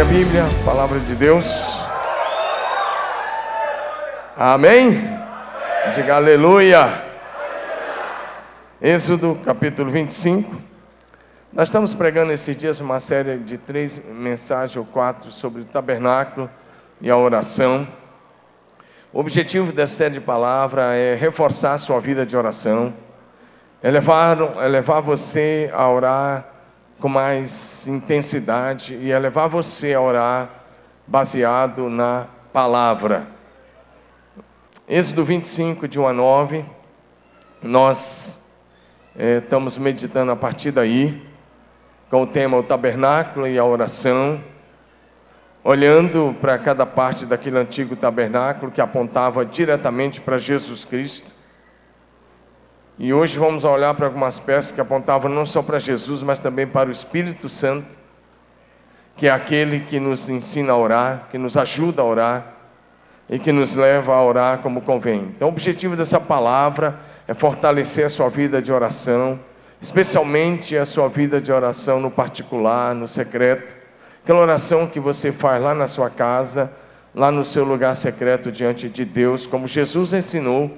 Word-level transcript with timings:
a 0.00 0.04
Bíblia, 0.04 0.44
palavra 0.64 0.98
de 1.00 1.14
Deus. 1.14 1.84
Amém? 4.34 4.92
Diga 5.94 6.16
aleluia. 6.16 7.04
Êxodo 8.80 9.38
capítulo 9.44 9.90
25. 9.90 10.56
Nós 11.52 11.68
estamos 11.68 11.92
pregando 11.92 12.32
esses 12.32 12.56
dias 12.56 12.80
uma 12.80 12.98
série 12.98 13.36
de 13.36 13.58
três 13.58 14.02
mensagens 14.08 14.78
ou 14.78 14.84
quatro 14.86 15.30
sobre 15.30 15.60
o 15.60 15.64
tabernáculo 15.66 16.48
e 16.98 17.10
a 17.10 17.16
oração. 17.16 17.86
O 19.12 19.20
objetivo 19.20 19.72
dessa 19.72 19.94
série 19.94 20.14
de 20.14 20.20
palavra 20.20 20.94
é 20.94 21.14
reforçar 21.14 21.74
a 21.74 21.78
sua 21.78 22.00
vida 22.00 22.24
de 22.24 22.34
oração, 22.34 22.94
é 23.82 23.90
levar, 23.90 24.38
é 24.56 24.68
levar 24.68 25.00
você 25.00 25.70
a 25.74 25.86
orar 25.90 26.51
com 27.02 27.08
mais 27.08 27.84
intensidade 27.88 28.94
e 28.94 29.10
é 29.10 29.18
levar 29.18 29.48
você 29.48 29.92
a 29.92 30.00
orar 30.00 30.48
baseado 31.04 31.90
na 31.90 32.28
palavra. 32.52 33.26
Êxodo 34.88 35.24
25, 35.24 35.88
de 35.88 35.98
1 35.98 36.06
a 36.06 36.12
9, 36.12 36.64
nós 37.60 38.54
é, 39.18 39.38
estamos 39.38 39.76
meditando 39.78 40.30
a 40.30 40.36
partir 40.36 40.70
daí, 40.70 41.26
com 42.08 42.22
o 42.22 42.26
tema 42.26 42.56
o 42.56 42.62
tabernáculo 42.62 43.48
e 43.48 43.58
a 43.58 43.64
oração, 43.64 44.40
olhando 45.64 46.36
para 46.40 46.56
cada 46.56 46.86
parte 46.86 47.26
daquele 47.26 47.58
antigo 47.58 47.96
tabernáculo 47.96 48.70
que 48.70 48.80
apontava 48.80 49.44
diretamente 49.44 50.20
para 50.20 50.38
Jesus 50.38 50.84
Cristo 50.84 51.41
e 53.02 53.12
hoje 53.12 53.36
vamos 53.36 53.64
olhar 53.64 53.92
para 53.94 54.06
algumas 54.06 54.38
peças 54.38 54.70
que 54.70 54.80
apontavam 54.80 55.28
não 55.28 55.44
só 55.44 55.60
para 55.60 55.80
Jesus, 55.80 56.22
mas 56.22 56.38
também 56.38 56.68
para 56.68 56.88
o 56.88 56.92
Espírito 56.92 57.48
Santo, 57.48 57.88
que 59.16 59.26
é 59.26 59.30
aquele 59.32 59.80
que 59.80 59.98
nos 59.98 60.28
ensina 60.28 60.72
a 60.72 60.76
orar, 60.76 61.26
que 61.28 61.36
nos 61.36 61.56
ajuda 61.56 62.00
a 62.00 62.04
orar 62.04 62.54
e 63.28 63.40
que 63.40 63.50
nos 63.50 63.74
leva 63.74 64.14
a 64.14 64.24
orar 64.24 64.58
como 64.58 64.82
convém. 64.82 65.32
Então, 65.34 65.48
o 65.48 65.50
objetivo 65.50 65.96
dessa 65.96 66.20
palavra 66.20 66.96
é 67.26 67.34
fortalecer 67.34 68.06
a 68.06 68.08
sua 68.08 68.28
vida 68.28 68.62
de 68.62 68.72
oração, 68.72 69.36
especialmente 69.80 70.76
a 70.76 70.84
sua 70.84 71.08
vida 71.08 71.40
de 71.40 71.50
oração 71.50 71.98
no 71.98 72.08
particular, 72.08 72.94
no 72.94 73.08
secreto. 73.08 73.74
Aquela 74.22 74.38
oração 74.38 74.86
que 74.86 75.00
você 75.00 75.32
faz 75.32 75.60
lá 75.60 75.74
na 75.74 75.88
sua 75.88 76.08
casa, 76.08 76.70
lá 77.12 77.32
no 77.32 77.42
seu 77.42 77.64
lugar 77.64 77.96
secreto 77.96 78.52
diante 78.52 78.88
de 78.88 79.04
Deus, 79.04 79.44
como 79.44 79.66
Jesus 79.66 80.12
ensinou 80.12 80.70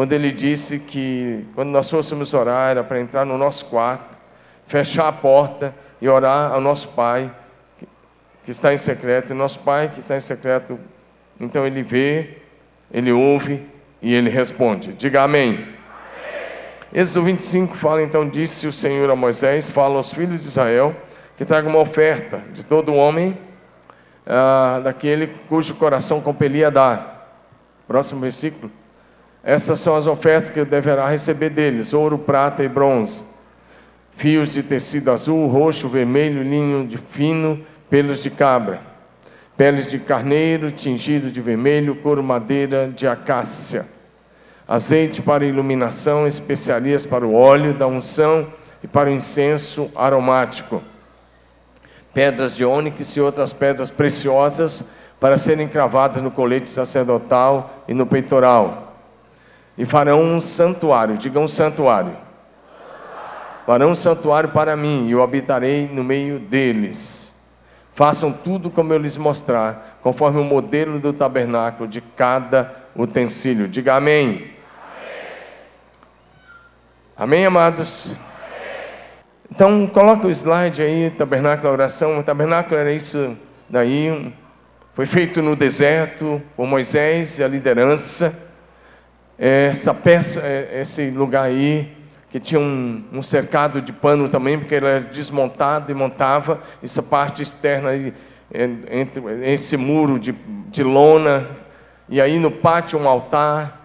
quando 0.00 0.14
ele 0.14 0.32
disse 0.32 0.78
que 0.78 1.44
quando 1.54 1.68
nós 1.68 1.90
fôssemos 1.90 2.32
orar 2.32 2.70
era 2.70 2.82
para 2.82 2.98
entrar 2.98 3.26
no 3.26 3.36
nosso 3.36 3.66
quarto, 3.66 4.18
fechar 4.66 5.08
a 5.08 5.12
porta 5.12 5.74
e 6.00 6.08
orar 6.08 6.52
ao 6.52 6.58
nosso 6.58 6.88
Pai 6.88 7.30
que 8.42 8.50
está 8.50 8.72
em 8.72 8.78
secreto. 8.78 9.34
E 9.34 9.36
nosso 9.36 9.60
Pai 9.60 9.90
que 9.92 10.00
está 10.00 10.16
em 10.16 10.20
secreto, 10.20 10.80
então 11.38 11.66
ele 11.66 11.82
vê, 11.82 12.38
ele 12.90 13.12
ouve 13.12 13.62
e 14.00 14.14
ele 14.14 14.30
responde. 14.30 14.94
Diga 14.94 15.20
amém. 15.22 15.52
amém. 15.52 15.68
Êxodo 16.94 17.22
25 17.26 17.76
fala 17.76 18.02
então: 18.02 18.26
Disse 18.26 18.66
o 18.66 18.72
Senhor 18.72 19.10
a 19.10 19.14
Moisés: 19.14 19.68
Fala 19.68 19.96
aos 19.96 20.14
filhos 20.14 20.40
de 20.40 20.46
Israel 20.46 20.96
que 21.36 21.44
traga 21.44 21.68
uma 21.68 21.78
oferta 21.78 22.38
de 22.54 22.64
todo 22.64 22.94
homem, 22.94 23.36
ah, 24.26 24.80
daquele 24.82 25.26
cujo 25.46 25.74
coração 25.74 26.22
compelia 26.22 26.68
a 26.68 26.70
dar. 26.70 27.36
Próximo 27.86 28.22
versículo. 28.22 28.79
Essas 29.42 29.80
são 29.80 29.96
as 29.96 30.06
ofertas 30.06 30.50
que 30.50 30.64
deverá 30.64 31.08
receber 31.08 31.50
deles: 31.50 31.94
ouro, 31.94 32.18
prata 32.18 32.62
e 32.62 32.68
bronze, 32.68 33.22
fios 34.12 34.50
de 34.50 34.62
tecido 34.62 35.10
azul, 35.10 35.46
roxo, 35.48 35.88
vermelho, 35.88 36.42
linho 36.42 36.86
de 36.86 36.98
fino, 36.98 37.64
pelos 37.88 38.22
de 38.22 38.30
cabra, 38.30 38.80
peles 39.56 39.86
de 39.86 39.98
carneiro 39.98 40.70
tingido 40.70 41.30
de 41.30 41.40
vermelho, 41.40 41.96
couro 41.96 42.22
madeira 42.22 42.92
de 42.94 43.06
acácia, 43.06 43.86
azeite 44.68 45.22
para 45.22 45.44
iluminação, 45.44 46.26
especiarias 46.26 47.06
para 47.06 47.26
o 47.26 47.34
óleo 47.34 47.72
da 47.72 47.86
unção 47.86 48.46
e 48.82 48.86
para 48.86 49.08
o 49.08 49.12
incenso 49.12 49.90
aromático, 49.96 50.82
pedras 52.12 52.54
de 52.54 52.64
ônix 52.64 53.16
e 53.16 53.20
outras 53.22 53.54
pedras 53.54 53.90
preciosas 53.90 54.90
para 55.18 55.38
serem 55.38 55.66
cravadas 55.66 56.22
no 56.22 56.30
colete 56.30 56.68
sacerdotal 56.68 57.84
e 57.88 57.94
no 57.94 58.06
peitoral 58.06 58.89
e 59.80 59.86
farão 59.86 60.20
um 60.20 60.38
santuário. 60.38 61.16
Digam 61.16 61.44
um 61.44 61.48
santuário. 61.48 62.14
Farão 63.64 63.92
um 63.92 63.94
santuário 63.94 64.50
para 64.50 64.76
mim 64.76 65.08
e 65.08 65.12
eu 65.12 65.22
habitarei 65.22 65.88
no 65.88 66.04
meio 66.04 66.38
deles. 66.38 67.34
Façam 67.94 68.30
tudo 68.30 68.70
como 68.70 68.92
eu 68.92 68.98
lhes 68.98 69.16
mostrar, 69.16 69.98
conforme 70.02 70.38
o 70.38 70.44
modelo 70.44 71.00
do 71.00 71.14
tabernáculo 71.14 71.88
de 71.88 72.02
cada 72.02 72.74
utensílio. 72.94 73.66
Diga 73.66 73.94
amém. 73.94 74.50
Amém, 77.16 77.46
amados? 77.46 78.14
Então, 79.50 79.86
coloca 79.86 80.26
o 80.26 80.30
slide 80.30 80.82
aí, 80.82 81.10
tabernáculo 81.10 81.72
oração. 81.72 82.18
O 82.18 82.22
tabernáculo 82.22 82.76
era 82.76 82.92
isso 82.92 83.34
daí. 83.68 84.34
Foi 84.92 85.06
feito 85.06 85.40
no 85.40 85.56
deserto 85.56 86.40
por 86.54 86.66
Moisés 86.66 87.38
e 87.38 87.44
a 87.44 87.48
liderança 87.48 88.49
essa 89.40 89.94
peça, 89.94 90.42
é, 90.44 90.82
esse 90.82 91.10
lugar 91.10 91.44
aí, 91.44 91.96
que 92.28 92.38
tinha 92.38 92.60
um, 92.60 93.02
um, 93.10 93.22
cercado 93.22 93.80
de 93.80 93.90
pano 93.90 94.28
também, 94.28 94.58
porque 94.58 94.74
ele 94.74 94.84
era 94.84 95.00
desmontado 95.00 95.90
e 95.90 95.94
montava 95.94 96.60
essa 96.82 97.02
parte 97.02 97.40
externa 97.40 97.88
aí, 97.88 98.12
entre 98.52 99.22
esse 99.50 99.78
muro 99.78 100.18
de, 100.18 100.32
de 100.68 100.82
lona, 100.82 101.48
e 102.06 102.20
aí 102.20 102.38
no 102.38 102.50
pátio 102.50 102.98
um 102.98 103.08
altar 103.08 103.80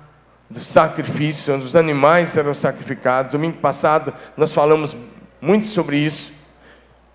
de 0.50 0.60
sacrifício, 0.60 1.56
onde 1.56 1.66
os 1.66 1.76
animais 1.76 2.36
eram 2.36 2.54
sacrificados. 2.54 3.32
Domingo 3.32 3.58
passado 3.60 4.14
nós 4.36 4.52
falamos 4.52 4.96
muito 5.40 5.68
sobre 5.68 5.98
isso, 5.98 6.34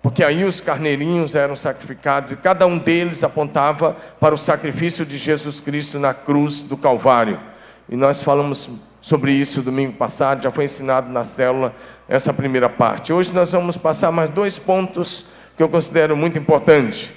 porque 0.01 0.23
aí 0.23 0.43
os 0.43 0.59
carneirinhos 0.59 1.35
eram 1.35 1.55
sacrificados 1.55 2.31
e 2.31 2.35
cada 2.37 2.65
um 2.65 2.79
deles 2.79 3.23
apontava 3.23 3.95
para 4.19 4.33
o 4.33 4.37
sacrifício 4.37 5.05
de 5.05 5.17
Jesus 5.17 5.59
Cristo 5.59 5.99
na 5.99 6.13
cruz 6.13 6.63
do 6.63 6.75
Calvário. 6.75 7.50
E 7.91 7.95
nós 7.97 8.23
falamos 8.23 8.69
sobre 9.01 9.33
isso 9.33 9.61
domingo 9.61 9.91
passado, 9.91 10.41
já 10.41 10.49
foi 10.49 10.63
ensinado 10.63 11.09
na 11.09 11.25
célula 11.25 11.75
essa 12.07 12.33
primeira 12.33 12.69
parte. 12.69 13.11
Hoje 13.11 13.33
nós 13.33 13.51
vamos 13.51 13.75
passar 13.75 14.13
mais 14.13 14.29
dois 14.29 14.57
pontos 14.57 15.25
que 15.57 15.61
eu 15.61 15.67
considero 15.67 16.15
muito 16.15 16.39
importantes. 16.39 17.11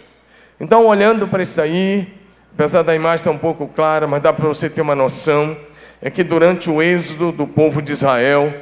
Então, 0.58 0.84
olhando 0.84 1.28
para 1.28 1.44
isso 1.44 1.60
aí, 1.60 2.12
apesar 2.52 2.82
da 2.82 2.92
imagem 2.92 3.22
estar 3.22 3.30
um 3.30 3.38
pouco 3.38 3.68
clara, 3.68 4.08
mas 4.08 4.20
dá 4.20 4.32
para 4.32 4.48
você 4.48 4.68
ter 4.68 4.80
uma 4.80 4.96
noção, 4.96 5.56
é 6.02 6.10
que 6.10 6.24
durante 6.24 6.68
o 6.68 6.82
êxodo 6.82 7.30
do 7.30 7.46
povo 7.46 7.80
de 7.80 7.92
Israel, 7.92 8.52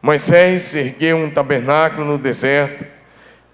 Moisés 0.00 0.74
ergueu 0.74 1.18
um 1.18 1.28
tabernáculo 1.28 2.06
no 2.06 2.16
deserto, 2.16 2.86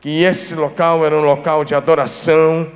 que 0.00 0.22
esse 0.22 0.55
local 0.55 1.05
era 1.05 1.16
um 1.16 1.25
local 1.25 1.65
de 1.65 1.75
adoração, 1.75 2.71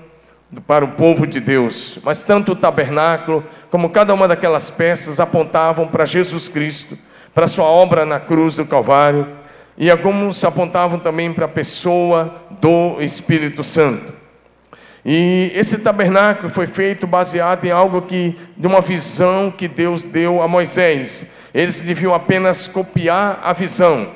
para 0.66 0.84
o 0.84 0.88
povo 0.88 1.26
de 1.26 1.38
Deus, 1.38 1.98
mas 2.02 2.22
tanto 2.22 2.52
o 2.52 2.56
tabernáculo 2.56 3.44
como 3.70 3.90
cada 3.90 4.12
uma 4.12 4.26
daquelas 4.26 4.70
peças 4.70 5.20
apontavam 5.20 5.86
para 5.86 6.04
Jesus 6.04 6.48
Cristo, 6.48 6.98
para 7.34 7.46
sua 7.46 7.66
obra 7.66 8.04
na 8.04 8.18
cruz 8.18 8.56
do 8.56 8.66
Calvário, 8.66 9.26
e 9.78 9.90
alguns 9.90 10.44
apontavam 10.44 10.98
também 10.98 11.32
para 11.32 11.46
a 11.46 11.48
pessoa 11.48 12.34
do 12.60 13.00
Espírito 13.00 13.62
Santo. 13.64 14.12
E 15.04 15.50
esse 15.54 15.78
tabernáculo 15.78 16.50
foi 16.50 16.66
feito 16.66 17.06
baseado 17.06 17.64
em 17.64 17.70
algo 17.70 18.02
que, 18.02 18.36
de 18.56 18.66
uma 18.66 18.80
visão 18.80 19.50
que 19.50 19.66
Deus 19.66 20.02
deu 20.02 20.42
a 20.42 20.48
Moisés. 20.48 21.32
Eles 21.54 21.80
deviam 21.80 22.14
apenas 22.14 22.68
copiar 22.68 23.40
a 23.42 23.52
visão. 23.52 24.08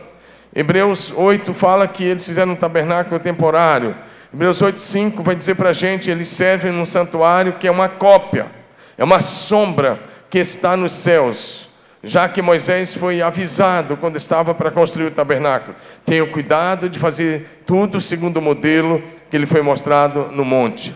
Hebreus 0.55 1.13
8 1.17 1.55
fala 1.55 1.89
que 1.89 2.05
eles 2.05 2.27
fizeram 2.27 2.53
um 2.53 2.57
tabernáculo 2.57 3.19
temporário 3.19 3.97
Hebreus 4.35 4.61
8,5 4.61 5.23
vai 5.23 5.37
dizer 5.37 5.55
para 5.55 5.69
a 5.69 5.73
gente: 5.73 6.11
eles 6.11 6.27
servem 6.27 6.73
num 6.73 6.85
santuário 6.85 7.53
que 7.53 7.69
é 7.69 7.71
uma 7.71 7.89
cópia, 7.89 8.47
é 8.97 9.05
uma 9.05 9.21
sombra 9.21 9.99
que 10.31 10.39
está 10.39 10.77
nos 10.77 10.93
céus. 10.93 11.71
Já 12.03 12.29
que 12.29 12.43
Moisés 12.43 12.95
foi 12.95 13.23
avisado 13.23 13.97
quando 13.97 14.17
estava 14.17 14.55
para 14.55 14.71
construir 14.71 15.07
o 15.07 15.11
tabernáculo, 15.11 15.75
tenha 16.05 16.27
cuidado 16.27 16.89
de 16.89 16.99
fazer 16.99 17.63
tudo 17.67 18.01
segundo 18.01 18.37
o 18.37 18.43
modelo 18.43 19.03
que 19.31 19.37
ele 19.37 19.47
foi 19.47 19.63
mostrado 19.63 20.29
no 20.31 20.45
monte. 20.45 20.95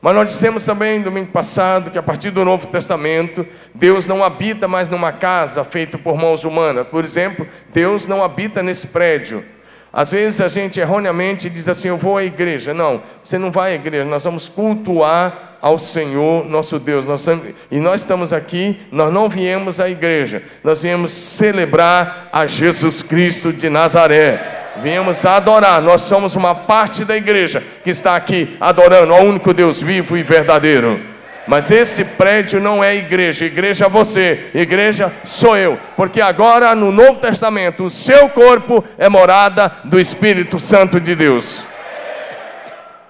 Mas 0.00 0.14
nós 0.14 0.30
dissemos 0.30 0.64
também 0.64 1.02
domingo 1.02 1.30
passado 1.30 1.90
que 1.90 1.98
a 1.98 2.02
partir 2.02 2.30
do 2.30 2.44
Novo 2.44 2.68
Testamento, 2.68 3.46
Deus 3.74 4.06
não 4.06 4.24
habita 4.24 4.68
mais 4.68 4.88
numa 4.88 5.12
casa 5.12 5.64
feita 5.64 5.98
por 5.98 6.16
mãos 6.16 6.44
humanas. 6.44 6.86
Por 6.88 7.04
exemplo, 7.04 7.46
Deus 7.72 8.06
não 8.06 8.22
habita 8.22 8.62
nesse 8.62 8.88
prédio. 8.88 9.44
Às 9.92 10.10
vezes 10.12 10.40
a 10.40 10.48
gente 10.48 10.78
erroneamente 10.78 11.48
diz 11.48 11.68
assim: 11.68 11.88
Eu 11.88 11.96
vou 11.96 12.16
à 12.16 12.24
igreja. 12.24 12.74
Não, 12.74 13.02
você 13.22 13.38
não 13.38 13.50
vai 13.50 13.72
à 13.72 13.74
igreja, 13.74 14.04
nós 14.04 14.24
vamos 14.24 14.48
cultuar 14.48 15.58
ao 15.60 15.78
Senhor 15.78 16.44
nosso 16.48 16.78
Deus. 16.78 17.06
Nós 17.06 17.26
e 17.70 17.80
nós 17.80 18.02
estamos 18.02 18.32
aqui, 18.32 18.78
nós 18.92 19.12
não 19.12 19.28
viemos 19.28 19.80
à 19.80 19.88
igreja, 19.88 20.42
nós 20.62 20.82
viemos 20.82 21.12
celebrar 21.12 22.28
a 22.32 22.46
Jesus 22.46 23.02
Cristo 23.02 23.52
de 23.52 23.68
Nazaré. 23.68 24.56
Viemos 24.80 25.26
adorar. 25.26 25.82
Nós 25.82 26.02
somos 26.02 26.36
uma 26.36 26.54
parte 26.54 27.04
da 27.04 27.16
igreja 27.16 27.62
que 27.82 27.90
está 27.90 28.14
aqui 28.14 28.56
adorando 28.60 29.12
ao 29.12 29.24
único 29.24 29.52
Deus 29.52 29.82
vivo 29.82 30.16
e 30.16 30.22
verdadeiro. 30.22 31.17
Mas 31.48 31.70
esse 31.70 32.04
prédio 32.04 32.60
não 32.60 32.84
é 32.84 32.94
igreja, 32.94 33.46
igreja 33.46 33.86
é 33.86 33.88
você, 33.88 34.50
igreja 34.52 35.10
sou 35.24 35.56
eu, 35.56 35.80
porque 35.96 36.20
agora 36.20 36.74
no 36.74 36.92
Novo 36.92 37.20
Testamento 37.20 37.84
o 37.84 37.90
seu 37.90 38.28
corpo 38.28 38.84
é 38.98 39.08
morada 39.08 39.72
do 39.82 39.98
Espírito 39.98 40.60
Santo 40.60 41.00
de 41.00 41.14
Deus. 41.14 41.64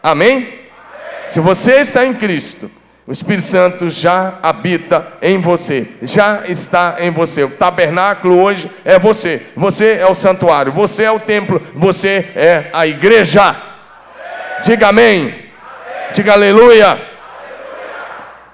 Amém? 0.01 0.55
Se 1.27 1.41
você 1.41 1.81
está 1.81 2.07
em 2.07 2.15
Cristo, 2.15 2.71
o 3.09 3.11
Espírito 3.11 3.43
Santo 3.43 3.91
já 3.91 4.35
habita 4.41 5.05
em 5.21 5.41
você, 5.41 5.89
já 6.01 6.43
está 6.47 6.95
em 7.01 7.11
você. 7.11 7.43
O 7.43 7.51
tabernáculo 7.51 8.41
hoje 8.41 8.71
é 8.85 9.01
você, 9.01 9.43
você 9.57 9.95
é 9.95 10.07
o 10.07 10.15
santuário, 10.15 10.71
você 10.71 11.03
é 11.03 11.11
o 11.11 11.19
templo, 11.19 11.61
você 11.75 12.25
é 12.37 12.67
a 12.73 12.87
igreja. 12.87 13.57
Diga 14.63 14.91
amém, 14.91 15.35
diga 16.15 16.35
aleluia. 16.35 17.08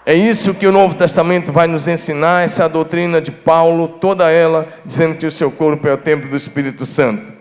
É 0.07 0.13
isso 0.13 0.53
que 0.53 0.67
o 0.67 0.73
Novo 0.73 0.95
Testamento 0.95 1.51
vai 1.51 1.67
nos 1.67 1.89
ensinar, 1.89 2.45
essa 2.45 2.69
doutrina 2.69 3.23
de 3.23 3.31
Paulo, 3.31 3.89
toda 3.89 4.31
ela, 4.31 4.69
dizendo 4.85 5.15
que 5.15 5.25
o 5.25 5.31
seu 5.31 5.51
corpo 5.51 5.89
é 5.89 5.95
o 5.95 5.97
templo 5.97 6.29
do 6.29 6.37
Espírito 6.37 6.85
Santo. 6.85 7.33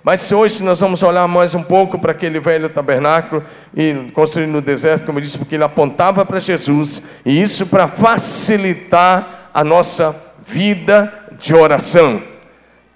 Mas 0.00 0.30
hoje 0.30 0.62
nós 0.62 0.78
vamos 0.78 1.02
olhar 1.02 1.26
mais 1.26 1.56
um 1.56 1.62
pouco 1.62 1.98
para 1.98 2.12
aquele 2.12 2.38
velho 2.38 2.68
tabernáculo 2.68 3.42
e 3.76 4.12
construído 4.14 4.50
no 4.50 4.60
deserto, 4.60 5.04
como 5.04 5.18
eu 5.18 5.22
disse, 5.22 5.36
porque 5.36 5.56
ele 5.56 5.64
apontava 5.64 6.24
para 6.24 6.38
Jesus, 6.38 7.02
e 7.26 7.42
isso 7.42 7.66
para 7.66 7.88
facilitar 7.88 9.50
a 9.52 9.64
nossa 9.64 10.14
vida 10.46 11.12
de 11.40 11.52
oração. 11.52 12.22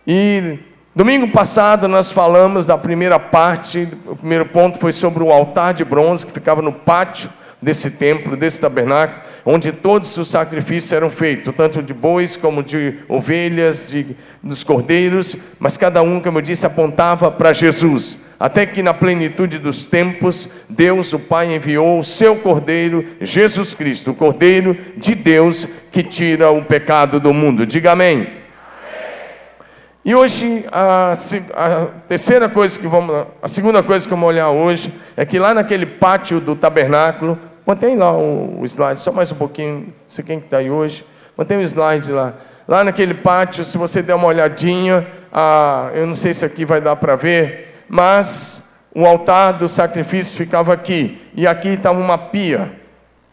E 0.07 0.61
domingo 0.95 1.27
passado 1.27 1.89
nós 1.89 2.09
falamos 2.09 2.67
da 2.67 2.79
primeira 2.79 3.19
parte, 3.19 3.89
o 4.07 4.15
primeiro 4.15 4.47
ponto 4.47 4.79
foi 4.79 4.93
sobre 4.93 5.25
o 5.25 5.33
altar 5.33 5.75
de 5.75 5.85
bronze 5.85 6.25
que 6.25 6.31
ficava 6.31 6.63
no 6.63 6.73
pátio 6.73 7.29
desse 7.61 7.91
templo, 7.91 8.37
desse 8.37 8.61
tabernáculo, 8.61 9.21
onde 9.45 9.73
todos 9.73 10.17
os 10.17 10.29
sacrifícios 10.29 10.93
eram 10.93 11.11
feitos, 11.11 11.55
tanto 11.55 11.83
de 11.83 11.93
bois 11.93 12.37
como 12.37 12.63
de 12.63 12.95
ovelhas, 13.09 13.87
de, 13.89 14.17
dos 14.43 14.63
cordeiros, 14.63 15.37
mas 15.59 15.77
cada 15.77 16.03
um, 16.03 16.21
como 16.21 16.39
eu 16.39 16.43
disse, 16.43 16.67
apontava 16.67 17.31
para 17.31 17.53
Jesus. 17.53 18.19
Até 18.39 18.65
que 18.65 18.83
na 18.85 18.95
plenitude 18.95 19.59
dos 19.59 19.85
tempos, 19.85 20.49
Deus, 20.69 21.13
o 21.13 21.19
Pai, 21.19 21.53
enviou 21.53 21.99
o 21.99 22.05
seu 22.05 22.37
cordeiro, 22.37 23.05
Jesus 23.21 23.75
Cristo, 23.75 24.13
o 24.13 24.15
cordeiro 24.15 24.77
de 24.97 25.17
Deus 25.17 25.67
que 25.91 26.05
tira 26.05 26.51
o 26.51 26.65
pecado 26.65 27.19
do 27.19 27.35
mundo. 27.35 27.67
Diga 27.67 27.93
amém. 27.93 28.38
E 30.09 30.15
hoje, 30.15 30.65
a, 30.73 31.13
a, 31.13 31.87
terceira 32.09 32.49
coisa 32.49 32.79
que 32.81 32.87
vamos, 32.87 33.27
a 33.43 33.47
segunda 33.47 33.83
coisa 33.83 34.07
que 34.07 34.11
vamos 34.11 34.27
olhar 34.27 34.49
hoje 34.49 34.91
é 35.15 35.27
que 35.27 35.39
lá 35.39 35.53
naquele 35.53 35.85
pátio 35.85 36.41
do 36.41 36.57
tabernáculo, 36.57 37.39
mantém 37.67 37.95
lá 37.95 38.17
o, 38.17 38.59
o 38.59 38.65
slide, 38.65 39.01
só 39.01 39.13
mais 39.13 39.31
um 39.31 39.35
pouquinho, 39.35 39.93
você 40.09 40.23
quem 40.23 40.39
está 40.39 40.57
aí 40.57 40.71
hoje, 40.71 41.05
mantém 41.37 41.59
o 41.59 41.61
slide 41.61 42.11
lá. 42.11 42.33
Lá 42.67 42.83
naquele 42.83 43.13
pátio, 43.13 43.63
se 43.63 43.77
você 43.77 44.01
der 44.01 44.15
uma 44.15 44.29
olhadinha, 44.29 45.07
a, 45.31 45.91
eu 45.93 46.07
não 46.07 46.15
sei 46.15 46.33
se 46.33 46.43
aqui 46.43 46.65
vai 46.65 46.81
dar 46.81 46.97
para 46.97 47.15
ver, 47.15 47.85
mas 47.87 48.67
o 48.95 49.05
altar 49.05 49.59
do 49.59 49.69
sacrifício 49.69 50.39
ficava 50.39 50.73
aqui, 50.73 51.21
e 51.35 51.47
aqui 51.47 51.69
estava 51.69 52.01
uma 52.01 52.17
pia, 52.17 52.73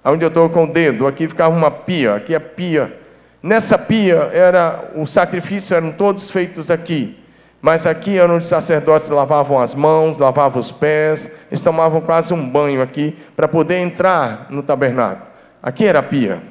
onde 0.03 0.25
eu 0.25 0.27
estou 0.27 0.49
com 0.49 0.65
o 0.65 0.73
dedo, 0.73 1.07
aqui 1.07 1.25
ficava 1.25 1.55
uma 1.55 1.71
pia, 1.71 2.15
aqui 2.15 2.35
é 2.35 2.39
pia. 2.39 3.04
Nessa 3.45 3.77
pia 3.77 4.31
era 4.33 4.89
o 4.95 5.05
sacrifício 5.05 5.75
eram 5.75 5.91
todos 5.91 6.31
feitos 6.31 6.71
aqui. 6.71 7.15
Mas 7.61 7.85
aqui 7.85 8.17
era 8.17 8.33
onde 8.33 8.41
os 8.41 8.49
sacerdotes 8.49 9.07
lavavam 9.07 9.61
as 9.61 9.75
mãos, 9.75 10.17
lavavam 10.17 10.59
os 10.59 10.71
pés, 10.71 11.29
eles 11.51 11.61
tomavam 11.61 12.01
quase 12.01 12.33
um 12.33 12.49
banho 12.49 12.81
aqui 12.81 13.15
para 13.35 13.47
poder 13.47 13.77
entrar 13.77 14.47
no 14.49 14.63
tabernáculo. 14.63 15.27
Aqui 15.61 15.85
era 15.85 15.99
a 15.99 16.01
pia. 16.01 16.41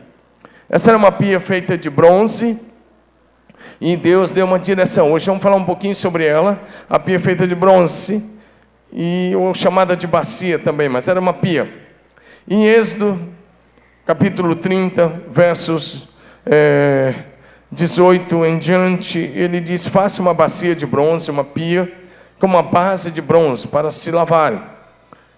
Essa 0.70 0.92
era 0.92 0.96
uma 0.96 1.10
pia 1.10 1.40
feita 1.40 1.76
de 1.76 1.90
bronze, 1.90 2.60
e 3.80 3.96
Deus 3.96 4.30
deu 4.30 4.46
uma 4.46 4.60
direção. 4.60 5.10
Hoje 5.10 5.26
vamos 5.26 5.42
falar 5.42 5.56
um 5.56 5.64
pouquinho 5.64 5.96
sobre 5.96 6.24
ela. 6.24 6.60
A 6.88 7.00
pia 7.00 7.18
feita 7.18 7.44
de 7.44 7.56
bronze, 7.56 8.24
e 8.92 9.32
ou 9.36 9.52
chamada 9.52 9.96
de 9.96 10.06
bacia 10.06 10.60
também, 10.60 10.88
mas 10.88 11.08
era 11.08 11.18
uma 11.18 11.32
pia. 11.32 11.68
Em 12.48 12.68
Êxodo, 12.68 13.18
capítulo 14.06 14.54
30, 14.54 15.22
versos 15.28 16.13
é, 16.46 17.14
18 17.70 18.44
em 18.44 18.58
diante, 18.58 19.18
ele 19.18 19.60
diz: 19.60 19.86
faça 19.86 20.22
uma 20.22 20.34
bacia 20.34 20.74
de 20.74 20.86
bronze, 20.86 21.30
uma 21.30 21.44
pia, 21.44 21.92
com 22.38 22.46
uma 22.46 22.62
base 22.62 23.10
de 23.10 23.20
bronze 23.20 23.66
para 23.66 23.90
se 23.90 24.10
lavarem. 24.10 24.60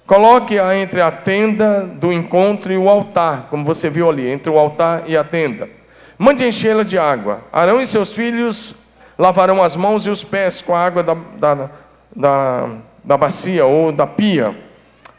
Coloque-a 0.07 0.77
entre 0.77 1.01
a 1.01 1.11
tenda 1.11 1.81
do 1.81 2.13
encontro 2.13 2.73
e 2.73 2.79
o 2.79 2.89
altar, 2.89 3.49
como 3.51 3.65
você 3.65 3.91
viu 3.91 4.09
ali, 4.09 4.29
entre 4.29 4.51
o 4.51 4.59
altar 4.59 5.03
e 5.07 5.17
a 5.17 5.25
tenda. 5.25 5.69
Mande 6.17 6.45
enchê-la 6.45 6.85
de 6.85 6.97
água. 6.97 7.41
Arão 7.53 7.81
e 7.81 7.87
seus 7.87 8.13
filhos 8.13 8.75
lavarão 9.19 9.63
as 9.63 9.75
mãos 9.75 10.07
e 10.07 10.11
os 10.11 10.23
pés 10.23 10.63
com 10.63 10.75
a 10.75 10.85
água 10.85 11.03
da, 11.03 11.17
da, 11.39 11.71
da, 12.15 12.69
da 13.03 13.17
bacia 13.17 13.67
ou 13.67 13.91
da 13.91 14.07
pia. 14.07 14.55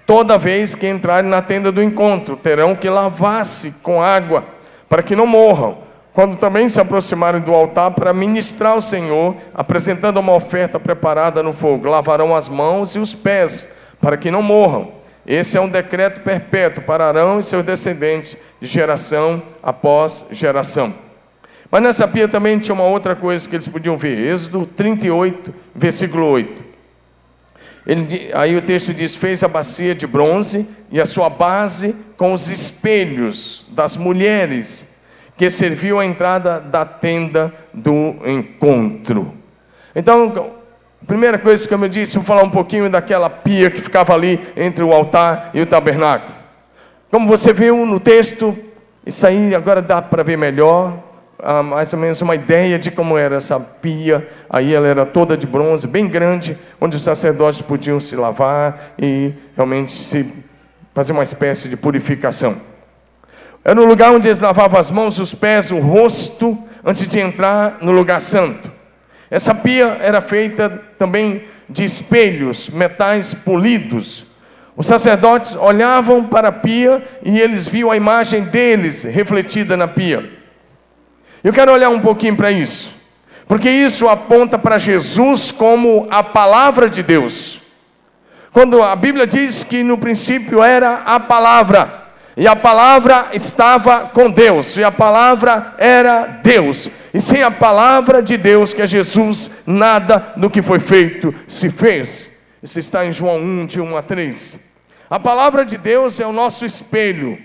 Toda 0.06 0.38
vez 0.38 0.74
que 0.74 0.88
entrarem 0.88 1.30
na 1.30 1.42
tenda 1.42 1.70
do 1.70 1.84
encontro, 1.84 2.38
terão 2.38 2.74
que 2.74 2.90
lavar-se 2.90 3.72
com 3.84 4.02
água 4.02 4.44
para 4.90 5.04
que 5.04 5.16
não 5.16 5.28
morram. 5.28 5.80
Quando 6.14 6.38
também 6.38 6.68
se 6.68 6.82
aproximarem 6.82 7.42
do 7.42 7.54
altar 7.54 7.92
para 7.92 8.12
ministrar 8.12 8.72
ao 8.72 8.82
Senhor, 8.82 9.36
apresentando 9.54 10.20
uma 10.20 10.34
oferta 10.34 10.80
preparada 10.80 11.44
no 11.44 11.54
fogo, 11.54 11.88
lavarão 11.88 12.36
as 12.36 12.50
mãos 12.50 12.96
e 12.96 13.00
os 13.00 13.14
pés, 13.14 13.72
para 14.02 14.18
que 14.18 14.32
não 14.32 14.42
morram. 14.42 14.94
Esse 15.28 15.58
é 15.58 15.62
um 15.62 15.70
decreto 15.70 16.22
perpétuo 16.22 16.84
para 16.84 17.08
Arão 17.08 17.38
e 17.38 17.44
seus 17.44 17.64
descendentes, 17.64 18.36
de 18.60 18.68
geração 18.68 19.44
após 19.62 20.26
geração. 20.32 20.94
Mas 21.70 21.84
nessa 21.84 22.08
pia 22.08 22.28
também 22.28 22.58
tinha 22.58 22.74
uma 22.74 22.86
outra 22.86 23.16
coisa 23.16 23.48
que 23.48 23.56
eles 23.56 23.68
podiam 23.68 23.98
ver. 23.98 24.18
Êxodo 24.18 24.66
38, 24.66 25.54
versículo 25.76 26.26
8. 26.28 26.67
Ele, 27.88 28.30
aí 28.34 28.58
o 28.58 28.62
texto 28.62 28.94
diz: 28.94 29.16
fez 29.16 29.46
a 29.46 29.48
bacia 29.48 29.96
de 29.96 30.06
bronze 30.06 30.70
e 30.92 31.00
a 31.00 31.06
sua 31.06 31.30
base 31.30 31.96
com 32.18 32.34
os 32.34 32.50
espelhos 32.50 33.66
das 33.70 33.96
mulheres 33.96 34.94
que 35.38 35.50
serviu 35.50 35.98
a 36.00 36.06
entrada 36.06 36.60
da 36.60 36.84
tenda 36.84 37.54
do 37.74 38.16
encontro. 38.26 39.34
Então, 39.96 40.52
primeira 41.06 41.38
coisa 41.38 41.66
que 41.66 41.74
eu 41.74 41.88
disse, 41.88 42.16
vou 42.16 42.26
falar 42.26 42.44
um 42.44 42.50
pouquinho 42.50 42.90
daquela 42.90 43.30
pia 43.30 43.70
que 43.70 43.80
ficava 43.80 44.14
ali 44.14 44.40
entre 44.58 44.84
o 44.84 44.92
altar 44.92 45.52
e 45.54 45.62
o 45.62 45.66
tabernáculo. 45.66 46.36
Como 47.10 47.28
você 47.28 47.54
viu 47.54 47.86
no 47.86 48.00
texto, 48.00 48.58
isso 49.06 49.26
aí 49.26 49.56
agora 49.56 49.82
dá 49.82 50.02
para 50.02 50.24
ver 50.24 50.38
melhor 50.38 51.07
ah, 51.40 51.62
mais 51.62 51.94
ou 51.94 52.00
menos 52.00 52.22
uma 52.22 52.36
ideia 52.36 52.80
de 52.80 52.90
como 52.90 53.18
era 53.18 53.36
essa 53.36 53.60
pia. 53.60 54.28
Aí 54.50 54.74
ela 54.74 54.88
era 54.88 55.06
toda 55.06 55.38
de 55.38 55.46
bronze, 55.46 55.88
bem 55.88 56.08
grande, 56.08 56.58
onde 56.82 56.96
os 56.96 57.04
sacerdotes 57.04 57.62
podiam 57.62 58.00
se 58.00 58.16
lavar 58.16 58.94
e 58.98 59.34
realmente 59.56 59.92
se 59.92 60.32
fazer 60.94 61.14
uma 61.14 61.24
espécie 61.24 61.70
de 61.70 61.78
purificação. 61.78 62.58
Era 63.64 63.80
um 63.80 63.86
lugar 63.86 64.12
onde 64.12 64.28
eles 64.28 64.40
lavavam 64.40 64.80
as 64.80 64.90
mãos, 64.90 65.20
os 65.20 65.34
pés, 65.34 65.72
o 65.72 65.80
rosto, 65.80 66.58
antes 66.84 67.08
de 67.08 67.20
entrar 67.20 67.78
no 67.82 67.92
lugar 67.92 68.22
santo. 68.22 68.72
Essa 69.30 69.54
pia 69.54 69.98
era 70.00 70.22
feita 70.22 70.82
também 70.98 71.44
de 71.70 71.84
espelhos, 71.84 72.70
metais 72.70 73.34
polidos. 73.34 74.26
Os 74.76 74.88
sacerdotes 74.88 75.56
olhavam 75.56 76.24
para 76.24 76.48
a 76.48 76.52
pia 76.52 77.04
e 77.22 77.40
eles 77.40 77.68
viam 77.68 77.92
a 77.92 77.98
imagem 77.98 78.44
deles 78.44 79.04
refletida 79.04 79.76
na 79.76 79.88
pia. 79.88 80.37
Eu 81.44 81.54
quero 81.54 81.72
olhar 81.72 81.90
um 81.90 82.00
pouquinho 82.00 82.36
para 82.36 82.52
isso, 82.52 82.96
porque 83.48 83.70
isso 83.70 84.10
aponta 84.10 84.58
para 84.58 84.78
Jesus 84.78 85.52
como 85.52 86.08
a 86.10 86.24
palavra 86.24 86.90
de 86.90 87.04
Deus. 87.04 87.62
Quando 88.52 88.82
a 88.82 88.96
Bíblia 88.96 89.28
diz 89.28 89.64
que 89.64 89.84
no 89.84 89.98
princípio 89.98 90.64
era 90.64 91.04
a 91.06 91.20
palavra, 91.20 92.06
e 92.36 92.48
a 92.48 92.56
palavra 92.56 93.30
estava 93.34 94.10
com 94.14 94.30
Deus, 94.30 94.78
e 94.78 94.84
a 94.84 94.92
palavra 94.92 95.76
era 95.78 96.40
Deus. 96.44 96.90
E 97.14 97.22
sem 97.22 97.44
a 97.44 97.52
palavra 97.52 98.22
de 98.22 98.38
Deus, 98.38 98.74
que 98.74 98.82
é 98.82 98.88
Jesus, 98.88 99.52
nada 99.66 100.34
do 100.36 100.50
que 100.50 100.62
foi 100.62 100.80
feito 100.80 101.34
se 101.48 101.70
fez. 101.70 102.40
Isso 102.62 102.80
está 102.80 103.06
em 103.06 103.12
João 103.12 103.38
1, 103.38 103.66
de 103.68 103.82
1 103.82 103.98
a 103.98 104.02
3. 104.02 104.60
A 105.10 105.20
palavra 105.20 105.64
de 105.64 105.78
Deus 105.78 106.20
é 106.20 106.26
o 106.26 106.34
nosso 106.34 106.66
espelho 106.66 107.38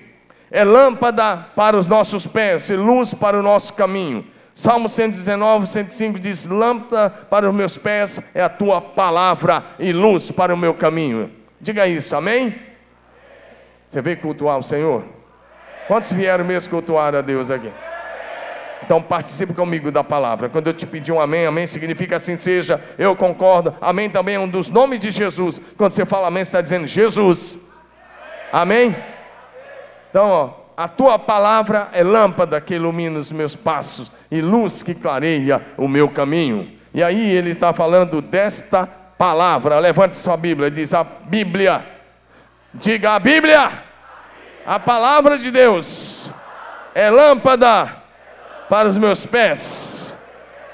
é 0.53 0.63
lâmpada 0.63 1.37
para 1.57 1.77
os 1.77 1.89
nossos 1.89 2.27
pés 2.27 2.69
e 2.69 2.77
luz 2.77 3.15
para 3.15 3.39
o 3.39 3.43
nosso 3.43 3.73
caminho. 3.73 4.25
Salmo 4.55 4.87
119, 4.87 5.67
105 5.67 6.21
diz: 6.21 6.47
Lâmpada 6.47 7.09
para 7.09 7.49
os 7.49 7.55
meus 7.55 7.79
pés 7.79 8.21
é 8.35 8.43
a 8.43 8.51
tua 8.51 8.81
palavra 8.81 9.65
e 9.79 9.93
luz 9.93 10.31
para 10.31 10.55
o 10.55 10.57
meu 10.57 10.75
caminho. 10.75 11.31
Diga 11.59 11.87
isso, 11.87 12.15
amém? 12.15 12.55
Você 13.89 14.03
veio 14.03 14.19
cultuar 14.19 14.59
o 14.59 14.63
Senhor? 14.63 15.05
Quantos 15.89 16.13
vieram 16.13 16.45
mesmo 16.45 16.71
cultuar 16.71 17.15
a 17.15 17.23
Deus 17.23 17.51
aqui? 17.51 17.73
Então 18.85 19.01
participe 19.01 19.55
comigo 19.55 19.91
da 19.91 20.05
palavra. 20.05 20.49
Quando 20.49 20.67
eu 20.67 20.75
te 20.75 20.87
pedir 20.87 21.13
um 21.13 21.21
amém, 21.21 21.47
amém 21.47 21.67
significa 21.67 22.17
assim 22.17 22.37
seja, 22.37 22.81
eu 22.99 23.17
concordo. 23.17 23.75
Amém 23.81 24.11
também 24.11 24.35
é 24.35 24.39
um 24.41 24.49
dos 24.49 24.69
nomes 24.69 25.01
de 25.01 25.11
Jesus. 25.11 25.61
Quando 25.79 25.93
você 25.93 26.05
fala 26.05 26.29
amém, 26.29 26.45
você 26.45 26.49
está 26.49 26.61
dizendo 26.61 26.87
Jesus. 26.87 27.57
Amém? 28.53 28.95
Então, 30.13 30.29
ó, 30.29 30.51
a 30.77 30.87
tua 30.87 31.19
palavra 31.19 31.89
é 31.91 32.03
lâmpada 32.05 32.61
que 32.61 32.75
ilumina 32.75 33.19
os 33.19 33.33
meus 33.33 33.57
passos 33.57 34.13
e 34.31 34.43
luz 34.43 34.83
que 34.83 34.95
clareia 34.95 35.63
o 35.79 35.89
meu 35.89 36.07
caminho. 36.07 36.71
E 36.93 37.03
aí 37.03 37.31
ele 37.31 37.53
está 37.53 37.73
falando 37.73 38.21
desta 38.21 38.87
palavra. 38.87 39.79
Levante 39.79 40.15
sua 40.15 40.37
Bíblia, 40.37 40.71
diz 40.71 40.93
a 40.93 41.03
Bíblia. 41.03 41.83
Diga 42.75 43.13
a 43.13 43.19
Bíblia. 43.19 43.71
A 44.67 44.79
palavra 44.79 45.39
de 45.39 45.51
Deus 45.51 46.31
é 46.95 47.09
lâmpada 47.09 47.97
para 48.69 48.91
os 48.91 48.99
meus 48.99 49.25
pés 49.25 50.15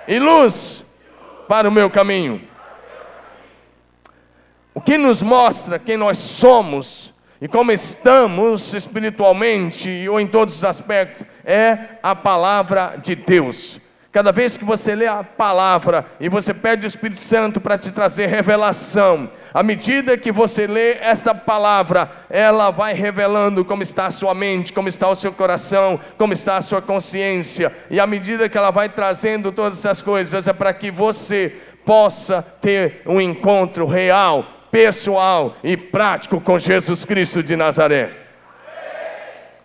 e 0.08 0.18
luz 0.18 0.84
para 1.46 1.68
o 1.68 1.70
meu 1.72 1.88
caminho. 1.88 2.42
O 4.74 4.80
que 4.80 4.98
nos 4.98 5.22
mostra 5.22 5.78
quem 5.78 5.96
nós 5.96 6.18
somos 6.18 7.14
e 7.40 7.46
como 7.46 7.70
estamos 7.70 8.74
espiritualmente 8.74 10.08
ou 10.08 10.18
em 10.20 10.26
todos 10.26 10.56
os 10.56 10.64
aspectos 10.64 11.24
é 11.44 11.78
a 12.02 12.14
palavra 12.14 12.96
de 13.00 13.14
Deus. 13.14 13.80
Cada 14.10 14.32
vez 14.32 14.56
que 14.56 14.64
você 14.64 14.94
lê 14.96 15.06
a 15.06 15.22
palavra 15.22 16.06
e 16.18 16.28
você 16.28 16.54
pede 16.54 16.86
o 16.86 16.88
Espírito 16.88 17.20
Santo 17.20 17.60
para 17.60 17.76
te 17.76 17.92
trazer 17.92 18.26
revelação, 18.26 19.30
à 19.52 19.62
medida 19.62 20.16
que 20.16 20.32
você 20.32 20.66
lê 20.66 20.94
esta 20.94 21.34
palavra, 21.34 22.10
ela 22.30 22.70
vai 22.70 22.94
revelando 22.94 23.64
como 23.64 23.82
está 23.82 24.06
a 24.06 24.10
sua 24.10 24.34
mente, 24.34 24.72
como 24.72 24.88
está 24.88 25.08
o 25.08 25.14
seu 25.14 25.30
coração, 25.30 26.00
como 26.16 26.32
está 26.32 26.56
a 26.56 26.62
sua 26.62 26.80
consciência, 26.80 27.70
e 27.90 28.00
à 28.00 28.06
medida 28.06 28.48
que 28.48 28.56
ela 28.56 28.70
vai 28.70 28.88
trazendo 28.88 29.52
todas 29.52 29.78
essas 29.78 30.00
coisas, 30.00 30.48
é 30.48 30.52
para 30.54 30.72
que 30.72 30.90
você 30.90 31.54
possa 31.84 32.42
ter 32.42 33.02
um 33.06 33.20
encontro 33.20 33.86
real, 33.86 34.57
pessoal 34.70 35.56
e 35.62 35.76
prático 35.76 36.40
com 36.40 36.58
Jesus 36.58 37.04
Cristo 37.04 37.42
de 37.42 37.56
Nazaré. 37.56 38.10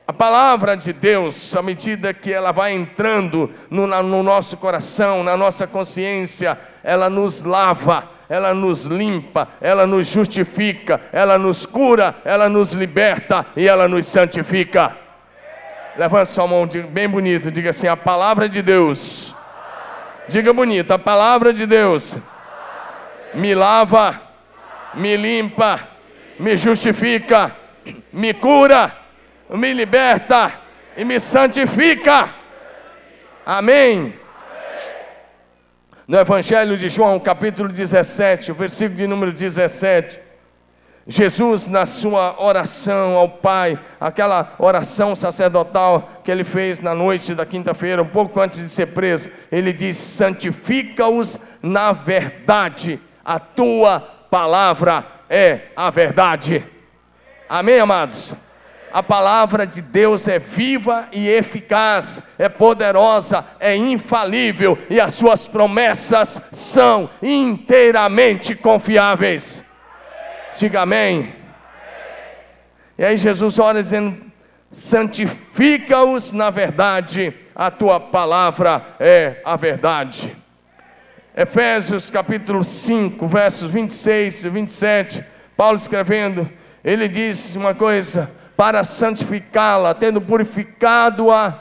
A 0.05 0.11
palavra 0.11 0.75
de 0.75 0.91
Deus, 0.91 1.55
à 1.55 1.61
medida 1.61 2.13
que 2.13 2.31
ela 2.31 2.51
vai 2.51 2.73
entrando 2.73 3.49
no, 3.69 3.87
no, 3.87 4.21
nosso 4.21 4.57
coração, 4.57 5.23
na 5.23 5.37
nossa 5.37 5.65
consciência, 5.65 6.59
ela 6.83 7.09
nos 7.09 7.41
lava, 7.41 8.09
ela 8.27 8.53
nos 8.53 8.85
limpa, 8.85 9.47
ela 9.61 9.87
nos 9.87 10.07
justifica, 10.07 10.99
ela 11.13 11.37
nos 11.37 11.65
cura, 11.65 12.15
ela 12.25 12.49
nos 12.49 12.73
liberta 12.73 13.45
e 13.55 13.65
ela 13.65 13.87
nos 13.87 14.05
santifica. 14.05 14.97
Levante 15.95 16.29
sua 16.29 16.47
mão 16.47 16.67
bem 16.89 17.07
bonito, 17.07 17.49
diga 17.49 17.69
assim: 17.69 17.87
a 17.87 17.95
palavra 17.95 18.49
de 18.49 18.61
Deus. 18.61 19.33
Diga 20.27 20.51
bonito, 20.53 20.91
a 20.91 20.99
palavra 20.99 21.53
de 21.53 21.65
Deus 21.65 22.17
me 23.33 23.55
lava, 23.55 24.21
me 24.95 25.17
limpa, 25.17 25.87
me 26.39 26.57
justifica, 26.57 27.55
me 28.11 28.33
cura 28.33 29.03
me 29.57 29.73
liberta 29.73 30.53
e 30.97 31.05
me 31.05 31.19
santifica. 31.19 32.29
Amém. 33.45 34.13
No 36.07 36.17
Evangelho 36.17 36.77
de 36.77 36.89
João, 36.89 37.19
capítulo 37.19 37.69
17, 37.69 38.51
o 38.51 38.55
versículo 38.55 38.97
de 38.97 39.07
número 39.07 39.31
17. 39.31 40.19
Jesus, 41.05 41.67
na 41.67 41.85
sua 41.85 42.41
oração 42.41 43.17
ao 43.17 43.27
Pai, 43.27 43.77
aquela 43.99 44.53
oração 44.57 45.15
sacerdotal 45.15 46.09
que 46.23 46.31
ele 46.31 46.45
fez 46.45 46.79
na 46.79 46.95
noite 46.95 47.35
da 47.35 47.45
quinta-feira, 47.45 48.01
um 48.01 48.07
pouco 48.07 48.39
antes 48.39 48.59
de 48.59 48.69
ser 48.69 48.87
preso, 48.87 49.29
ele 49.51 49.73
diz: 49.73 49.97
Santifica-os 49.97 51.37
na 51.61 51.91
verdade, 51.91 52.99
a 53.23 53.37
tua 53.37 54.09
palavra 54.33 55.05
é 55.29 55.67
a 55.75 55.91
verdade. 55.91 56.65
Amém, 57.47 57.79
amados? 57.79 58.35
a 58.91 59.01
palavra 59.01 59.65
de 59.65 59.81
Deus 59.81 60.27
é 60.27 60.37
viva 60.37 61.07
e 61.11 61.27
eficaz, 61.27 62.21
é 62.37 62.47
poderosa, 62.47 63.43
é 63.59 63.75
infalível 63.75 64.77
e 64.87 65.01
as 65.01 65.15
suas 65.15 65.47
promessas 65.47 66.39
são 66.51 67.09
inteiramente 67.21 68.55
confiáveis. 68.55 69.63
Diga 70.55 70.81
amém. 70.81 71.35
E 72.97 73.03
aí 73.03 73.17
Jesus 73.17 73.57
ora 73.57 73.81
dizendo: 73.81 74.31
santifica-os 74.71 76.33
na 76.33 76.51
verdade, 76.51 77.33
a 77.55 77.71
tua 77.71 77.99
palavra 77.99 78.95
é 78.99 79.41
a 79.43 79.55
verdade. 79.55 80.42
Efésios 81.35 82.11
capítulo 82.11 82.63
5, 82.63 83.27
versos 83.27 83.71
26 83.71 84.45
e 84.45 84.49
27, 84.49 85.25
Paulo 85.57 85.75
escrevendo, 85.75 86.47
ele 86.83 87.07
diz 87.07 87.55
uma 87.55 87.73
coisa: 87.73 88.31
para 88.55 88.83
santificá-la, 88.83 89.95
tendo 89.95 90.21
purificado-a, 90.21 91.55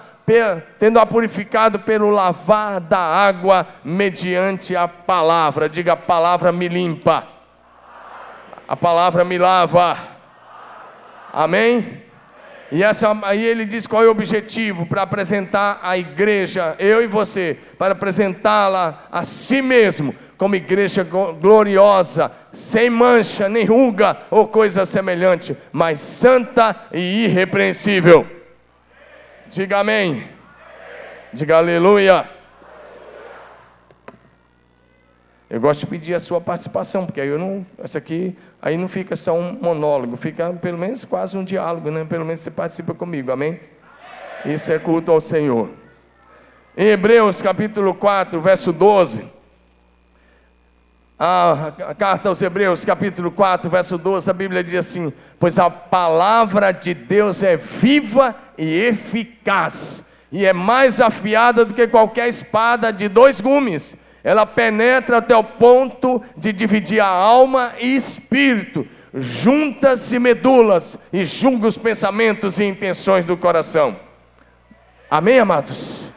tendo 0.78 1.00
a 1.00 1.06
purificado 1.06 1.78
pelo 1.80 2.10
lavar 2.10 2.80
da 2.80 2.98
água 2.98 3.66
mediante 3.82 4.76
a 4.76 4.86
palavra. 4.86 5.70
Diga: 5.70 5.94
a 5.94 5.96
palavra 5.96 6.52
me 6.52 6.68
limpa. 6.68 7.26
A 8.68 8.76
palavra 8.76 9.24
me 9.24 9.38
lava. 9.38 9.96
Amém? 11.32 12.02
E 12.74 12.82
essa, 12.82 13.14
aí 13.24 13.44
ele 13.44 13.66
diz 13.66 13.86
qual 13.86 14.02
é 14.02 14.06
o 14.06 14.10
objetivo 14.10 14.86
para 14.86 15.02
apresentar 15.02 15.78
a 15.82 15.98
igreja, 15.98 16.74
eu 16.78 17.02
e 17.02 17.06
você, 17.06 17.58
para 17.76 17.92
apresentá-la 17.92 19.08
a 19.12 19.24
si 19.24 19.60
mesmo 19.60 20.14
como 20.38 20.56
igreja 20.56 21.04
gloriosa, 21.04 22.32
sem 22.50 22.88
mancha, 22.88 23.46
nem 23.46 23.66
ruga 23.66 24.16
ou 24.30 24.48
coisa 24.48 24.86
semelhante, 24.86 25.54
mas 25.70 26.00
santa 26.00 26.74
e 26.94 27.26
irrepreensível. 27.26 28.26
Diga 29.48 29.80
amém. 29.80 30.26
Diga 31.30 31.58
aleluia. 31.58 32.26
Eu 35.50 35.60
gosto 35.60 35.80
de 35.80 35.86
pedir 35.88 36.14
a 36.14 36.20
sua 36.20 36.40
participação, 36.40 37.04
porque 37.04 37.20
aí 37.20 37.28
eu 37.28 37.38
não, 37.38 37.66
essa 37.84 37.98
aqui, 37.98 38.34
aí 38.62 38.76
não 38.76 38.88
fica 38.88 39.14
só 39.16 39.34
um 39.34 39.58
monólogo, 39.60 40.16
fica 40.16 40.50
pelo 40.54 40.78
menos 40.78 41.04
quase 41.04 41.36
um 41.36 41.44
diálogo, 41.44 41.90
né? 41.90 42.04
Pelo 42.04 42.24
menos 42.24 42.40
você 42.40 42.50
participa 42.50 42.94
comigo, 42.94 43.30
amém? 43.30 43.60
Isso 44.46 44.72
é 44.72 44.78
culto 44.78 45.12
ao 45.12 45.20
Senhor. 45.20 45.68
Em 46.76 46.86
Hebreus 46.86 47.42
capítulo 47.42 47.92
4, 47.92 48.40
verso 48.40 48.72
12 48.72 49.42
a, 51.24 51.94
carta 51.96 52.28
aos 52.28 52.42
Hebreus, 52.42 52.84
capítulo 52.84 53.30
4, 53.30 53.70
verso 53.70 53.96
12, 53.96 54.28
a 54.28 54.32
Bíblia 54.34 54.64
diz 54.64 54.74
assim: 54.74 55.12
Pois 55.38 55.56
a 55.56 55.70
palavra 55.70 56.72
de 56.72 56.94
Deus 56.94 57.44
é 57.44 57.56
viva 57.56 58.34
e 58.58 58.80
eficaz, 58.86 60.04
e 60.32 60.44
é 60.44 60.52
mais 60.52 61.00
afiada 61.00 61.64
do 61.64 61.74
que 61.74 61.86
qualquer 61.86 62.28
espada 62.28 62.92
de 62.92 63.06
dois 63.08 63.40
gumes. 63.40 63.96
Ela 64.24 64.46
penetra 64.46 65.18
até 65.18 65.36
o 65.36 65.42
ponto 65.42 66.22
de 66.36 66.52
dividir 66.52 67.00
a 67.00 67.06
alma 67.06 67.74
e 67.80 67.96
espírito, 67.96 68.86
juntas 69.14 70.12
e 70.12 70.18
medulas, 70.18 70.98
e 71.12 71.24
julga 71.24 71.66
os 71.66 71.76
pensamentos 71.76 72.60
e 72.60 72.64
intenções 72.64 73.24
do 73.24 73.36
coração. 73.36 73.96
Amém, 75.10 75.38
amados? 75.38 76.10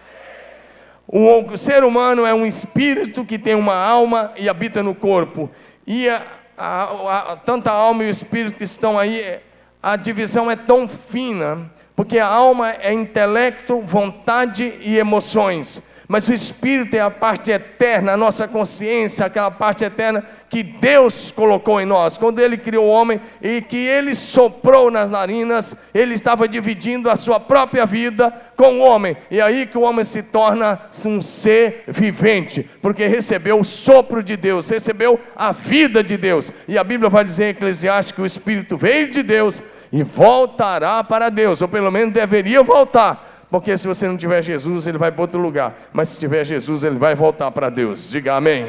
O 1.07 1.55
ser 1.57 1.83
humano 1.83 2.25
é 2.25 2.33
um 2.33 2.45
espírito 2.45 3.25
que 3.25 3.38
tem 3.38 3.55
uma 3.55 3.75
alma 3.75 4.33
e 4.38 4.50
habita 4.50 4.81
no 4.81 4.95
corpo. 4.95 5.50
E 5.85 6.09
a, 6.09 6.21
a, 6.57 7.33
a, 7.33 7.38
tanto 7.38 7.67
a 7.67 7.74
alma 7.74 8.03
e 8.03 8.07
o 8.07 8.09
espírito 8.09 8.63
estão 8.63 8.97
aí, 8.97 9.39
a 9.81 9.95
divisão 9.95 10.50
é 10.50 10.55
tão 10.55 10.88
fina, 10.88 11.71
porque 11.95 12.17
a 12.17 12.27
alma 12.27 12.71
é 12.71 12.91
intelecto, 12.91 13.81
vontade 13.81 14.77
e 14.81 14.97
emoções. 14.97 15.81
Mas 16.07 16.27
o 16.27 16.33
espírito 16.33 16.95
é 16.95 17.00
a 17.00 17.09
parte 17.09 17.51
eterna, 17.51 18.13
a 18.13 18.17
nossa 18.17 18.47
consciência, 18.47 19.25
aquela 19.25 19.50
parte 19.50 19.83
eterna 19.83 20.24
que 20.50 20.62
Deus 20.62 21.31
colocou 21.31 21.81
em 21.81 21.85
nós. 21.85 22.17
Quando 22.17 22.39
Ele 22.39 22.57
criou 22.57 22.85
o 22.85 22.89
homem 22.89 23.19
e 23.41 23.62
que 23.62 23.77
Ele 23.77 24.13
soprou 24.13 24.91
nas 24.91 25.09
narinas, 25.09 25.75
Ele 25.93 26.13
estava 26.13 26.47
dividindo 26.47 27.09
a 27.09 27.15
sua 27.15 27.39
própria 27.39 27.85
vida 27.85 28.31
com 28.55 28.79
o 28.79 28.81
homem. 28.81 29.17
E 29.31 29.41
aí 29.41 29.65
que 29.65 29.77
o 29.77 29.81
homem 29.81 30.05
se 30.05 30.21
torna 30.21 30.79
um 31.05 31.21
ser 31.21 31.83
vivente, 31.88 32.69
porque 32.81 33.07
recebeu 33.07 33.59
o 33.59 33.63
sopro 33.63 34.24
de 34.24 34.38
Deus, 34.38 34.69
recebeu 34.69 35.19
a 35.35 35.51
vida 35.51 36.03
de 36.03 36.17
Deus. 36.17 36.51
E 36.67 36.77
a 36.77 36.83
Bíblia 36.83 37.09
vai 37.09 37.24
dizer 37.24 37.45
em 37.45 37.50
Eclesiastes 37.50 38.12
que 38.12 38.21
o 38.21 38.25
espírito 38.25 38.77
veio 38.77 39.09
de 39.09 39.24
Deus 39.24 39.62
e 39.91 40.03
voltará 40.03 41.03
para 41.03 41.29
Deus, 41.29 41.62
ou 41.62 41.67
pelo 41.67 41.91
menos 41.91 42.13
deveria 42.13 42.62
voltar 42.62 43.35
porque 43.50 43.78
se 43.78 43.88
você 43.88 44.08
não 44.08 44.18
tiver 44.18 44.42
Jesus, 44.42 44.88
ele 44.88 44.98
vai 44.98 45.12
para 45.12 45.22
outro 45.22 45.40
lugar. 45.40 45.74
Mas 45.94 46.10
se 46.10 46.20
tiver 46.20 46.44
Jesus, 46.44 46.84
ele 46.84 46.98
vai 46.98 47.16
voltar 47.16 47.52
para 47.52 47.70
Deus. 47.70 48.10
Diga 48.10 48.36
amém. 48.36 48.68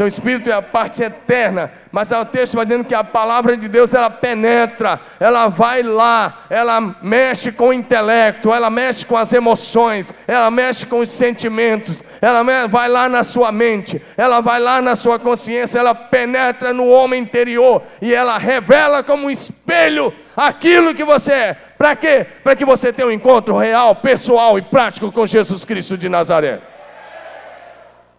Então 0.00 0.06
o 0.06 0.08
Espírito 0.08 0.48
é 0.48 0.54
a 0.54 0.62
parte 0.62 1.02
eterna, 1.02 1.70
mas 1.92 2.10
o 2.10 2.24
texto 2.24 2.58
dizendo 2.64 2.84
que 2.84 2.94
a 2.94 3.04
palavra 3.04 3.54
de 3.54 3.68
Deus 3.68 3.92
ela 3.92 4.08
penetra, 4.08 4.98
ela 5.20 5.48
vai 5.48 5.82
lá, 5.82 6.38
ela 6.48 6.80
mexe 7.02 7.52
com 7.52 7.68
o 7.68 7.72
intelecto, 7.74 8.50
ela 8.50 8.70
mexe 8.70 9.04
com 9.04 9.14
as 9.14 9.30
emoções, 9.34 10.10
ela 10.26 10.50
mexe 10.50 10.86
com 10.86 11.00
os 11.00 11.10
sentimentos, 11.10 12.02
ela 12.18 12.42
vai 12.66 12.88
lá 12.88 13.10
na 13.10 13.22
sua 13.22 13.52
mente, 13.52 14.00
ela 14.16 14.40
vai 14.40 14.58
lá 14.58 14.80
na 14.80 14.96
sua 14.96 15.18
consciência, 15.18 15.78
ela 15.78 15.94
penetra 15.94 16.72
no 16.72 16.88
homem 16.88 17.20
interior 17.20 17.82
e 18.00 18.14
ela 18.14 18.38
revela 18.38 19.02
como 19.02 19.26
um 19.26 19.30
espelho 19.30 20.10
aquilo 20.34 20.94
que 20.94 21.04
você 21.04 21.32
é. 21.32 21.56
Para 21.76 21.94
quê? 21.94 22.26
Para 22.42 22.56
que 22.56 22.64
você 22.64 22.90
tenha 22.90 23.06
um 23.06 23.12
encontro 23.12 23.54
real, 23.58 23.94
pessoal 23.96 24.56
e 24.58 24.62
prático 24.62 25.12
com 25.12 25.26
Jesus 25.26 25.62
Cristo 25.62 25.98
de 25.98 26.08
Nazaré. 26.08 26.58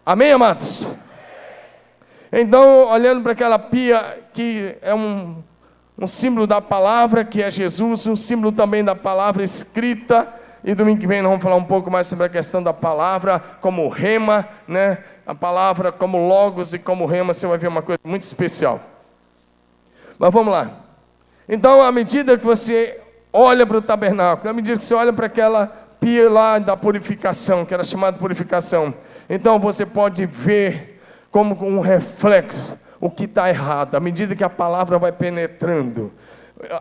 Amém, 0.06 0.32
amados? 0.32 0.88
Então, 2.32 2.88
olhando 2.88 3.22
para 3.22 3.34
aquela 3.34 3.60
pia 3.60 4.24
que 4.34 4.78
é 4.82 4.96
um, 4.96 5.44
um 5.98 6.08
símbolo 6.08 6.48
da 6.48 6.62
palavra, 6.62 7.26
que 7.26 7.44
é 7.44 7.52
Jesus, 7.52 8.08
um 8.08 8.16
símbolo 8.16 8.54
também 8.54 8.84
da 8.84 8.96
palavra 8.96 9.44
escrita. 9.44 10.28
E 10.64 10.74
domingo 10.74 11.02
que 11.02 11.08
vem 11.08 11.22
nós 11.22 11.30
vamos 11.30 11.44
falar 11.44 11.58
um 11.58 11.66
pouco 11.66 11.92
mais 11.92 12.08
sobre 12.08 12.26
a 12.26 12.30
questão 12.30 12.64
da 12.64 12.72
palavra 12.72 13.40
como 13.60 13.90
rema, 13.90 14.48
né? 14.66 15.00
A 15.26 15.36
palavra 15.36 15.92
como 15.92 16.26
logos 16.28 16.74
e 16.74 16.80
como 16.80 17.06
rema, 17.06 17.34
você 17.34 17.46
vai 17.48 17.58
ver 17.58 17.68
uma 17.68 17.82
coisa 17.82 18.00
muito 18.04 18.24
especial. 18.24 18.80
Mas 20.18 20.32
vamos 20.32 20.54
lá. 20.54 20.72
Então, 21.50 21.84
à 21.84 21.92
medida 21.92 22.38
que 22.38 22.46
você 22.46 22.98
olha 23.34 23.66
para 23.66 23.78
o 23.78 23.82
tabernáculo, 23.82 24.50
à 24.50 24.54
medida 24.54 24.78
que 24.78 24.84
você 24.84 24.94
olha 24.94 25.12
para 25.12 25.26
aquela 25.26 25.68
pia 26.00 26.30
lá 26.30 26.60
da 26.60 26.78
purificação, 26.78 27.66
que 27.66 27.74
era 27.74 27.84
chamada 27.84 28.18
purificação, 28.18 28.94
então 29.30 29.60
você 29.60 29.86
pode 29.86 30.26
ver 30.26 30.91
como 31.32 31.56
um 31.66 31.80
reflexo 31.80 32.78
o 33.00 33.10
que 33.10 33.26
está 33.26 33.50
errado. 33.50 33.96
À 33.96 34.00
medida 34.00 34.36
que 34.36 34.44
a 34.44 34.50
palavra 34.50 35.00
vai 35.00 35.12
penetrando, 35.12 36.14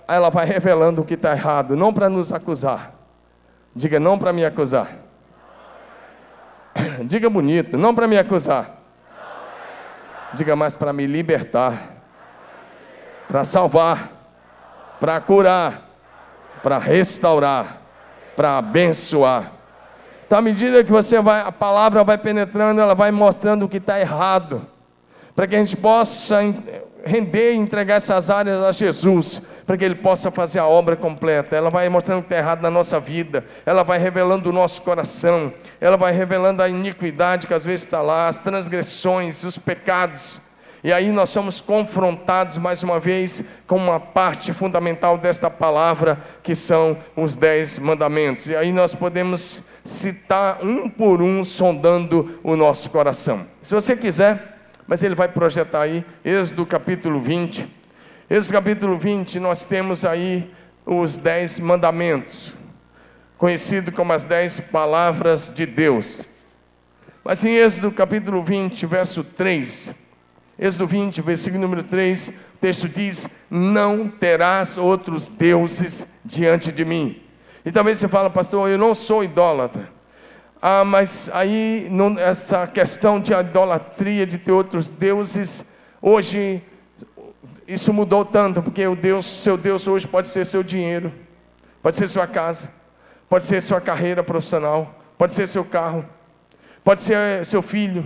ela 0.06 0.28
vai 0.28 0.44
revelando 0.44 1.00
o 1.00 1.04
que 1.04 1.14
está 1.14 1.32
errado, 1.32 1.74
não 1.74 1.94
para 1.94 2.08
nos 2.10 2.32
acusar. 2.32 2.92
Diga 3.74 3.98
não 3.98 4.18
para 4.18 4.32
me 4.32 4.44
acusar. 4.44 4.88
Diga 7.06 7.30
bonito, 7.30 7.78
não 7.78 7.94
para 7.94 8.06
me 8.06 8.18
acusar. 8.18 8.78
Diga 10.34 10.54
mais 10.54 10.76
para 10.76 10.92
me 10.92 11.06
libertar, 11.06 11.96
para 13.26 13.42
salvar, 13.42 14.10
para 15.00 15.20
curar, 15.20 15.88
para 16.62 16.78
restaurar, 16.78 17.78
para 18.36 18.58
abençoar. 18.58 19.59
Então, 20.30 20.38
à 20.38 20.42
medida 20.42 20.84
que 20.84 20.92
você 20.92 21.20
vai, 21.20 21.40
a 21.40 21.50
palavra 21.50 22.04
vai 22.04 22.16
penetrando, 22.16 22.80
ela 22.80 22.94
vai 22.94 23.10
mostrando 23.10 23.64
o 23.64 23.68
que 23.68 23.78
está 23.78 23.98
errado, 23.98 24.64
para 25.34 25.44
que 25.44 25.56
a 25.56 25.58
gente 25.58 25.76
possa 25.76 26.38
render 27.04 27.54
e 27.54 27.56
entregar 27.56 27.96
essas 27.96 28.30
áreas 28.30 28.62
a 28.62 28.70
Jesus, 28.70 29.42
para 29.66 29.76
que 29.76 29.84
Ele 29.84 29.96
possa 29.96 30.30
fazer 30.30 30.60
a 30.60 30.68
obra 30.68 30.94
completa. 30.94 31.56
Ela 31.56 31.68
vai 31.68 31.88
mostrando 31.88 32.20
o 32.20 32.22
que 32.22 32.28
está 32.28 32.38
errado 32.38 32.62
na 32.62 32.70
nossa 32.70 33.00
vida, 33.00 33.44
ela 33.66 33.82
vai 33.82 33.98
revelando 33.98 34.50
o 34.50 34.52
nosso 34.52 34.82
coração, 34.82 35.52
ela 35.80 35.96
vai 35.96 36.12
revelando 36.12 36.62
a 36.62 36.68
iniquidade 36.68 37.48
que 37.48 37.54
às 37.54 37.64
vezes 37.64 37.84
está 37.84 38.00
lá, 38.00 38.28
as 38.28 38.38
transgressões, 38.38 39.42
os 39.42 39.58
pecados. 39.58 40.40
E 40.84 40.92
aí 40.92 41.10
nós 41.10 41.30
somos 41.30 41.60
confrontados 41.60 42.56
mais 42.56 42.84
uma 42.84 43.00
vez 43.00 43.42
com 43.66 43.78
uma 43.78 43.98
parte 43.98 44.52
fundamental 44.52 45.18
desta 45.18 45.50
palavra, 45.50 46.20
que 46.40 46.54
são 46.54 46.96
os 47.16 47.34
dez 47.34 47.80
mandamentos. 47.80 48.46
E 48.46 48.54
aí 48.54 48.70
nós 48.70 48.94
podemos 48.94 49.68
citar 49.84 50.64
um 50.64 50.88
por 50.88 51.22
um, 51.22 51.44
sondando 51.44 52.38
o 52.42 52.56
nosso 52.56 52.90
coração. 52.90 53.46
Se 53.62 53.74
você 53.74 53.96
quiser, 53.96 54.58
mas 54.86 55.02
ele 55.02 55.14
vai 55.14 55.28
projetar 55.28 55.82
aí, 55.82 56.04
Êxodo 56.24 56.66
capítulo 56.66 57.20
20. 57.20 57.66
Êxodo 58.28 58.52
capítulo 58.52 58.98
20, 58.98 59.40
nós 59.40 59.64
temos 59.64 60.04
aí 60.04 60.50
os 60.84 61.16
dez 61.16 61.58
mandamentos, 61.58 62.54
conhecido 63.38 63.92
como 63.92 64.12
as 64.12 64.24
dez 64.24 64.58
palavras 64.58 65.52
de 65.54 65.66
Deus. 65.66 66.20
Mas 67.24 67.44
em 67.44 67.54
Êxodo 67.54 67.92
capítulo 67.92 68.42
20, 68.42 68.86
verso 68.86 69.22
3, 69.22 69.94
Êxodo 70.58 70.86
20, 70.86 71.22
versículo 71.22 71.62
número 71.62 71.82
3, 71.82 72.28
o 72.28 72.58
texto 72.60 72.88
diz: 72.88 73.28
Não 73.48 74.08
terás 74.08 74.76
outros 74.76 75.28
deuses 75.28 76.06
diante 76.24 76.70
de 76.70 76.84
mim. 76.84 77.22
E 77.64 77.70
talvez 77.70 77.98
você 77.98 78.08
fala, 78.08 78.30
pastor, 78.30 78.68
eu 78.68 78.78
não 78.78 78.94
sou 78.94 79.22
idólatra. 79.22 79.88
Ah, 80.62 80.84
mas 80.84 81.30
aí 81.32 81.88
não, 81.90 82.18
essa 82.18 82.66
questão 82.66 83.18
de 83.18 83.32
idolatria, 83.32 84.26
de 84.26 84.38
ter 84.38 84.52
outros 84.52 84.90
deuses, 84.90 85.64
hoje 86.02 86.62
isso 87.66 87.92
mudou 87.92 88.24
tanto, 88.24 88.62
porque 88.62 88.86
o 88.86 88.96
Deus, 88.96 89.24
seu 89.24 89.56
Deus 89.56 89.86
hoje 89.88 90.06
pode 90.06 90.28
ser 90.28 90.44
seu 90.44 90.62
dinheiro, 90.62 91.12
pode 91.82 91.96
ser 91.96 92.08
sua 92.08 92.26
casa, 92.26 92.70
pode 93.28 93.44
ser 93.44 93.60
sua 93.62 93.80
carreira 93.80 94.22
profissional, 94.22 94.94
pode 95.16 95.32
ser 95.32 95.46
seu 95.46 95.64
carro, 95.64 96.04
pode 96.84 97.00
ser 97.00 97.46
seu 97.46 97.62
filho, 97.62 98.04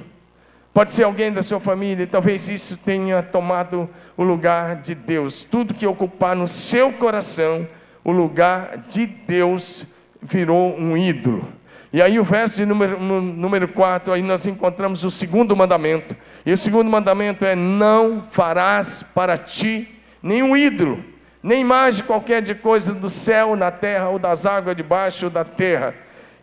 pode 0.73 0.93
ser 0.93 1.05
alguém 1.05 1.33
da 1.33 1.43
sua 1.43 1.59
família, 1.59 2.05
e 2.05 2.07
talvez 2.07 2.49
isso 2.49 2.77
tenha 2.77 3.23
tomado 3.23 3.88
o 4.17 4.23
lugar 4.23 4.77
de 4.77 4.95
Deus. 4.95 5.45
Tudo 5.45 5.75
que 5.75 5.87
ocupar 5.87 6.37
no 6.37 6.47
seu 6.47 6.93
coração 6.93 7.67
o 8.05 8.12
lugar 8.12 8.85
de 8.88 9.07
Deus 9.07 9.87
virou 10.21 10.79
um 10.79 10.97
ídolo. 10.97 11.49
E 11.93 12.03
aí 12.03 12.19
o 12.19 12.25
verso 12.25 12.57
de 12.57 12.67
número, 12.67 13.01
número 13.01 13.69
4, 13.69 14.12
aí 14.12 14.23
nós 14.23 14.45
encontramos 14.47 15.05
o 15.05 15.11
segundo 15.11 15.57
mandamento. 15.57 16.14
E 16.45 16.53
o 16.53 16.59
segundo 16.59 16.90
mandamento 16.90 17.45
é: 17.45 17.55
não 17.55 18.23
farás 18.31 19.03
para 19.14 19.38
ti 19.38 19.88
nenhum 20.23 20.57
ídolo, 20.57 21.03
nem 21.43 21.61
imagem 21.61 22.05
qualquer 22.05 22.43
de 22.43 22.55
coisa 22.55 22.93
do 22.93 23.09
céu, 23.09 23.55
na 23.55 23.71
terra, 23.71 24.09
ou 24.09 24.19
das 24.19 24.45
águas 24.45 24.77
debaixo 24.77 25.31
da 25.31 25.45
terra. 25.45 25.95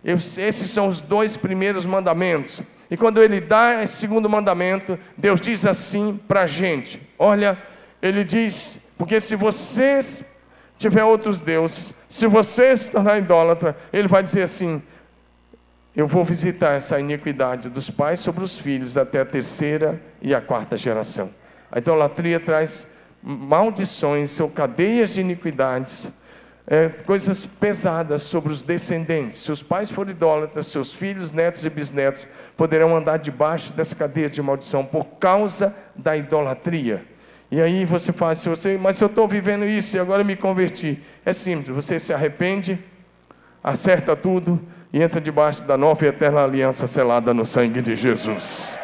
Esses 0.04 0.72
são 0.72 0.88
os 0.88 1.00
dois 1.00 1.38
primeiros 1.38 1.86
mandamentos. 1.86 2.64
E 2.90 2.98
quando 2.98 3.22
ele 3.22 3.40
dá 3.40 3.84
esse 3.84 3.98
segundo 3.98 4.30
mandamento, 4.30 4.98
Deus 5.18 5.40
diz 5.40 5.66
assim 5.66 6.20
para 6.28 6.44
a 6.44 6.48
gente: 6.48 7.02
olha, 7.20 7.58
ele 8.02 8.24
diz, 8.24 8.80
porque 8.98 9.20
se 9.20 9.36
vocês 9.36 10.24
tiver 10.82 11.04
outros 11.04 11.40
deuses, 11.40 11.94
se 12.10 12.26
você 12.26 12.76
se 12.76 12.90
tornar 12.90 13.18
idólatra, 13.20 13.78
ele 13.94 14.08
vai 14.08 14.24
dizer 14.24 14.42
assim: 14.42 14.82
Eu 15.96 16.08
vou 16.08 16.26
visitar 16.26 16.74
essa 16.74 17.00
iniquidade 17.00 17.70
dos 17.70 17.90
pais 17.90 18.20
sobre 18.20 18.44
os 18.44 18.58
filhos 18.58 18.98
até 18.98 19.22
a 19.22 19.26
terceira 19.26 20.02
e 20.22 20.34
a 20.34 20.42
quarta 20.42 20.76
geração. 20.76 21.30
A 21.72 21.78
idolatria 21.78 22.40
traz 22.40 22.88
maldições, 23.22 24.32
são 24.32 24.50
cadeias 24.50 25.12
de 25.12 25.22
iniquidades, 25.22 26.12
é, 26.66 26.90
coisas 26.90 27.46
pesadas 27.46 28.24
sobre 28.24 28.52
os 28.52 28.64
descendentes. 28.64 29.40
Se 29.40 29.52
os 29.52 29.62
pais 29.62 29.92
forem 29.92 30.14
idólatras, 30.14 30.68
seus 30.68 30.94
filhos, 30.94 31.32
netos 31.32 31.64
e 31.64 31.70
bisnetos 31.70 32.28
poderão 32.58 32.96
andar 32.96 33.18
debaixo 33.18 33.72
dessa 33.74 33.96
cadeia 33.96 34.30
de 34.30 34.42
maldição 34.42 34.84
por 34.84 35.06
causa 35.20 35.76
da 35.96 36.18
idolatria. 36.18 37.06
E 37.52 37.62
aí 37.62 37.84
você 37.84 38.14
faz, 38.14 38.40
se 38.40 38.48
você, 38.48 38.78
mas 38.78 39.02
eu 39.02 39.08
estou 39.08 39.28
vivendo 39.28 39.66
isso 39.66 39.98
e 39.98 40.00
agora 40.00 40.24
me 40.24 40.38
converti, 40.38 40.98
é 41.26 41.34
simples, 41.34 41.76
você 41.76 42.00
se 42.00 42.14
arrepende, 42.14 42.80
acerta 43.62 44.16
tudo 44.16 44.58
e 44.94 45.02
entra 45.04 45.20
debaixo 45.20 45.66
da 45.66 45.78
nova 45.78 46.06
e 46.06 46.08
eterna 46.08 46.46
aliança 46.46 46.88
selada 46.88 47.34
no 47.34 47.46
sangue 47.46 47.82
de 47.82 47.94
Jesus. 47.94 48.80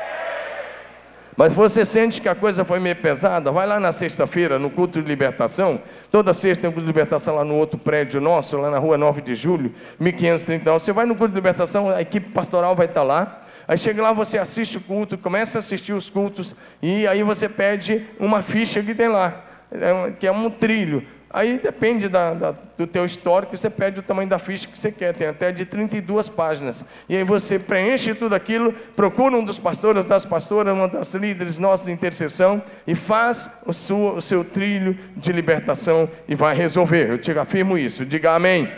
Mas 1.38 1.54
você 1.54 1.86
sente 1.86 2.20
que 2.20 2.28
a 2.28 2.36
coisa 2.36 2.66
foi 2.66 2.80
meio 2.80 2.96
pesada, 2.96 3.52
vai 3.52 3.66
lá 3.66 3.80
na 3.80 3.92
sexta-feira, 3.94 4.58
no 4.58 4.72
culto 4.72 5.02
de 5.02 5.08
libertação. 5.08 5.80
Toda 6.12 6.34
sexta 6.34 6.64
tem 6.64 6.70
um 6.70 6.74
culto 6.74 6.86
de 6.86 6.92
libertação 6.92 7.36
lá 7.36 7.46
no 7.46 7.56
outro 7.56 7.80
prédio 7.80 8.20
nosso, 8.20 8.58
lá 8.58 8.72
na 8.72 8.80
rua 8.80 8.98
9 8.98 9.22
de 9.22 9.36
julho, 9.36 9.72
1530. 10.00 10.74
Você 10.74 10.92
vai 10.92 11.06
no 11.06 11.16
culto 11.16 11.30
de 11.30 11.36
libertação, 11.36 11.90
a 11.92 12.02
equipe 12.02 12.32
pastoral 12.32 12.76
vai 12.76 12.88
estar 12.88 13.04
lá. 13.04 13.44
Aí 13.68 13.78
chega 13.78 14.02
lá, 14.02 14.14
você 14.14 14.38
assiste 14.38 14.78
o 14.78 14.82
culto, 14.82 15.18
começa 15.18 15.58
a 15.58 15.60
assistir 15.60 15.94
os 15.94 16.10
cultos, 16.10 16.56
e 16.82 17.06
aí 17.06 17.22
você 17.22 17.50
pede 17.50 18.06
uma 18.20 18.42
ficha 18.42 18.82
que 18.82 18.96
tem 18.96 19.10
lá, 19.10 19.44
é 19.72 20.12
que 20.12 20.26
é 20.26 20.32
um 20.32 20.50
trilho. 20.50 21.06
Aí 21.30 21.60
depende 21.60 22.08
da, 22.08 22.34
da, 22.34 22.56
do 22.78 22.88
teu 22.88 23.04
histórico, 23.04 23.56
você 23.58 23.70
pede 23.70 24.00
o 24.00 24.04
tamanho 24.04 24.30
da 24.30 24.40
ficha 24.40 24.66
que 24.66 24.80
você 24.80 24.90
quer, 24.90 25.14
tem 25.14 25.28
até 25.28 25.52
de 25.52 25.66
32 25.66 26.30
páginas. 26.30 26.86
E 27.10 27.18
aí 27.18 27.24
você 27.26 27.60
preenche 27.60 28.16
tudo 28.16 28.34
aquilo, 28.34 28.72
procura 28.96 29.36
um 29.36 29.44
dos 29.44 29.60
pastores, 29.60 30.06
das 30.06 30.26
pastoras, 30.26 30.74
uma 30.74 30.88
das 30.88 31.14
líderes 31.14 31.60
nossas 31.60 31.86
de 31.86 31.92
intercessão, 31.92 32.64
e 32.88 32.96
faz 32.96 33.52
o 33.66 33.74
seu, 33.74 34.16
o 34.16 34.22
seu 34.22 34.46
trilho 34.46 34.98
de 35.18 35.34
libertação 35.34 36.10
e 36.30 36.34
vai 36.34 36.56
resolver. 36.56 37.10
Eu 37.10 37.18
te 37.18 37.32
afirmo 37.38 37.78
isso, 37.78 38.06
diga 38.06 38.34
amém. 38.34 38.72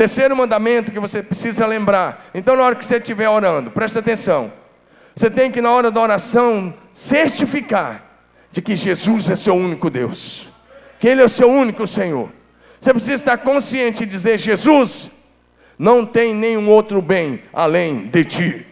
Terceiro 0.00 0.34
mandamento 0.34 0.90
que 0.90 0.98
você 0.98 1.22
precisa 1.22 1.66
lembrar. 1.66 2.30
Então, 2.32 2.56
na 2.56 2.62
hora 2.62 2.74
que 2.74 2.82
você 2.82 2.96
estiver 2.96 3.28
orando, 3.28 3.70
presta 3.70 3.98
atenção. 3.98 4.50
Você 5.14 5.28
tem 5.28 5.52
que, 5.52 5.60
na 5.60 5.70
hora 5.70 5.90
da 5.90 6.00
oração, 6.00 6.72
certificar 6.90 8.02
de 8.50 8.62
que 8.62 8.74
Jesus 8.74 9.28
é 9.28 9.36
seu 9.36 9.54
único 9.54 9.90
Deus, 9.90 10.48
que 10.98 11.06
Ele 11.06 11.20
é 11.20 11.24
o 11.26 11.28
seu 11.28 11.50
único 11.50 11.86
Senhor. 11.86 12.30
Você 12.80 12.94
precisa 12.94 13.12
estar 13.12 13.36
consciente 13.36 14.04
e 14.04 14.06
dizer: 14.06 14.38
Jesus, 14.38 15.10
não 15.78 16.06
tem 16.06 16.34
nenhum 16.34 16.70
outro 16.70 17.02
bem 17.02 17.42
além 17.52 18.06
de 18.06 18.24
ti. 18.24 18.66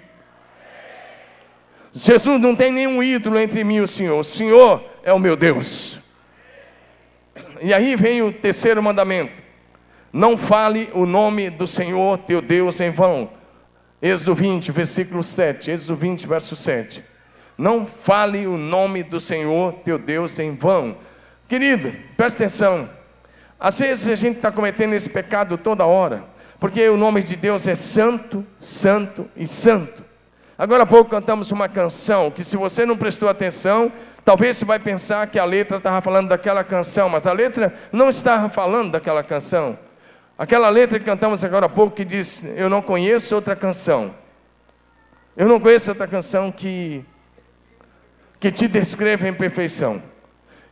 Jesus 1.92 2.40
não 2.40 2.56
tem 2.56 2.72
nenhum 2.72 3.02
ídolo 3.02 3.38
entre 3.38 3.62
mim 3.64 3.74
e 3.74 3.80
o 3.82 3.86
Senhor. 3.86 4.18
O 4.18 4.24
Senhor 4.24 4.82
é 5.02 5.12
o 5.12 5.18
meu 5.18 5.36
Deus. 5.36 6.00
E 7.60 7.74
aí 7.74 7.96
vem 7.96 8.22
o 8.22 8.32
terceiro 8.32 8.82
mandamento: 8.82 9.47
não 10.12 10.36
fale 10.36 10.90
o 10.94 11.04
nome 11.04 11.50
do 11.50 11.66
Senhor 11.66 12.18
teu 12.18 12.40
Deus 12.40 12.80
em 12.80 12.90
vão. 12.90 13.30
Êxodo 14.00 14.34
20, 14.34 14.72
versículo 14.72 15.22
7. 15.22 15.70
Êxodo 15.70 15.94
20, 15.94 16.26
verso 16.26 16.56
7. 16.56 17.04
Não 17.56 17.84
fale 17.84 18.46
o 18.46 18.56
nome 18.56 19.02
do 19.02 19.20
Senhor 19.20 19.74
teu 19.84 19.98
Deus 19.98 20.38
em 20.38 20.54
vão. 20.54 20.96
Querido, 21.48 21.92
presta 22.16 22.44
atenção. 22.44 22.88
Às 23.58 23.78
vezes 23.78 24.08
a 24.08 24.14
gente 24.14 24.36
está 24.36 24.52
cometendo 24.52 24.94
esse 24.94 25.08
pecado 25.08 25.58
toda 25.58 25.84
hora, 25.84 26.24
porque 26.60 26.88
o 26.88 26.96
nome 26.96 27.22
de 27.22 27.34
Deus 27.34 27.66
é 27.66 27.74
santo, 27.74 28.46
santo 28.58 29.28
e 29.36 29.46
santo. 29.46 30.04
Agora 30.56 30.84
há 30.84 30.86
pouco 30.86 31.10
cantamos 31.10 31.50
uma 31.50 31.68
canção 31.68 32.30
que, 32.30 32.44
se 32.44 32.56
você 32.56 32.86
não 32.86 32.96
prestou 32.96 33.28
atenção, 33.28 33.92
talvez 34.24 34.56
você 34.56 34.64
vai 34.64 34.78
pensar 34.78 35.26
que 35.26 35.38
a 35.38 35.44
letra 35.44 35.78
estava 35.78 36.00
falando 36.00 36.28
daquela 36.28 36.62
canção, 36.62 37.08
mas 37.08 37.26
a 37.26 37.32
letra 37.32 37.74
não 37.92 38.08
estava 38.08 38.48
falando 38.48 38.92
daquela 38.92 39.22
canção. 39.22 39.78
Aquela 40.38 40.68
letra 40.68 41.00
que 41.00 41.04
cantamos 41.04 41.42
agora 41.42 41.66
há 41.66 41.68
pouco 41.68 41.96
que 41.96 42.04
diz: 42.04 42.44
Eu 42.56 42.70
não 42.70 42.80
conheço 42.80 43.34
outra 43.34 43.56
canção. 43.56 44.14
Eu 45.36 45.48
não 45.48 45.58
conheço 45.58 45.90
outra 45.90 46.06
canção 46.06 46.52
que, 46.52 47.04
que 48.38 48.52
te 48.52 48.68
descreva 48.68 49.28
em 49.28 49.34
perfeição. 49.34 50.00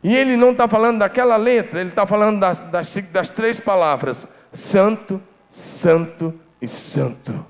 E 0.04 0.14
ele 0.14 0.36
não 0.36 0.52
está 0.52 0.68
falando 0.68 1.00
daquela 1.00 1.36
letra, 1.36 1.80
ele 1.80 1.88
está 1.88 2.06
falando 2.06 2.38
das, 2.38 2.58
das, 2.58 2.96
das 3.10 3.30
três 3.30 3.58
palavras: 3.58 4.28
Santo, 4.52 5.20
Santo 5.48 6.32
e 6.62 6.68
Santo. 6.68 7.44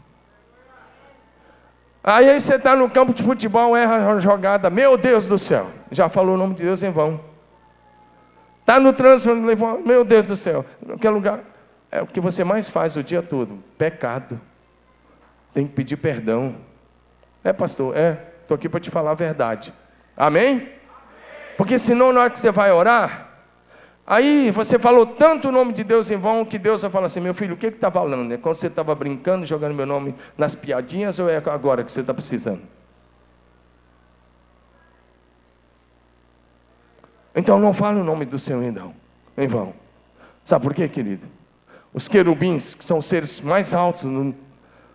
Aí 2.02 2.38
você 2.40 2.54
está 2.54 2.74
no 2.74 2.88
campo 2.88 3.12
de 3.12 3.22
futebol, 3.22 3.76
erra 3.76 4.12
a 4.12 4.18
jogada, 4.20 4.70
meu 4.70 4.96
Deus 4.96 5.26
do 5.26 5.36
céu, 5.36 5.66
já 5.90 6.08
falou 6.08 6.36
o 6.36 6.38
nome 6.38 6.54
de 6.54 6.62
Deus 6.62 6.82
em 6.82 6.90
vão. 6.90 7.20
Está 8.60 8.80
no 8.80 8.92
trânsito, 8.92 9.34
meu 9.84 10.04
Deus 10.04 10.28
do 10.28 10.36
céu, 10.36 10.64
qualquer 10.86 11.10
lugar, 11.10 11.40
é 11.96 12.02
o 12.02 12.06
que 12.06 12.20
você 12.20 12.44
mais 12.44 12.68
faz 12.68 12.96
o 12.96 13.02
dia 13.02 13.22
todo: 13.22 13.58
pecado. 13.78 14.40
Tem 15.54 15.66
que 15.66 15.72
pedir 15.72 15.96
perdão. 15.96 16.56
É, 17.42 17.52
pastor? 17.52 17.96
É, 17.96 18.18
estou 18.42 18.54
aqui 18.54 18.68
para 18.68 18.80
te 18.80 18.90
falar 18.90 19.12
a 19.12 19.14
verdade. 19.14 19.72
Amém? 20.16 20.68
Porque 21.56 21.78
senão, 21.78 22.12
na 22.12 22.20
hora 22.20 22.30
que 22.30 22.38
você 22.38 22.50
vai 22.50 22.70
orar, 22.70 23.30
aí 24.06 24.50
você 24.50 24.78
falou 24.78 25.06
tanto 25.06 25.48
o 25.48 25.52
nome 25.52 25.72
de 25.72 25.82
Deus 25.82 26.10
em 26.10 26.16
vão 26.16 26.44
que 26.44 26.58
Deus 26.58 26.82
vai 26.82 26.90
falar 26.90 27.06
assim: 27.06 27.20
meu 27.20 27.32
filho, 27.32 27.54
o 27.54 27.56
que 27.56 27.68
está 27.68 27.90
falando? 27.90 28.34
É 28.34 28.36
quando 28.36 28.56
você 28.56 28.66
estava 28.66 28.94
brincando, 28.94 29.46
jogando 29.46 29.74
meu 29.74 29.86
nome 29.86 30.14
nas 30.36 30.54
piadinhas 30.54 31.18
ou 31.18 31.30
é 31.30 31.36
agora 31.36 31.82
que 31.82 31.90
você 31.90 32.02
está 32.02 32.12
precisando? 32.12 32.62
Então 37.34 37.58
não 37.58 37.72
fale 37.72 38.00
o 38.00 38.04
nome 38.04 38.24
do 38.24 38.38
Senhor 38.38 38.62
em 38.62 39.46
vão. 39.46 39.74
Sabe 40.42 40.62
por 40.62 40.74
quê, 40.74 40.88
querido? 40.88 41.35
Os 41.96 42.08
querubins, 42.08 42.74
que 42.74 42.84
são 42.84 42.98
os 42.98 43.06
seres 43.06 43.40
mais 43.40 43.72
altos 43.72 44.04
no, 44.04 44.34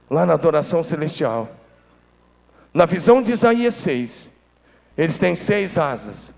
lá 0.08 0.24
na 0.24 0.34
adoração 0.34 0.84
celestial. 0.84 1.50
Na 2.72 2.86
visão 2.86 3.24
de 3.24 3.34
Isaías 3.34 3.74
6, 3.74 4.32
eles 4.96 5.18
têm 5.18 5.34
seis 5.34 5.80
asas. 5.80 6.32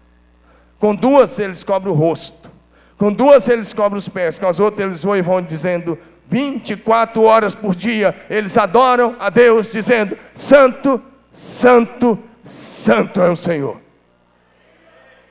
Com 0.80 0.96
duas 0.96 1.38
eles 1.38 1.66
cobrem 1.66 1.94
o 1.94 1.96
rosto. 1.98 2.50
Com 2.98 3.12
duas 3.12 3.50
eles 3.50 3.74
cobrem 3.74 3.98
os 3.98 4.08
pés. 4.08 4.40
Com 4.40 4.48
as 4.48 4.62
outras 4.62 4.88
eles 4.88 5.04
vão 5.04 5.18
e 5.18 5.22
vão 5.22 5.42
dizendo 5.42 6.00
24 6.28 7.22
horas 7.24 7.54
por 7.54 7.76
dia. 7.76 8.16
Eles 8.30 8.58
adoram 8.58 9.18
a 9.20 9.30
Deus, 9.30 9.70
dizendo: 9.70 10.18
Santo, 10.34 11.02
Santo, 11.30 12.18
Santo 12.42 13.22
é 13.22 13.30
o 13.30 13.36
Senhor. 13.36 13.82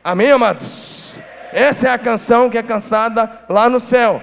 Amém, 0.05 0.31
amados? 0.31 1.19
Essa 1.55 1.89
é 1.89 1.91
a 1.91 1.99
canção 1.99 2.51
que 2.51 2.59
é 2.59 2.63
cantada 2.63 3.45
lá 3.49 3.71
no 3.71 3.81
céu. 3.81 4.23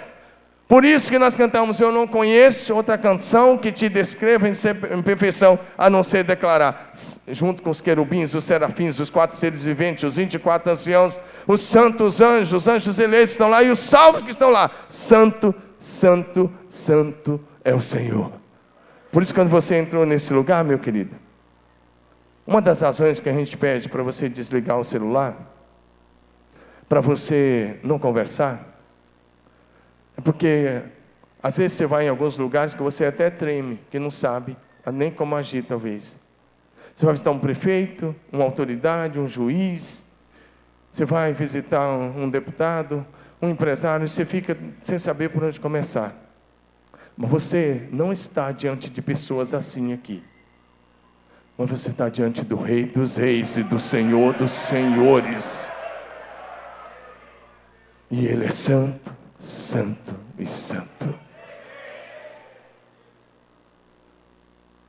Por 0.69 0.85
isso 0.85 1.09
que 1.09 1.17
nós 1.17 1.35
cantamos: 1.35 1.81
Eu 1.81 1.91
não 1.91 2.05
conheço 2.05 2.75
outra 2.75 2.95
canção 2.95 3.57
que 3.57 3.71
te 3.71 3.89
descreva 3.89 4.47
em 4.47 5.01
perfeição, 5.01 5.57
a 5.75 5.89
não 5.89 6.03
ser 6.03 6.23
declarar, 6.23 6.91
junto 7.27 7.63
com 7.63 7.71
os 7.71 7.81
querubins, 7.81 8.35
os 8.35 8.45
serafins, 8.45 8.99
os 8.99 9.09
quatro 9.09 9.35
seres 9.35 9.63
viventes, 9.63 10.03
os 10.03 10.17
24 10.17 10.71
anciãos, 10.71 11.19
os 11.47 11.61
santos 11.61 12.21
anjos, 12.21 12.53
os 12.53 12.67
anjos 12.67 12.99
eleitos 12.99 13.31
estão 13.31 13.49
lá 13.49 13.63
e 13.63 13.71
os 13.71 13.79
salvos 13.79 14.21
que 14.21 14.29
estão 14.29 14.51
lá: 14.51 14.69
Santo, 14.87 15.55
Santo, 15.79 16.53
Santo 16.67 17.41
é 17.63 17.73
o 17.73 17.81
Senhor. 17.81 18.31
Por 19.11 19.23
isso, 19.23 19.33
quando 19.33 19.49
você 19.49 19.75
entrou 19.75 20.05
nesse 20.05 20.31
lugar, 20.35 20.63
meu 20.63 20.77
querido, 20.77 21.15
uma 22.45 22.61
das 22.61 22.81
razões 22.81 23.19
que 23.19 23.27
a 23.27 23.33
gente 23.33 23.57
pede 23.57 23.89
para 23.89 24.03
você 24.03 24.29
desligar 24.29 24.77
o 24.77 24.83
celular, 24.83 25.35
para 26.87 27.01
você 27.01 27.79
não 27.81 27.97
conversar, 27.97 28.68
porque 30.23 30.81
às 31.41 31.57
vezes 31.57 31.77
você 31.77 31.85
vai 31.85 32.05
em 32.05 32.09
alguns 32.09 32.37
lugares 32.37 32.73
que 32.73 32.81
você 32.81 33.05
até 33.05 33.29
treme, 33.29 33.79
que 33.89 33.99
não 33.99 34.11
sabe 34.11 34.57
nem 34.91 35.11
como 35.11 35.35
agir, 35.35 35.63
talvez. 35.63 36.19
Você 36.93 37.05
vai 37.05 37.13
visitar 37.13 37.31
um 37.31 37.39
prefeito, 37.39 38.15
uma 38.31 38.43
autoridade, 38.43 39.19
um 39.19 39.27
juiz, 39.27 40.05
você 40.91 41.05
vai 41.05 41.31
visitar 41.33 41.87
um, 41.87 42.23
um 42.23 42.29
deputado, 42.29 43.05
um 43.41 43.49
empresário, 43.49 44.05
e 44.05 44.09
você 44.09 44.25
fica 44.25 44.57
sem 44.81 44.97
saber 44.97 45.29
por 45.29 45.43
onde 45.43 45.59
começar. 45.59 46.15
Mas 47.15 47.29
você 47.29 47.87
não 47.91 48.11
está 48.11 48.51
diante 48.51 48.89
de 48.89 49.01
pessoas 49.01 49.53
assim 49.53 49.93
aqui. 49.93 50.23
Mas 51.57 51.69
você 51.69 51.89
está 51.89 52.09
diante 52.09 52.43
do 52.43 52.55
Rei 52.55 52.85
dos 52.85 53.17
Reis 53.17 53.57
e 53.57 53.63
do 53.63 53.79
Senhor 53.79 54.33
dos 54.33 54.51
Senhores. 54.51 55.71
E 58.09 58.25
Ele 58.25 58.45
é 58.45 58.51
santo, 58.51 59.13
santo 59.39 60.15
e 60.37 60.45
santo. 60.45 61.17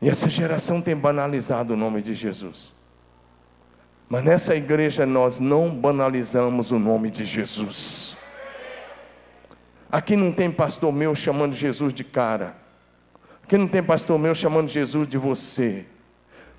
E 0.03 0.09
essa 0.09 0.29
geração 0.29 0.81
tem 0.81 0.97
banalizado 0.97 1.75
o 1.75 1.77
nome 1.77 2.03
de 2.03 2.15
Jesus. 2.15 2.73
Mas 4.09 4.25
nessa 4.25 4.57
igreja 4.57 5.07
nós 5.07 5.39
não 5.39 5.71
banalizamos 5.71 6.73
o 6.73 6.79
nome 6.79 7.11
de 7.11 7.25
Jesus. 7.25 8.17
Aqui 9.93 10.17
não 10.17 10.33
tem 10.33 10.51
pastor 10.51 10.93
meu 10.93 11.15
chamando 11.15 11.55
Jesus 11.55 11.93
de 11.93 12.03
cara. 12.03 12.57
Aqui 13.45 13.59
não 13.59 13.69
tem 13.69 13.83
pastor 13.83 14.19
meu 14.19 14.35
chamando 14.35 14.69
Jesus 14.69 15.07
de 15.07 15.19
você. 15.19 15.85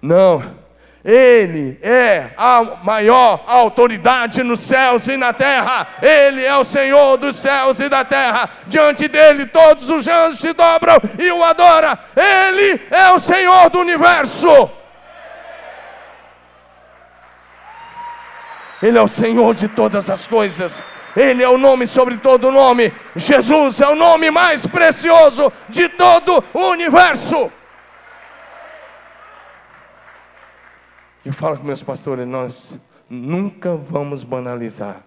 Não. 0.02 0.56
Ele 1.04 1.80
é 1.82 2.30
a 2.38 2.62
maior 2.84 3.44
autoridade 3.48 4.44
nos 4.44 4.60
céus 4.60 5.08
e 5.08 5.18
na 5.18 5.34
terra. 5.34 5.88
Ele 6.00 6.46
é 6.46 6.56
o 6.56 6.64
Senhor 6.64 7.18
dos 7.18 7.36
céus 7.38 7.80
e 7.80 7.90
da 7.90 8.06
terra. 8.06 8.50
Diante 8.68 9.08
dele 9.08 9.48
todos 9.48 9.90
os 9.90 10.08
anjos 10.08 10.40
se 10.40 10.54
dobram 10.54 10.98
e 11.18 11.32
o 11.32 11.44
adoram. 11.44 11.98
Ele 12.16 12.80
é 12.92 13.10
o 13.10 13.18
Senhor 13.18 13.70
do 13.72 13.80
universo. 13.80 14.70
Ele 18.82 18.98
é 18.98 19.02
o 19.02 19.08
Senhor 19.08 19.56
de 19.56 19.68
todas 19.68 20.08
as 20.10 20.28
coisas. 20.28 20.84
Ele 21.16 21.44
é 21.44 21.50
o 21.50 21.58
nome 21.58 21.88
sobre 21.88 22.18
todo 22.18 22.52
nome. 22.52 22.94
Jesus 23.16 23.82
é 23.82 23.88
o 23.88 23.96
nome 23.96 24.30
mais 24.30 24.68
precioso 24.68 25.52
de 25.68 25.90
todo 25.90 26.44
o 26.54 26.70
universo. 26.70 27.52
Eu 31.24 31.34
falo 31.34 31.58
com 31.58 31.64
meus 31.64 31.84
pastores, 31.84 32.28
nós 32.28 32.80
nunca 33.08 33.76
vamos 33.76 34.24
banalizar 34.24 35.04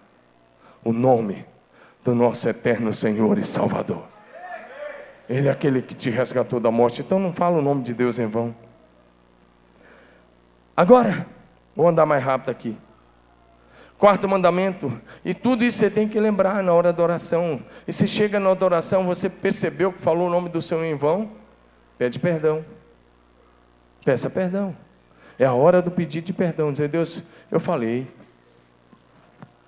o 0.83 0.93
nome 0.93 1.45
do 2.03 2.15
nosso 2.15 2.47
eterno 2.47 2.93
Senhor 2.93 3.37
e 3.37 3.43
Salvador. 3.43 4.03
Ele 5.27 5.47
é 5.47 5.51
aquele 5.51 5.81
que 5.81 5.93
te 5.93 6.09
resgatou 6.09 6.59
da 6.59 6.71
morte, 6.71 7.01
então 7.01 7.19
não 7.19 7.33
fala 7.33 7.57
o 7.57 7.61
nome 7.61 7.83
de 7.83 7.93
Deus 7.93 8.17
em 8.19 8.27
vão. 8.27 8.55
Agora, 10.77 11.25
vou 11.75 11.87
andar 11.87 12.05
mais 12.05 12.23
rápido 12.23 12.49
aqui. 12.49 12.77
Quarto 13.97 14.27
mandamento, 14.27 14.91
e 15.23 15.33
tudo 15.33 15.63
isso 15.63 15.79
você 15.79 15.89
tem 15.89 16.07
que 16.07 16.19
lembrar 16.19 16.61
na 16.61 16.73
hora 16.73 16.93
da 16.93 17.01
oração. 17.01 17.61
E 17.87 17.91
se 17.91 18.07
chega 18.07 18.39
na 18.39 18.51
adoração, 18.51 19.05
você 19.05 19.29
percebeu 19.29 19.91
que 19.91 20.01
falou 20.01 20.27
o 20.27 20.29
nome 20.29 20.47
do 20.47 20.61
Senhor 20.61 20.83
em 20.83 20.95
vão, 20.95 21.31
pede 21.97 22.19
perdão. 22.19 22.63
Peça 24.03 24.29
perdão. 24.29 24.75
É 25.37 25.45
a 25.45 25.53
hora 25.53 25.81
do 25.81 25.91
pedido 25.91 26.25
de 26.25 26.33
perdão, 26.33 26.71
dizer, 26.71 26.87
Deus, 26.87 27.21
eu 27.51 27.59
falei. 27.59 28.07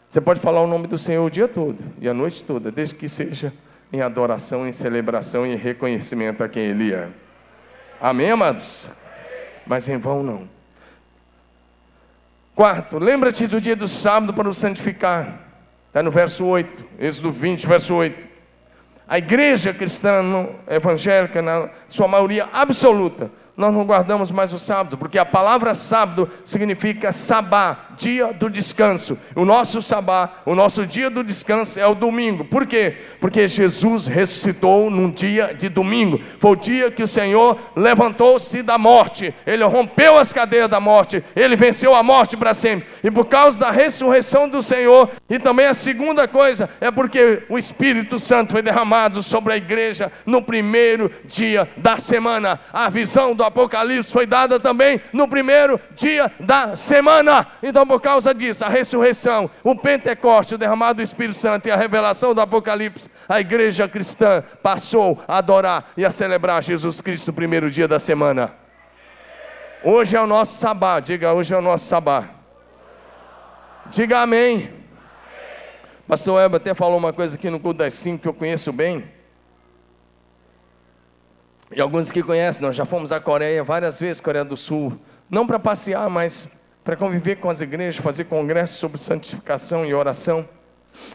Você 0.07 0.21
pode 0.21 0.39
falar 0.39 0.61
o 0.61 0.67
nome 0.67 0.87
do 0.87 0.97
Senhor 0.97 1.25
o 1.25 1.29
dia 1.29 1.47
todo 1.47 1.83
e 1.99 2.07
a 2.07 2.13
noite 2.13 2.43
toda, 2.43 2.71
desde 2.71 2.95
que 2.95 3.09
seja 3.09 3.53
em 3.91 4.01
adoração, 4.01 4.67
em 4.67 4.71
celebração 4.71 5.45
e 5.45 5.55
reconhecimento 5.55 6.43
a 6.43 6.49
quem 6.49 6.63
Ele 6.63 6.93
é. 6.93 7.09
Amém, 7.99 8.31
amados? 8.31 8.89
Mas 9.65 9.89
em 9.89 9.97
vão 9.97 10.23
não. 10.23 10.47
Quarto, 12.55 12.97
lembra-te 12.97 13.45
do 13.45 13.61
dia 13.61 13.75
do 13.75 13.87
sábado 13.87 14.33
para 14.33 14.49
o 14.49 14.53
santificar. 14.53 15.41
Está 15.87 16.01
no 16.01 16.09
verso 16.09 16.45
8, 16.45 16.85
Êxodo 16.99 17.31
20, 17.31 17.67
verso 17.67 17.95
8. 17.95 18.27
A 19.07 19.17
igreja 19.17 19.73
cristã 19.73 20.21
evangélica, 20.67 21.41
na 21.41 21.69
sua 21.87 22.07
maioria 22.07 22.49
absoluta, 22.51 23.31
nós 23.57 23.73
não 23.73 23.83
guardamos 23.83 24.29
mais 24.29 24.53
o 24.53 24.59
sábado, 24.59 24.99
porque 24.99 25.17
a 25.17 25.25
palavra 25.25 25.73
sábado 25.73 26.29
significa 26.45 27.11
sabá, 27.11 27.87
dia 27.97 28.31
do 28.31 28.51
descanso. 28.51 29.17
O 29.35 29.43
nosso 29.43 29.81
sabá, 29.81 30.35
o 30.45 30.53
nosso 30.53 30.85
dia 30.85 31.09
do 31.09 31.23
descanso 31.23 31.79
é 31.79 31.87
o 31.87 31.95
domingo. 31.95 32.45
Por 32.45 32.67
quê? 32.67 32.95
Porque 33.19 33.47
Jesus 33.47 34.05
ressuscitou 34.05 34.91
num 34.91 35.09
dia 35.09 35.55
de 35.55 35.69
domingo. 35.69 36.19
Foi 36.37 36.51
o 36.51 36.55
dia 36.55 36.91
que 36.91 37.01
o 37.01 37.07
Senhor 37.07 37.57
levantou-se 37.75 38.61
da 38.61 38.77
morte. 38.77 39.33
Ele 39.43 39.63
rompeu 39.63 40.19
as 40.19 40.31
cadeias 40.31 40.69
da 40.69 40.79
morte. 40.79 41.23
Ele 41.35 41.55
venceu 41.55 41.95
a 41.95 42.03
morte 42.03 42.37
para 42.37 42.53
sempre. 42.53 42.87
E 43.03 43.09
por 43.09 43.25
causa 43.25 43.59
da 43.59 43.71
ressurreição 43.71 44.47
do 44.47 44.61
Senhor, 44.61 45.09
e 45.27 45.39
também 45.39 45.65
a 45.65 45.73
segunda 45.73 46.27
coisa 46.27 46.69
é 46.79 46.91
porque 46.91 47.41
o 47.49 47.57
Espírito 47.57 48.19
Santo 48.19 48.51
foi 48.51 48.61
derramado 48.61 49.23
sobre 49.23 49.53
a 49.53 49.57
igreja 49.57 50.11
no 50.27 50.43
primeiro 50.43 51.11
dia 51.25 51.67
da 51.75 51.97
semana. 51.97 52.59
A 52.71 52.87
visão 52.87 53.33
do 53.33 53.46
Apocalipse 53.47 54.11
foi 54.11 54.25
dada 54.25 54.59
também 54.59 55.01
no 55.11 55.27
primeiro 55.27 55.79
dia 55.95 56.31
da 56.39 56.75
semana. 56.75 57.47
Então, 57.61 57.85
por 57.85 58.01
causa 58.01 58.33
disso, 58.33 58.63
a 58.63 58.69
ressurreição, 58.69 59.49
o 59.63 59.75
Pentecoste, 59.75 60.55
o 60.55 60.57
derramado 60.57 60.97
do 60.97 61.01
Espírito 61.01 61.37
Santo 61.37 61.67
e 61.67 61.71
a 61.71 61.75
revelação 61.75 62.33
do 62.33 62.41
Apocalipse, 62.41 63.09
a 63.27 63.39
igreja 63.39 63.87
cristã 63.87 64.43
passou 64.61 65.21
a 65.27 65.37
adorar 65.37 65.91
e 65.97 66.05
a 66.05 66.11
celebrar 66.11 66.63
Jesus 66.63 67.01
Cristo 67.01 67.27
no 67.27 67.33
primeiro 67.33 67.69
dia 67.71 67.87
da 67.87 67.99
semana. 67.99 68.53
Hoje 69.83 70.17
é 70.17 70.21
o 70.21 70.27
nosso 70.27 70.57
sabá, 70.57 70.99
diga, 70.99 71.33
hoje 71.33 71.53
é 71.53 71.57
o 71.57 71.61
nosso 71.61 71.85
sabá. 71.85 72.25
Diga 73.87 74.19
amém. 74.19 74.69
Pastor 76.07 76.41
Elber 76.41 76.59
até 76.59 76.73
falou 76.73 76.97
uma 76.97 77.13
coisa 77.13 77.35
aqui 77.35 77.49
no 77.49 77.59
culto 77.59 77.79
das 77.79 77.93
cinco 77.93 78.23
que 78.23 78.27
eu 78.27 78.33
conheço 78.33 78.71
bem. 78.71 79.16
E 81.71 81.81
alguns 81.81 82.09
que 82.09 82.23
conhecem, 82.23 82.61
nós 82.61 82.75
já 82.75 82.85
fomos 82.85 83.11
à 83.11 83.19
Coreia 83.19 83.63
várias 83.63 83.99
vezes, 83.99 84.21
Coreia 84.21 84.45
do 84.45 84.55
Sul, 84.55 84.97
não 85.29 85.45
para 85.45 85.59
passear, 85.59 86.09
mas 86.09 86.47
para 86.83 86.95
conviver 86.95 87.35
com 87.35 87.49
as 87.49 87.59
igrejas, 87.59 88.01
fazer 88.01 88.23
congressos 88.23 88.77
sobre 88.77 88.97
santificação 88.97 89.85
e 89.85 89.93
oração, 89.93 90.47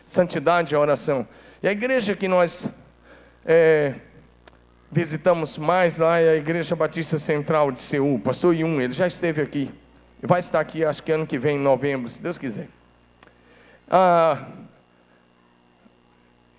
santidade 0.05 0.75
e 0.75 0.77
oração. 0.77 1.27
E 1.62 1.69
a 1.69 1.73
igreja 1.73 2.15
que 2.15 2.29
nós 2.29 2.69
é, 3.47 3.95
visitamos 4.91 5.57
mais 5.57 5.97
lá 5.97 6.19
é 6.19 6.31
a 6.31 6.37
Igreja 6.37 6.77
Batista 6.77 7.17
Central 7.19 7.73
de 7.73 7.81
Seul, 7.81 8.19
pastor 8.19 8.55
Yun, 8.55 8.81
ele 8.83 8.93
já 8.93 9.07
esteve 9.07 9.41
aqui, 9.41 9.71
e 10.23 10.27
vai 10.27 10.41
estar 10.41 10.61
aqui 10.61 10.85
acho 10.85 11.03
que 11.03 11.11
ano 11.11 11.27
que 11.27 11.38
vem, 11.38 11.57
em 11.57 11.61
novembro, 11.61 12.11
se 12.11 12.23
Deus 12.23 12.37
quiser. 12.37 12.69
Ah, 13.91 14.47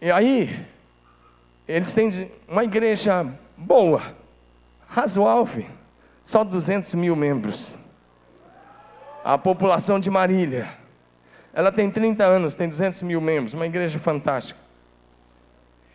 e 0.01 0.11
aí, 0.11 0.65
eles 1.67 1.93
têm 1.93 2.31
uma 2.47 2.63
igreja 2.63 3.25
boa, 3.57 4.01
razoável, 4.87 5.65
só 6.23 6.43
200 6.43 6.93
mil 6.95 7.15
membros. 7.15 7.77
A 9.23 9.37
população 9.37 9.99
de 9.99 10.09
Marília, 10.09 10.67
ela 11.53 11.71
tem 11.71 11.89
30 11.89 12.23
anos, 12.23 12.55
tem 12.55 12.67
200 12.67 13.01
mil 13.03 13.21
membros, 13.21 13.53
uma 13.53 13.65
igreja 13.65 13.99
fantástica. 13.99 14.59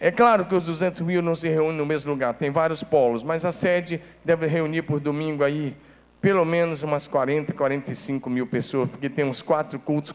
É 0.00 0.10
claro 0.10 0.44
que 0.46 0.54
os 0.54 0.64
200 0.64 1.00
mil 1.00 1.20
não 1.20 1.34
se 1.34 1.48
reúnem 1.48 1.76
no 1.76 1.84
mesmo 1.84 2.12
lugar, 2.12 2.34
tem 2.34 2.50
vários 2.50 2.82
polos, 2.82 3.22
mas 3.22 3.44
a 3.44 3.50
sede 3.50 4.00
deve 4.24 4.46
reunir 4.46 4.82
por 4.82 5.00
domingo 5.00 5.42
aí 5.42 5.76
pelo 6.20 6.44
menos 6.44 6.83
umas 6.83 7.07
40, 7.07 7.52
45 7.52 8.28
mil 8.28 8.46
pessoas, 8.46 8.88
porque 8.88 9.09
tem 9.09 9.24
uns 9.24 9.40
quatro 9.40 9.78
cultos, 9.78 10.12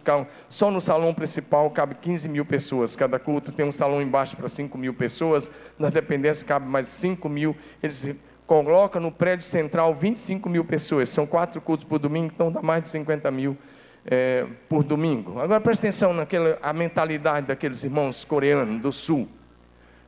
só 0.49 0.69
no 0.69 0.81
salão 0.81 1.13
principal 1.13 1.69
cabe 1.71 1.95
15 1.95 2.27
mil 2.27 2.45
pessoas, 2.45 2.95
cada 2.95 3.17
culto 3.17 3.51
tem 3.51 3.65
um 3.65 3.71
salão 3.71 4.01
embaixo 4.01 4.35
para 4.35 4.49
5 4.49 4.77
mil 4.77 4.93
pessoas, 4.93 5.49
nas 5.79 5.93
dependências 5.93 6.43
cabe 6.43 6.67
mais 6.67 6.87
5 6.87 7.29
mil, 7.29 7.55
eles 7.81 8.15
colocam 8.45 9.01
no 9.01 9.11
prédio 9.11 9.45
central 9.45 9.93
25 9.95 10.49
mil 10.49 10.65
pessoas, 10.65 11.07
são 11.07 11.25
quatro 11.25 11.61
cultos 11.61 11.85
por 11.85 11.99
domingo, 11.99 12.31
então 12.33 12.51
dá 12.51 12.61
mais 12.61 12.83
de 12.83 12.89
50 12.89 13.31
mil 13.31 13.57
é, 14.05 14.45
por 14.67 14.83
domingo. 14.83 15.39
Agora 15.39 15.61
presta 15.61 15.87
atenção 15.87 16.13
naquela 16.13 16.59
a 16.61 16.73
mentalidade 16.73 17.47
daqueles 17.47 17.81
irmãos 17.85 18.25
coreanos 18.25 18.81
do 18.81 18.91
sul, 18.91 19.29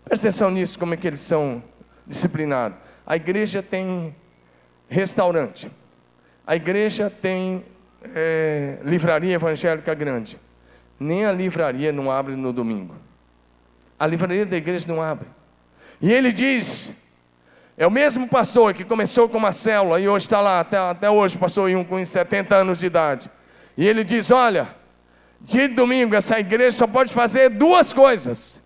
presta 0.04 0.28
atenção 0.28 0.52
nisso, 0.52 0.78
como 0.78 0.94
é 0.94 0.98
que 0.98 1.08
eles 1.08 1.22
são 1.22 1.64
disciplinados. 2.06 2.78
A 3.08 3.16
igreja 3.16 3.64
tem 3.64 4.14
restaurante, 4.90 5.72
a 6.46 6.56
igreja 6.56 7.10
tem 7.10 7.64
é, 8.14 8.78
livraria 8.84 9.34
evangélica 9.34 9.94
grande. 9.94 10.40
Nem 11.00 11.26
a 11.26 11.32
livraria 11.32 11.92
não 11.92 12.12
abre 12.12 12.36
no 12.36 12.54
domingo. 12.54 12.96
A 14.00 14.06
livraria 14.06 14.46
da 14.46 14.56
igreja 14.56 14.86
não 14.88 15.02
abre. 15.02 15.28
E 16.02 16.12
ele 16.12 16.32
diz: 16.32 16.94
é 17.78 17.86
o 17.86 17.92
mesmo 17.92 18.28
pastor 18.28 18.74
que 18.74 18.84
começou 18.84 19.28
com 19.28 19.38
uma 19.38 19.52
célula 19.52 20.00
e 20.00 20.08
hoje 20.08 20.26
está 20.26 20.40
lá, 20.40 20.60
até, 20.60 20.78
até 20.78 21.10
hoje, 21.10 21.38
pastor 21.38 21.70
Iun, 21.70 21.84
com 21.84 22.04
70 22.04 22.56
anos 22.56 22.78
de 22.78 22.86
idade. 22.86 23.30
E 23.78 23.88
ele 23.88 24.04
diz: 24.04 24.32
olha, 24.32 24.70
de 25.42 25.68
domingo 25.68 26.16
essa 26.16 26.40
igreja 26.40 26.78
só 26.78 26.88
pode 26.88 27.14
fazer 27.14 27.50
duas 27.50 27.94
coisas: 27.94 28.62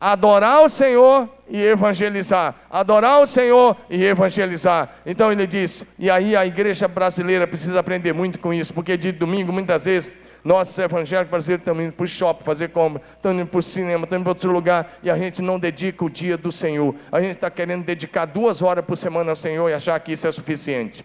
adorar 0.00 0.64
o 0.64 0.68
Senhor 0.68 1.28
e 1.46 1.60
evangelizar. 1.62 2.54
Adorar 2.70 3.20
o 3.20 3.26
Senhor 3.26 3.76
e 3.90 4.02
evangelizar. 4.02 4.96
Então 5.04 5.30
ele 5.30 5.46
diz, 5.46 5.84
e 5.98 6.10
aí 6.10 6.34
a 6.34 6.46
igreja 6.46 6.88
brasileira 6.88 7.46
precisa 7.46 7.78
aprender 7.78 8.14
muito 8.14 8.38
com 8.38 8.54
isso, 8.54 8.72
porque 8.72 8.96
de 8.96 9.12
domingo, 9.12 9.52
muitas 9.52 9.84
vezes, 9.84 10.10
nós 10.42 10.78
evangélicos 10.78 11.30
brasileiros 11.30 11.60
estamos 11.60 11.84
indo 11.84 11.92
para 11.92 12.04
o 12.04 12.06
shopping 12.06 12.44
fazer 12.44 12.68
compra, 12.70 13.02
estamos 13.14 13.42
indo 13.42 13.48
para 13.48 13.58
o 13.58 13.62
cinema, 13.62 14.04
estamos 14.04 14.22
indo 14.22 14.24
para 14.24 14.30
outro 14.30 14.50
lugar, 14.50 14.98
e 15.02 15.10
a 15.10 15.18
gente 15.18 15.42
não 15.42 15.58
dedica 15.58 16.02
o 16.02 16.08
dia 16.08 16.38
do 16.38 16.50
Senhor. 16.50 16.94
A 17.12 17.20
gente 17.20 17.32
está 17.32 17.50
querendo 17.50 17.84
dedicar 17.84 18.24
duas 18.24 18.62
horas 18.62 18.82
por 18.82 18.96
semana 18.96 19.30
ao 19.30 19.36
Senhor 19.36 19.68
e 19.68 19.74
achar 19.74 20.00
que 20.00 20.12
isso 20.12 20.26
é 20.26 20.32
suficiente. 20.32 21.04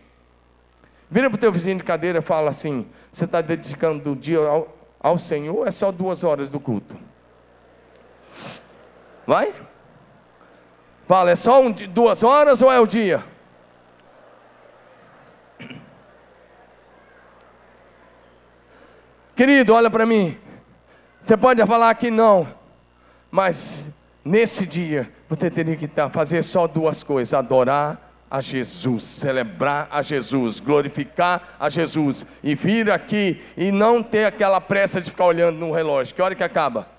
Vira 1.10 1.30
para 1.30 1.36
o 1.36 1.40
teu 1.40 1.52
vizinho 1.52 1.78
de 1.78 1.84
cadeira 1.84 2.20
e 2.20 2.22
fala 2.22 2.50
assim: 2.50 2.86
você 3.12 3.26
está 3.26 3.42
dedicando 3.42 4.14
o 4.14 4.16
dia 4.16 4.40
ao, 4.40 4.74
ao 5.00 5.18
Senhor 5.18 5.56
ou 5.56 5.68
é 5.68 5.72
só 5.72 5.92
duas 5.92 6.24
horas 6.24 6.50
do 6.50 6.60
culto? 6.60 6.96
Vai? 9.26 9.54
Fala, 11.08 11.32
é 11.32 11.36
só 11.36 11.62
um, 11.62 11.72
duas 11.72 12.24
horas 12.24 12.62
ou 12.62 12.72
é 12.72 12.80
o 12.80 12.88
dia? 12.88 13.24
Querido, 19.36 19.74
olha 19.74 19.90
para 19.90 20.06
mim. 20.06 20.38
Você 21.20 21.36
pode 21.36 21.64
falar 21.66 21.94
que 21.96 22.10
não, 22.10 22.48
mas 23.30 23.92
nesse 24.24 24.66
dia 24.66 25.12
você 25.28 25.50
teria 25.50 25.76
que 25.76 25.90
fazer 26.12 26.44
só 26.44 26.68
duas 26.68 27.04
coisas: 27.04 27.34
adorar 27.34 28.14
a 28.30 28.40
Jesus, 28.40 29.04
celebrar 29.04 29.88
a 29.92 30.02
Jesus, 30.02 30.60
glorificar 30.60 31.56
a 31.60 31.68
Jesus 31.68 32.26
e 32.44 32.56
vir 32.56 32.90
aqui 32.90 33.42
e 33.58 33.72
não 33.72 34.02
ter 34.02 34.26
aquela 34.26 34.62
pressa 34.62 35.02
de 35.02 35.10
ficar 35.10 35.26
olhando 35.26 35.58
no 35.58 35.72
relógio. 35.72 36.16
Que 36.16 36.22
hora 36.22 36.36
que 36.36 36.44
acaba? 36.44 36.95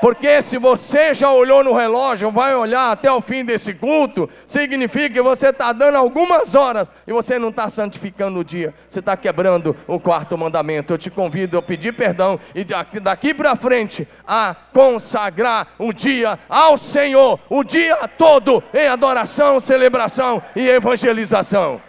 Porque 0.00 0.40
se 0.42 0.58
você 0.58 1.12
já 1.14 1.32
olhou 1.32 1.64
no 1.64 1.74
relógio, 1.74 2.30
vai 2.30 2.54
olhar 2.54 2.92
até 2.92 3.10
o 3.10 3.20
fim 3.20 3.44
desse 3.44 3.74
culto, 3.74 4.28
significa 4.46 5.10
que 5.10 5.22
você 5.22 5.48
está 5.48 5.72
dando 5.72 5.96
algumas 5.96 6.54
horas 6.54 6.90
e 7.06 7.12
você 7.12 7.38
não 7.38 7.48
está 7.48 7.68
santificando 7.68 8.38
o 8.38 8.44
dia, 8.44 8.72
você 8.86 9.00
está 9.00 9.16
quebrando 9.16 9.76
o 9.86 9.98
quarto 9.98 10.38
mandamento. 10.38 10.92
Eu 10.92 10.98
te 10.98 11.10
convido 11.10 11.58
a 11.58 11.62
pedir 11.62 11.92
perdão 11.92 12.38
e 12.54 12.64
daqui 13.00 13.34
para 13.34 13.56
frente 13.56 14.06
a 14.26 14.54
consagrar 14.72 15.68
o 15.78 15.92
dia 15.92 16.38
ao 16.48 16.76
Senhor, 16.76 17.40
o 17.48 17.64
dia 17.64 17.96
todo 18.16 18.62
em 18.72 18.86
adoração, 18.86 19.58
celebração 19.58 20.40
e 20.54 20.68
evangelização. 20.68 21.87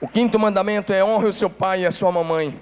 O 0.00 0.06
quinto 0.06 0.38
mandamento 0.38 0.92
é 0.92 1.02
honre 1.02 1.28
o 1.28 1.32
seu 1.32 1.48
pai 1.48 1.82
e 1.82 1.86
a 1.86 1.90
sua 1.90 2.12
mamãe. 2.12 2.58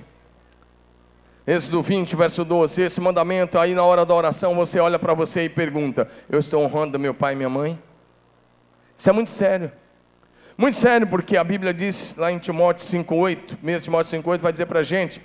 Êxodo 1.47 1.83
20, 1.83 2.15
verso 2.17 2.45
12. 2.45 2.83
Esse 2.83 3.01
mandamento, 3.01 3.59
aí 3.59 3.75
na 3.75 3.83
hora 3.83 4.05
da 4.05 4.15
oração, 4.15 4.55
você 4.55 4.79
olha 4.79 4.99
para 4.99 5.13
você 5.15 5.45
e 5.45 5.49
pergunta: 5.49 6.09
Eu 6.31 6.39
estou 6.39 6.63
honrando 6.63 6.99
meu 6.99 7.13
pai 7.13 7.35
e 7.35 7.37
minha 7.37 7.51
mãe? 7.51 7.79
Isso 8.97 9.11
é 9.11 9.13
muito 9.13 9.31
sério. 9.31 9.71
Muito 10.57 10.77
sério, 10.77 11.07
porque 11.07 11.37
a 11.37 11.43
Bíblia 11.43 11.75
diz 11.75 12.15
lá 12.15 12.31
em 12.31 12.39
Timóteo 12.39 12.87
5,8, 12.87 13.59
1 13.63 13.81
Timóteo 13.81 14.23
5,8 14.23 14.39
vai 14.39 14.53
dizer 14.53 14.67
para 14.67 14.81
a 14.81 14.85
gente 14.85 15.21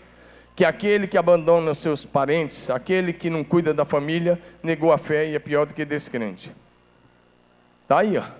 que 0.56 0.65
aquele 0.65 1.08
que 1.08 1.17
abandona 1.17 1.72
os 1.72 1.78
seus 1.78 2.04
parentes, 2.04 2.69
aquele 2.69 3.13
que 3.13 3.30
não 3.30 3.43
cuida 3.43 3.74
da 3.74 3.86
família, 3.86 4.41
negou 4.63 4.91
a 4.91 4.98
fé 4.98 5.30
e 5.30 5.36
é 5.36 5.39
pior 5.39 5.67
do 5.67 5.74
que 5.74 5.86
descrente. 5.86 6.52
Está 7.84 8.00
aí, 8.00 8.17
ó. 8.17 8.38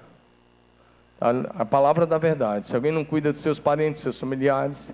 A, 1.22 1.66
palavra 1.66 2.06
da 2.06 2.18
verdade. 2.18 2.68
Se 2.68 2.76
alguém 2.76 2.92
não 2.92 3.04
cuida 3.04 3.32
dos 3.32 3.42
seus 3.42 3.60
parentes, 3.60 4.02
seus 4.02 4.18
familiares, 4.20 4.94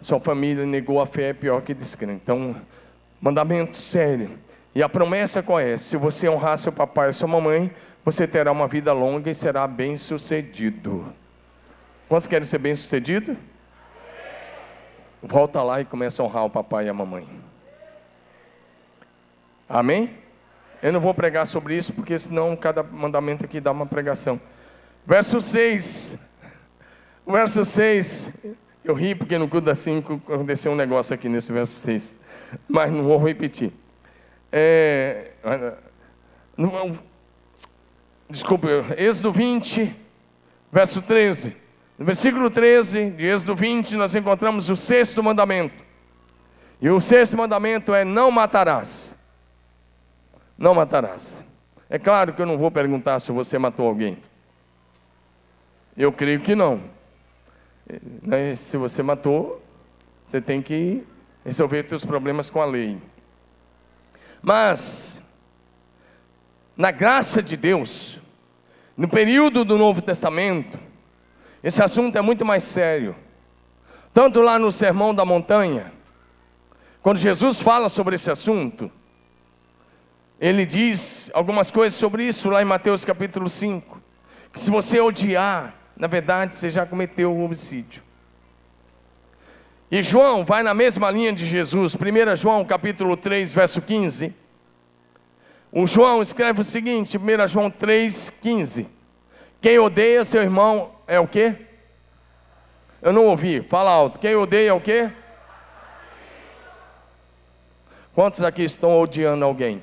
sua 0.00 0.20
família 0.20 0.66
negou 0.66 1.00
a 1.00 1.06
fé, 1.06 1.30
é 1.30 1.32
pior 1.32 1.62
que 1.62 1.72
descrente. 1.72 2.20
Então, 2.22 2.54
mandamento 3.20 3.76
sério. 3.76 4.30
E 4.74 4.82
a 4.82 4.88
promessa 4.88 5.42
qual 5.42 5.58
é? 5.58 5.76
Se 5.76 5.96
você 5.96 6.28
honrar 6.28 6.58
seu 6.58 6.72
papai 6.72 7.08
e 7.08 7.12
sua 7.12 7.26
mamãe, 7.26 7.70
você 8.04 8.26
terá 8.26 8.52
uma 8.52 8.68
vida 8.68 8.92
longa 8.92 9.30
e 9.30 9.34
será 9.34 9.66
bem 9.66 9.96
sucedido. 9.96 11.06
Quantos 12.08 12.26
querem 12.26 12.44
ser 12.44 12.58
bem-sucedidos? 12.58 13.36
Volta 15.22 15.62
lá 15.62 15.80
e 15.80 15.84
começa 15.84 16.22
a 16.22 16.26
honrar 16.26 16.44
o 16.44 16.50
papai 16.50 16.86
e 16.86 16.88
a 16.88 16.94
mamãe. 16.94 17.28
Amém? 19.68 20.10
Eu 20.82 20.92
não 20.92 21.00
vou 21.00 21.14
pregar 21.14 21.46
sobre 21.46 21.76
isso, 21.76 21.92
porque 21.92 22.18
senão 22.18 22.56
cada 22.56 22.82
mandamento 22.82 23.44
aqui 23.44 23.60
dá 23.60 23.70
uma 23.70 23.86
pregação. 23.86 24.40
Verso 25.06 25.40
6. 25.40 26.18
Verso 27.26 27.64
6. 27.64 28.32
Eu 28.84 28.94
ri 28.94 29.14
porque 29.14 29.36
no 29.38 29.48
culto 29.48 29.66
das 29.66 29.78
5 29.78 30.14
aconteceu 30.14 30.72
um 30.72 30.76
negócio 30.76 31.14
aqui 31.14 31.28
nesse 31.28 31.52
verso 31.52 31.78
6. 31.78 32.16
Mas 32.68 32.92
não 32.92 33.04
vou 33.04 33.18
repetir. 33.18 33.72
É, 34.52 35.30
não, 36.56 36.98
desculpa, 38.28 38.68
Êxodo 38.96 39.32
20, 39.32 39.94
verso 40.72 41.00
13. 41.00 41.56
No 41.98 42.04
versículo 42.04 42.50
13 42.50 43.10
de 43.10 43.26
Êxodo 43.26 43.54
20, 43.54 43.96
nós 43.96 44.14
encontramos 44.14 44.70
o 44.70 44.76
sexto 44.76 45.22
mandamento. 45.22 45.84
E 46.80 46.88
o 46.88 47.00
sexto 47.00 47.36
mandamento 47.36 47.94
é: 47.94 48.04
não 48.04 48.30
matarás. 48.30 49.14
Não 50.56 50.74
matarás. 50.74 51.44
É 51.88 51.98
claro 51.98 52.32
que 52.32 52.40
eu 52.40 52.46
não 52.46 52.56
vou 52.56 52.70
perguntar 52.70 53.18
se 53.18 53.30
você 53.32 53.58
matou 53.58 53.86
alguém. 53.86 54.18
Eu 55.96 56.12
creio 56.12 56.40
que 56.40 56.54
não. 56.54 56.82
Né, 58.22 58.54
se 58.54 58.76
você 58.76 59.02
matou, 59.02 59.62
você 60.24 60.40
tem 60.40 60.62
que 60.62 61.04
resolver 61.44 61.88
seus 61.88 62.04
problemas 62.04 62.48
com 62.48 62.60
a 62.60 62.64
lei. 62.64 62.98
Mas, 64.42 65.22
na 66.76 66.90
graça 66.90 67.42
de 67.42 67.56
Deus, 67.56 68.20
no 68.96 69.08
período 69.08 69.64
do 69.64 69.76
Novo 69.76 70.00
Testamento, 70.00 70.78
esse 71.62 71.82
assunto 71.82 72.16
é 72.16 72.20
muito 72.20 72.44
mais 72.44 72.62
sério. 72.62 73.14
Tanto 74.14 74.40
lá 74.40 74.58
no 74.58 74.72
Sermão 74.72 75.14
da 75.14 75.24
Montanha, 75.24 75.92
quando 77.02 77.18
Jesus 77.18 77.60
fala 77.60 77.88
sobre 77.88 78.14
esse 78.14 78.30
assunto, 78.30 78.90
ele 80.38 80.64
diz 80.64 81.30
algumas 81.34 81.70
coisas 81.70 81.98
sobre 81.98 82.24
isso 82.24 82.48
lá 82.48 82.62
em 82.62 82.64
Mateus 82.64 83.04
capítulo 83.04 83.48
5. 83.48 84.00
Que 84.52 84.58
se 84.58 84.70
você 84.70 85.00
odiar, 85.00 85.74
na 86.00 86.06
verdade 86.06 86.56
você 86.56 86.70
já 86.70 86.86
cometeu 86.86 87.30
o 87.30 87.44
homicídio. 87.44 88.02
E 89.90 90.02
João 90.02 90.46
vai 90.46 90.62
na 90.62 90.72
mesma 90.72 91.10
linha 91.10 91.30
de 91.30 91.44
Jesus, 91.44 91.94
1 91.94 92.36
João 92.36 92.64
capítulo 92.64 93.18
3, 93.18 93.52
verso 93.52 93.82
15. 93.82 94.34
O 95.70 95.86
João 95.86 96.22
escreve 96.22 96.62
o 96.62 96.64
seguinte, 96.64 97.18
1 97.18 97.46
João 97.46 97.70
3, 97.70 98.32
15. 98.40 98.88
Quem 99.60 99.78
odeia 99.78 100.24
seu 100.24 100.40
irmão 100.40 100.92
é 101.06 101.20
o 101.20 101.28
quê? 101.28 101.54
Eu 103.02 103.12
não 103.12 103.26
ouvi, 103.26 103.60
fala 103.60 103.90
alto. 103.90 104.18
Quem 104.18 104.34
odeia 104.34 104.70
é 104.70 104.72
o 104.72 104.80
quê? 104.80 105.10
Quantos 108.14 108.42
aqui 108.42 108.62
estão 108.62 108.98
odiando 108.98 109.44
alguém? 109.44 109.82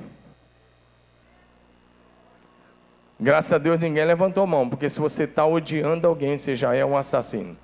Graças 3.19 3.51
a 3.51 3.57
Deus 3.57 3.79
ninguém 3.79 4.05
levantou 4.05 4.45
mão, 4.45 4.69
porque 4.69 4.89
se 4.89 4.99
você 4.99 5.23
está 5.23 5.45
odiando 5.45 6.07
alguém, 6.07 6.37
você 6.37 6.55
já 6.55 6.75
é 6.75 6.85
um 6.85 6.95
assassino. 6.95 7.57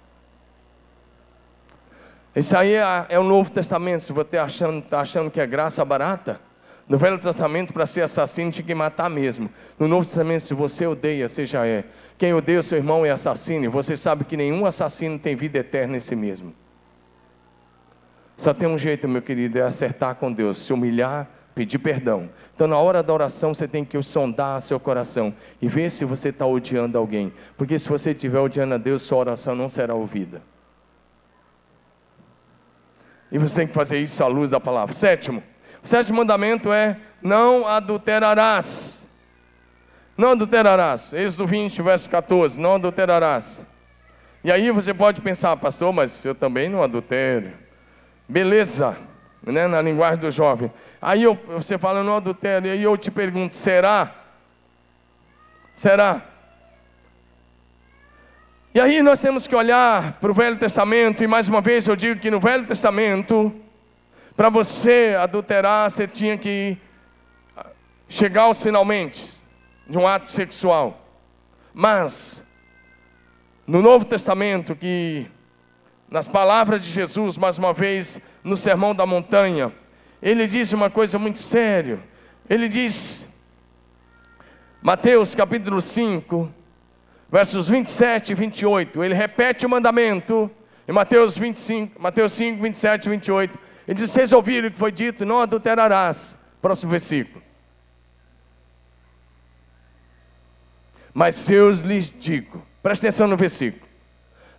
Isso 2.36 2.58
aí 2.58 2.74
é, 2.74 3.06
é 3.10 3.20
o 3.20 3.24
Novo 3.24 3.52
Testamento. 3.52 4.02
Se 4.02 4.12
você 4.12 4.28
está 4.28 4.44
achando, 4.44 4.82
tá 4.82 5.02
achando 5.02 5.30
que 5.30 5.40
é 5.40 5.46
graça 5.46 5.86
barata, 5.86 6.42
no 6.88 6.98
Velho 6.98 7.18
Testamento, 7.18 7.72
para 7.72 7.86
ser 7.86 8.02
assassino, 8.02 8.52
tinha 8.52 8.66
que 8.66 8.76
matar 8.76 9.10
mesmo. 9.10 9.50
No 9.80 9.88
Novo 9.88 10.06
Testamento, 10.06 10.42
se 10.42 10.54
você 10.54 10.86
odeia, 10.86 11.28
você 11.28 11.46
já 11.46 11.66
é. 11.66 11.86
Quem 12.18 12.34
odeia 12.34 12.60
o 12.60 12.64
seu 12.64 12.78
irmão 12.78 13.06
é 13.06 13.12
assassino. 13.12 13.66
E 13.66 13.68
você 13.68 13.96
sabe 13.96 14.26
que 14.26 14.36
nenhum 14.36 14.66
assassino 14.66 15.18
tem 15.18 15.36
vida 15.36 15.60
eterna 15.60 15.96
em 15.96 16.00
si 16.00 16.16
mesmo. 16.16 16.54
Só 18.36 18.54
tem 18.54 18.68
um 18.68 18.78
jeito, 18.78 19.08
meu 19.08 19.22
querido, 19.22 19.60
é 19.60 19.62
acertar 19.62 20.16
com 20.16 20.32
Deus, 20.32 20.58
se 20.58 20.74
humilhar, 20.74 21.30
pedir 21.54 21.80
perdão. 21.80 22.30
Então, 22.56 22.68
na 22.68 22.78
hora 22.78 23.04
da 23.04 23.14
oração, 23.14 23.54
você 23.54 23.68
tem 23.68 23.86
que 23.86 24.02
sondar 24.02 24.62
seu 24.62 24.80
coração 24.80 25.34
e 25.62 25.68
ver 25.68 25.90
se 25.90 26.06
você 26.06 26.30
está 26.30 26.46
odiando 26.46 26.98
alguém. 26.98 27.34
Porque 27.58 27.78
se 27.78 27.88
você 27.88 28.12
estiver 28.12 28.40
odiando 28.40 28.74
a 28.74 28.78
Deus, 28.78 29.02
sua 29.02 29.20
oração 29.20 29.56
não 29.56 29.70
será 29.70 29.94
ouvida. 29.94 30.42
E 33.32 33.38
você 33.38 33.56
tem 33.56 33.68
que 33.68 33.74
fazer 33.74 33.98
isso 33.98 34.24
à 34.24 34.28
luz 34.28 34.50
da 34.50 34.60
palavra. 34.60 34.94
Sétimo, 34.94 35.42
o 35.84 35.88
sétimo 35.88 36.20
mandamento 36.20 36.72
é: 36.72 36.98
não 37.22 37.68
adulterarás. 37.68 39.08
Não 40.16 40.30
adulterarás. 40.30 41.12
Êxodo 41.14 41.48
20, 41.48 41.82
verso 41.82 42.10
14: 42.10 42.62
não 42.62 42.76
adulterarás. 42.76 43.66
E 44.44 44.52
aí 44.52 44.70
você 44.72 44.94
pode 44.94 45.22
pensar, 45.22 45.56
pastor, 45.58 45.92
mas 45.92 46.24
eu 46.26 46.36
também 46.36 46.70
não 46.70 46.84
adultero. 46.84 47.54
Beleza, 48.28 48.98
né, 49.46 49.68
na 49.68 49.82
linguagem 49.82 50.20
do 50.20 50.32
jovem. 50.32 50.72
Aí 51.02 51.24
eu, 51.24 51.36
você 51.48 51.78
fala, 51.78 52.04
não 52.04 52.16
adultero. 52.16 52.68
E 52.68 52.72
aí 52.72 52.84
eu 52.84 52.98
te 52.98 53.12
pergunto: 53.12 53.54
será? 53.54 54.14
Será? 55.76 56.22
E 58.74 58.80
aí 58.80 59.04
nós 59.04 59.20
temos 59.20 59.46
que 59.46 59.56
olhar 59.56 60.14
para 60.14 60.32
o 60.32 60.34
Velho 60.34 60.58
Testamento, 60.58 61.24
e 61.24 61.28
mais 61.28 61.48
uma 61.48 61.62
vez 61.62 61.88
eu 61.88 61.96
digo 61.96 62.20
que 62.20 62.32
no 62.32 62.40
Velho 62.40 62.66
Testamento, 62.66 63.54
para 64.36 64.50
você 64.50 65.16
adulterar, 65.20 65.92
você 65.92 66.08
tinha 66.08 66.38
que 66.38 66.76
chegar 68.10 68.44
aos 68.44 68.64
finalmente 68.64 69.44
de 69.88 69.98
um 69.98 70.08
ato 70.08 70.30
sexual. 70.30 71.06
Mas, 71.72 72.44
no 73.68 73.82
Novo 73.82 74.06
Testamento, 74.06 74.76
que 74.76 75.28
nas 76.14 76.28
palavras 76.28 76.84
de 76.84 76.92
Jesus, 76.92 77.38
mais 77.38 77.58
uma 77.58 77.74
vez, 77.74 78.22
no 78.44 78.56
Sermão 78.56 78.94
da 78.94 79.04
Montanha, 79.04 79.74
ele 80.22 80.46
diz 80.46 80.72
uma 80.72 80.88
coisa 80.88 81.18
muito 81.18 81.40
séria. 81.40 82.00
Ele 82.48 82.70
diz, 82.70 83.28
Mateus 84.80 85.34
capítulo 85.34 85.82
5, 85.82 86.54
versos 87.32 87.68
27 87.68 88.32
e 88.32 88.36
28, 88.36 89.04
ele 89.04 89.16
repete 89.16 89.66
o 89.66 89.70
mandamento, 89.70 90.52
em 90.88 90.92
Mateus 90.92 91.36
25, 91.36 92.00
Mateus 92.00 92.34
5, 92.34 92.62
27 92.62 93.06
e 93.06 93.10
28, 93.10 93.60
ele 93.88 93.98
diz: 93.98 94.12
Vocês 94.12 94.32
ouviram 94.32 94.68
o 94.68 94.72
que 94.72 94.78
foi 94.78 94.92
dito, 94.92 95.26
não 95.26 95.42
adulterarás. 95.42 96.38
Próximo 96.62 96.92
versículo. 96.92 97.42
Mas 101.12 101.50
eu 101.50 101.72
lhes 101.72 102.14
digo, 102.16 102.64
presta 102.84 103.08
atenção 103.08 103.28
no 103.28 103.36
versículo: 103.36 103.93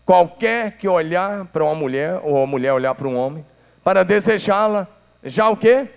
qualquer 0.05 0.77
que 0.77 0.87
olhar 0.89 1.47
para 1.47 1.65
uma 1.65 1.75
mulher, 1.75 2.21
ou 2.23 2.43
a 2.43 2.47
mulher 2.47 2.73
olhar 2.73 2.95
para 2.95 3.09
um 3.09 3.17
homem, 3.17 3.45
para 3.83 4.05
desejá-la, 4.05 4.87
já 5.23 5.49
o 5.49 5.57
quê? 5.57 5.89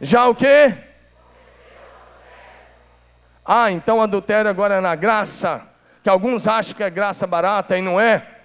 Já 0.00 0.28
o 0.28 0.34
quê? 0.34 0.74
Ah, 3.44 3.70
então 3.70 4.02
adultério 4.02 4.50
agora 4.50 4.74
é 4.74 4.80
na 4.80 4.94
graça, 4.94 5.62
que 6.02 6.08
alguns 6.08 6.46
acham 6.46 6.76
que 6.76 6.82
é 6.82 6.90
graça 6.90 7.26
barata 7.26 7.78
e 7.78 7.82
não 7.82 8.00
é 8.00 8.35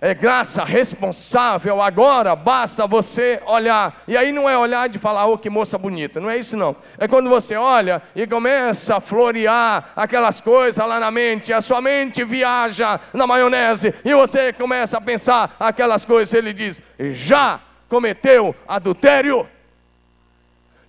é 0.00 0.12
graça 0.12 0.62
responsável, 0.62 1.80
agora 1.80 2.36
basta 2.36 2.86
você 2.86 3.40
olhar. 3.46 4.02
E 4.06 4.16
aí 4.16 4.30
não 4.30 4.48
é 4.48 4.56
olhar 4.56 4.88
de 4.88 4.98
falar, 4.98 5.26
oh, 5.26 5.38
que 5.38 5.48
moça 5.48 5.78
bonita, 5.78 6.20
não 6.20 6.28
é 6.28 6.36
isso 6.36 6.56
não. 6.56 6.76
É 6.98 7.08
quando 7.08 7.30
você 7.30 7.56
olha 7.56 8.02
e 8.14 8.26
começa 8.26 8.96
a 8.96 9.00
florear 9.00 9.92
aquelas 9.96 10.40
coisas 10.40 10.84
lá 10.86 11.00
na 11.00 11.10
mente, 11.10 11.52
a 11.52 11.62
sua 11.62 11.80
mente 11.80 12.24
viaja 12.24 13.00
na 13.14 13.26
maionese 13.26 13.94
e 14.04 14.14
você 14.14 14.52
começa 14.52 14.98
a 14.98 15.00
pensar 15.00 15.56
aquelas 15.58 16.04
coisas, 16.04 16.34
ele 16.34 16.52
diz: 16.52 16.82
já 17.12 17.60
cometeu 17.88 18.54
adultério. 18.68 19.48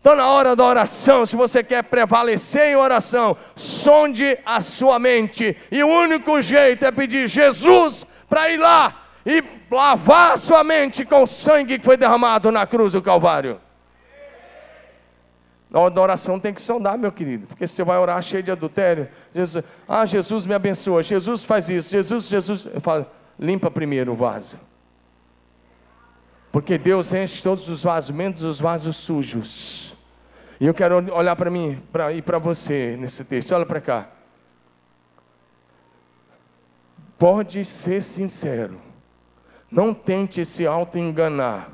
Então, 0.01 0.15
na 0.15 0.27
hora 0.29 0.55
da 0.55 0.63
oração, 0.63 1.25
se 1.25 1.35
você 1.35 1.63
quer 1.63 1.83
prevalecer 1.83 2.67
em 2.67 2.75
oração, 2.75 3.35
sonde 3.55 4.37
a 4.45 4.61
sua 4.61 4.99
mente, 4.99 5.57
e 5.69 5.83
o 5.83 5.87
único 5.87 6.39
jeito 6.41 6.85
é 6.85 6.91
pedir 6.91 7.27
Jesus 7.27 8.05
para 8.29 8.49
ir 8.49 8.57
lá 8.57 9.05
e 9.25 9.43
lavar 9.69 10.37
sua 10.37 10.63
mente 10.63 11.05
com 11.05 11.23
o 11.23 11.27
sangue 11.27 11.77
que 11.77 11.85
foi 11.85 11.97
derramado 11.97 12.51
na 12.51 12.65
cruz 12.65 12.93
do 12.93 13.01
Calvário. 13.01 13.59
Na 15.69 15.81
hora 15.81 15.91
da 15.93 16.01
oração 16.01 16.39
tem 16.39 16.53
que 16.53 16.61
sondar, 16.61 16.97
meu 16.97 17.11
querido, 17.11 17.45
porque 17.45 17.67
se 17.67 17.75
você 17.75 17.83
vai 17.83 17.97
orar 17.97 18.21
cheio 18.21 18.41
de 18.41 18.51
adultério, 18.51 19.09
Jesus, 19.35 19.65
ah, 19.87 20.05
Jesus 20.05 20.45
me 20.45 20.53
abençoa, 20.53 21.03
Jesus 21.03 21.43
faz 21.43 21.69
isso, 21.69 21.91
Jesus, 21.91 22.27
Jesus, 22.27 22.67
eu 22.73 22.79
falo, 22.79 23.05
limpa 23.37 23.69
primeiro 23.69 24.13
o 24.13 24.15
vaso. 24.15 24.57
Porque 26.51 26.77
Deus 26.77 27.13
enche 27.13 27.43
todos 27.43 27.67
os 27.67 27.83
vasos, 27.83 28.15
menos 28.15 28.41
os 28.41 28.59
vasos 28.59 28.95
sujos. 28.95 29.95
E 30.59 30.65
eu 30.65 30.73
quero 30.73 31.13
olhar 31.13 31.35
para 31.35 31.51
mim 31.51 31.81
pra, 31.91 32.13
e 32.13 32.21
para 32.21 32.39
você 32.39 32.95
nesse 32.97 33.23
texto, 33.25 33.53
olha 33.53 33.65
para 33.65 33.81
cá. 33.81 34.07
Pode 37.17 37.65
ser 37.65 38.01
sincero. 38.01 38.79
Não 39.71 39.93
tente 39.93 40.45
se 40.45 40.65
auto-enganar. 40.65 41.69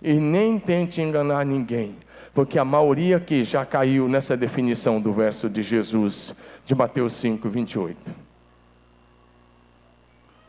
E 0.00 0.14
nem 0.14 0.58
tente 0.58 1.02
enganar 1.02 1.44
ninguém. 1.44 1.96
Porque 2.32 2.58
a 2.58 2.64
maioria 2.64 3.16
aqui 3.16 3.44
já 3.44 3.66
caiu 3.66 4.08
nessa 4.08 4.36
definição 4.36 5.00
do 5.00 5.12
verso 5.12 5.48
de 5.50 5.62
Jesus, 5.62 6.34
de 6.64 6.74
Mateus 6.74 7.14
5, 7.14 7.48
28. 7.48 8.14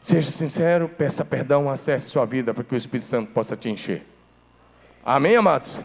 Seja 0.01 0.31
sincero, 0.31 0.87
peça 0.87 1.25
perdão, 1.25 1.69
acesse 1.69 2.09
sua 2.09 2.25
vida 2.25 2.53
para 2.53 2.63
que 2.63 2.73
o 2.73 2.77
Espírito 2.77 3.05
Santo 3.05 3.31
possa 3.31 3.57
te 3.57 3.69
encher. 3.69 4.05
Amém, 5.03 5.35
amados? 5.35 5.81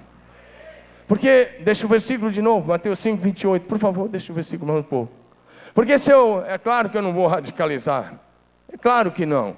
Porque, 1.09 1.59
deixa 1.61 1.87
o 1.87 1.89
versículo 1.89 2.31
de 2.31 2.41
novo, 2.41 2.69
Mateus 2.69 2.99
5, 3.01 3.23
28, 3.23 3.67
por 3.67 3.79
favor, 3.79 4.09
deixa 4.09 4.31
o 4.31 4.35
versículo 4.35 4.73
mais 4.73 4.85
um 4.85 4.89
pouco. 4.89 5.13
Porque 5.75 5.99
se 5.99 6.13
eu, 6.13 6.45
é 6.45 6.57
claro 6.57 6.89
que 6.89 6.97
eu 6.97 7.03
não 7.03 7.13
vou 7.13 7.27
radicalizar, 7.27 8.21
é 8.75 8.77
claro 8.77 9.13
que 9.13 9.25
não, 9.25 9.57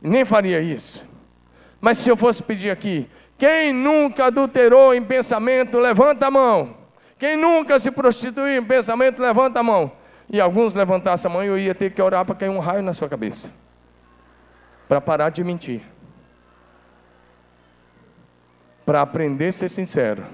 nem 0.00 0.24
faria 0.24 0.60
isso. 0.60 1.04
Mas 1.80 1.98
se 1.98 2.08
eu 2.08 2.16
fosse 2.16 2.40
pedir 2.40 2.70
aqui, 2.70 3.10
quem 3.36 3.72
nunca 3.72 4.26
adulterou 4.26 4.94
em 4.94 5.02
pensamento, 5.02 5.78
levanta 5.78 6.28
a 6.28 6.30
mão. 6.30 6.76
Quem 7.18 7.36
nunca 7.36 7.80
se 7.80 7.90
prostituiu 7.90 8.62
em 8.62 8.64
pensamento, 8.64 9.20
levanta 9.20 9.58
a 9.58 9.62
mão. 9.64 9.90
E 10.30 10.40
alguns 10.40 10.76
levantassem 10.76 11.28
a 11.28 11.34
mão, 11.34 11.42
eu 11.42 11.58
ia 11.58 11.74
ter 11.74 11.90
que 11.92 12.00
orar 12.00 12.24
para 12.24 12.36
cair 12.36 12.50
um 12.50 12.60
raio 12.60 12.84
na 12.84 12.92
sua 12.92 13.08
cabeça. 13.08 13.50
Para 14.86 15.00
parar 15.00 15.30
de 15.30 15.42
mentir. 15.42 15.82
Para 18.86 19.02
aprender 19.02 19.48
a 19.48 19.52
ser 19.52 19.68
sincero. 19.68 20.24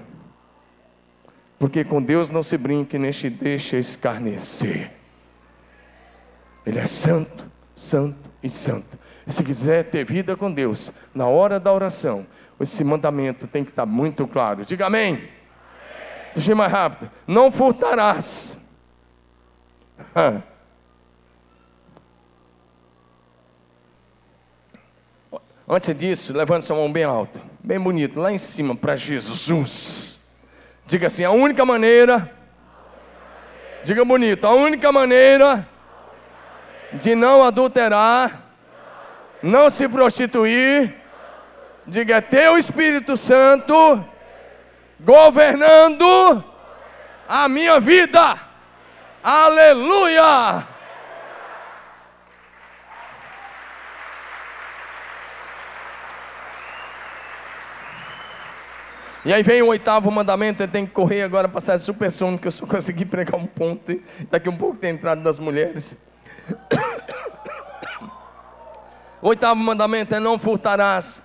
Porque 1.57 1.83
com 1.83 1.99
Deus 1.99 2.29
não 2.29 2.43
se 2.43 2.59
brinque, 2.59 2.99
nem 2.99 3.11
se 3.11 3.27
deixa 3.27 3.77
escarnecer. 3.77 4.98
Ele 6.65 6.79
é 6.79 6.85
santo, 6.85 7.45
santo 7.75 8.29
e 8.41 8.49
santo. 8.49 8.97
E 9.25 9.31
se 9.31 9.43
quiser 9.43 9.89
ter 9.89 10.03
vida 10.03 10.35
com 10.35 10.51
Deus, 10.51 10.91
na 11.13 11.27
hora 11.27 11.59
da 11.59 11.71
oração, 11.71 12.25
esse 12.59 12.83
mandamento 12.83 13.47
tem 13.47 13.63
que 13.63 13.71
estar 13.71 13.85
muito 13.85 14.27
claro. 14.27 14.65
Diga 14.65 14.87
amém. 14.87 15.15
amém. 15.15 15.29
Deixa 16.33 16.53
mais 16.55 16.71
rápido. 16.71 17.11
Não 17.27 17.51
furtarás. 17.51 18.57
Antes 25.71 25.95
disso, 25.95 26.33
levante 26.33 26.65
sua 26.65 26.75
mão 26.75 26.91
bem 26.91 27.03
alta, 27.03 27.39
bem 27.63 27.79
bonito, 27.79 28.19
lá 28.19 28.31
em 28.31 28.39
cima, 28.39 28.75
para 28.75 28.95
Jesus. 28.95 30.19
Diga 30.87 31.05
assim: 31.05 31.23
a 31.23 31.29
única 31.29 31.63
maneira, 31.63 32.31
diga 33.83 34.03
bonito, 34.03 34.47
a 34.47 34.53
única 34.55 34.91
maneira 34.91 35.67
de 36.93 37.15
não 37.15 37.43
adulterar, 37.43 38.41
não 39.41 39.69
se 39.69 39.87
prostituir, 39.87 40.95
diga 41.85 42.15
é 42.17 42.21
ter 42.21 42.49
o 42.49 42.57
Espírito 42.57 43.15
Santo 43.15 44.03
governando 44.99 46.43
a 47.27 47.47
minha 47.47 47.79
vida. 47.79 48.37
Aleluia! 49.23 50.67
E 59.25 59.33
aí 59.33 59.43
vem 59.43 59.61
o 59.61 59.67
oitavo 59.67 60.09
mandamento, 60.09 60.63
ele 60.63 60.71
tem 60.71 60.85
que 60.85 60.93
correr 60.93 61.21
agora 61.21 61.47
passar 61.47 61.77
que 62.37 62.47
eu 62.47 62.51
só 62.51 62.65
consegui 62.65 63.03
pregar 63.05 63.35
um 63.35 63.45
ponto. 63.45 63.99
Daqui 64.31 64.47
um 64.47 64.57
pouco 64.57 64.77
tem 64.77 64.91
entrada 64.91 65.21
das 65.21 65.37
mulheres. 65.37 65.97
Oitavo 69.21 69.59
mandamento 69.59 70.15
é 70.15 70.19
não 70.19 70.39
furtarás. 70.39 71.21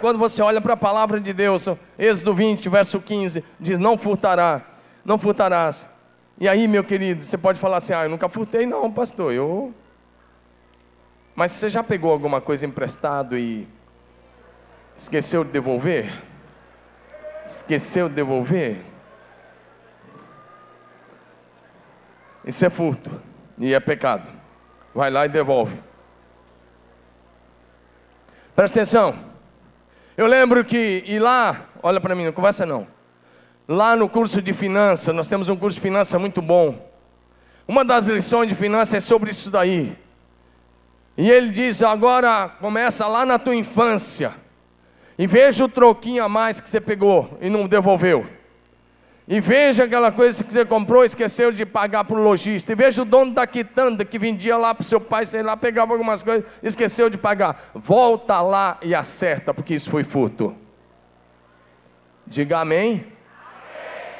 Quando 0.00 0.18
você 0.18 0.42
olha 0.42 0.60
para 0.60 0.74
a 0.74 0.76
palavra 0.76 1.20
de 1.20 1.32
Deus, 1.32 1.66
Êxodo 1.98 2.34
20, 2.34 2.68
verso 2.68 3.00
15, 3.00 3.44
diz: 3.58 3.78
Não 3.78 3.96
furtará, 3.96 4.62
não 5.04 5.16
furtarás. 5.18 5.88
E 6.38 6.48
aí, 6.48 6.66
meu 6.66 6.82
querido, 6.82 7.22
você 7.22 7.38
pode 7.38 7.58
falar 7.58 7.76
assim: 7.76 7.92
Ah, 7.92 8.04
eu 8.04 8.10
nunca 8.10 8.28
furtei, 8.28 8.66
não, 8.66 8.90
pastor. 8.90 9.32
Eu. 9.32 9.72
Mas 11.36 11.52
você 11.52 11.68
já 11.68 11.82
pegou 11.82 12.10
alguma 12.12 12.40
coisa 12.40 12.66
emprestado 12.66 13.36
e 13.38 13.68
esqueceu 14.96 15.44
de 15.44 15.50
devolver? 15.50 16.12
Esqueceu 17.44 18.08
de 18.08 18.14
devolver? 18.14 18.80
Isso 22.44 22.64
é 22.64 22.70
furto 22.70 23.33
e 23.58 23.74
é 23.74 23.80
pecado. 23.80 24.30
Vai 24.94 25.10
lá 25.10 25.26
e 25.26 25.28
devolve. 25.28 25.76
Presta 28.54 28.80
atenção. 28.80 29.18
Eu 30.16 30.26
lembro 30.26 30.64
que, 30.64 31.02
e 31.06 31.18
lá, 31.18 31.66
olha 31.82 32.00
para 32.00 32.14
mim, 32.14 32.24
não 32.24 32.32
conversa 32.32 32.64
não. 32.64 32.86
Lá 33.66 33.96
no 33.96 34.08
curso 34.08 34.40
de 34.40 34.52
finanças, 34.52 35.14
nós 35.14 35.26
temos 35.26 35.48
um 35.48 35.56
curso 35.56 35.76
de 35.76 35.82
finanças 35.82 36.20
muito 36.20 36.40
bom. 36.40 36.90
Uma 37.66 37.84
das 37.84 38.06
lições 38.06 38.48
de 38.48 38.54
finanças 38.54 38.94
é 38.94 39.00
sobre 39.00 39.30
isso 39.30 39.50
daí. 39.50 39.96
E 41.16 41.30
ele 41.30 41.50
diz: 41.50 41.82
agora 41.82 42.48
começa 42.60 43.06
lá 43.06 43.24
na 43.24 43.38
tua 43.38 43.54
infância. 43.54 44.34
E 45.18 45.26
veja 45.26 45.64
o 45.64 45.68
troquinho 45.68 46.22
a 46.22 46.28
mais 46.28 46.60
que 46.60 46.68
você 46.68 46.80
pegou 46.80 47.38
e 47.40 47.48
não 47.48 47.66
devolveu. 47.66 48.26
E 49.26 49.40
veja 49.40 49.84
aquela 49.84 50.12
coisa 50.12 50.44
que 50.44 50.52
você 50.52 50.66
comprou 50.66 51.02
esqueceu 51.02 51.50
de 51.50 51.64
pagar 51.64 52.04
para 52.04 52.16
o 52.16 52.22
lojista. 52.22 52.72
E 52.72 52.74
veja 52.74 53.00
o 53.00 53.04
dono 53.06 53.32
da 53.32 53.46
quitanda 53.46 54.04
que 54.04 54.18
vendia 54.18 54.56
lá 54.56 54.74
para 54.74 54.82
o 54.82 54.84
seu 54.84 55.00
pai, 55.00 55.24
sei 55.24 55.42
lá, 55.42 55.56
pegava 55.56 55.92
algumas 55.92 56.22
coisas, 56.22 56.44
esqueceu 56.62 57.08
de 57.08 57.16
pagar. 57.16 57.70
Volta 57.74 58.40
lá 58.42 58.78
e 58.82 58.94
acerta, 58.94 59.54
porque 59.54 59.74
isso 59.74 59.90
foi 59.90 60.04
furto. 60.04 60.54
Diga 62.26 62.58
amém. 62.58 63.06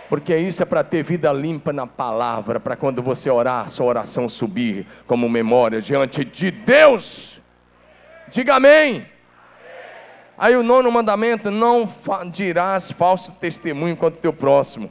Porque 0.08 0.34
isso 0.36 0.62
é 0.62 0.66
para 0.66 0.82
ter 0.82 1.02
vida 1.02 1.30
limpa 1.32 1.72
na 1.72 1.86
palavra, 1.86 2.58
para 2.58 2.76
quando 2.76 3.02
você 3.02 3.28
orar, 3.28 3.68
sua 3.68 3.86
oração 3.86 4.28
subir 4.28 4.86
como 5.06 5.28
memória 5.28 5.82
diante 5.82 6.24
de 6.24 6.50
Deus. 6.50 7.42
Diga 8.28 8.54
amém. 8.56 9.13
Aí 10.36 10.56
o 10.56 10.62
nono 10.62 10.90
mandamento: 10.90 11.50
não 11.50 11.88
dirás 12.30 12.90
falso 12.90 13.32
testemunho 13.32 13.96
contra 13.96 14.18
o 14.18 14.22
teu 14.22 14.32
próximo. 14.32 14.90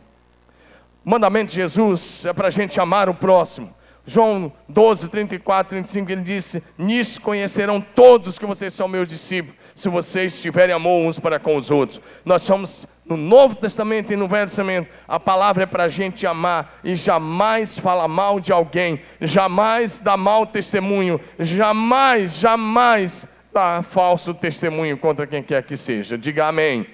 O 1.05 1.09
mandamento 1.09 1.51
de 1.51 1.55
Jesus 1.55 2.25
é 2.25 2.33
para 2.33 2.47
a 2.47 2.51
gente 2.51 2.79
amar 2.79 3.09
o 3.09 3.13
próximo. 3.13 3.73
João 4.05 4.51
12, 4.67 5.09
34, 5.09 5.69
35, 5.69 6.11
ele 6.11 6.21
disse: 6.21 6.61
Nisso 6.77 7.21
conhecerão 7.21 7.79
todos 7.79 8.37
que 8.37 8.45
vocês 8.45 8.73
são 8.73 8.87
meus 8.87 9.07
discípulos, 9.07 9.57
se 9.73 9.87
vocês 9.87 10.41
tiverem 10.41 10.75
amor 10.75 11.07
uns 11.07 11.19
para 11.19 11.39
com 11.39 11.55
os 11.55 11.71
outros. 11.71 12.01
Nós 12.25 12.41
somos 12.41 12.85
no 13.05 13.15
Novo 13.15 13.55
Testamento 13.55 14.11
e 14.11 14.15
no 14.15 14.27
Velho 14.27 14.47
Testamento, 14.47 14.89
a 15.07 15.19
palavra 15.19 15.63
é 15.63 15.65
para 15.65 15.85
a 15.85 15.89
gente 15.89 16.25
amar 16.27 16.79
e 16.83 16.95
jamais 16.95 17.77
falar 17.77 18.07
mal 18.07 18.39
de 18.39 18.51
alguém, 18.51 19.01
jamais 19.21 19.99
dar 19.99 20.17
mal 20.17 20.45
testemunho, 20.45 21.19
jamais, 21.39 22.37
jamais 22.37 23.27
dar 23.53 23.83
falso 23.83 24.33
testemunho 24.33 24.97
contra 24.97 25.27
quem 25.27 25.43
quer 25.43 25.63
que 25.63 25.77
seja. 25.77 26.17
Diga 26.17 26.47
amém. 26.47 26.87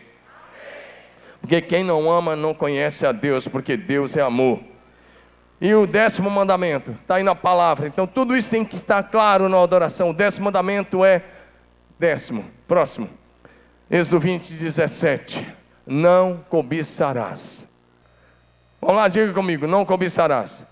Porque 1.40 1.62
quem 1.62 1.84
não 1.84 2.12
ama 2.12 2.36
não 2.36 2.54
conhece 2.54 3.06
a 3.06 3.12
Deus, 3.12 3.48
porque 3.48 3.78
Deus 3.78 4.18
é 4.18 4.22
amor. 4.22 4.60
E 5.62 5.74
o 5.74 5.88
décimo 5.88 6.30
mandamento, 6.30 6.92
está 6.92 7.16
aí 7.16 7.24
na 7.24 7.36
palavra. 7.36 7.88
Então 7.88 8.06
tudo 8.06 8.36
isso 8.36 8.50
tem 8.50 8.64
que 8.64 8.76
estar 8.76 9.04
claro 9.04 9.48
na 9.48 9.62
adoração. 9.62 10.10
O 10.10 10.14
décimo 10.14 10.46
mandamento 10.46 11.04
é 11.04 11.24
décimo, 11.98 12.46
próximo. 12.68 13.10
Êxodo 13.90 14.20
20, 14.20 14.54
17. 14.54 15.48
Não 15.88 16.44
cobiçarás. 16.50 17.68
Vamos 18.82 18.98
lá, 18.98 19.08
diga 19.08 19.34
comigo, 19.34 19.66
não 19.66 19.86
cobiçarás. 19.86 20.66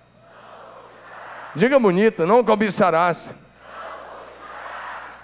Diga 1.56 1.80
bonito, 1.80 2.26
não 2.26 2.44
cobiçarás. 2.44 3.34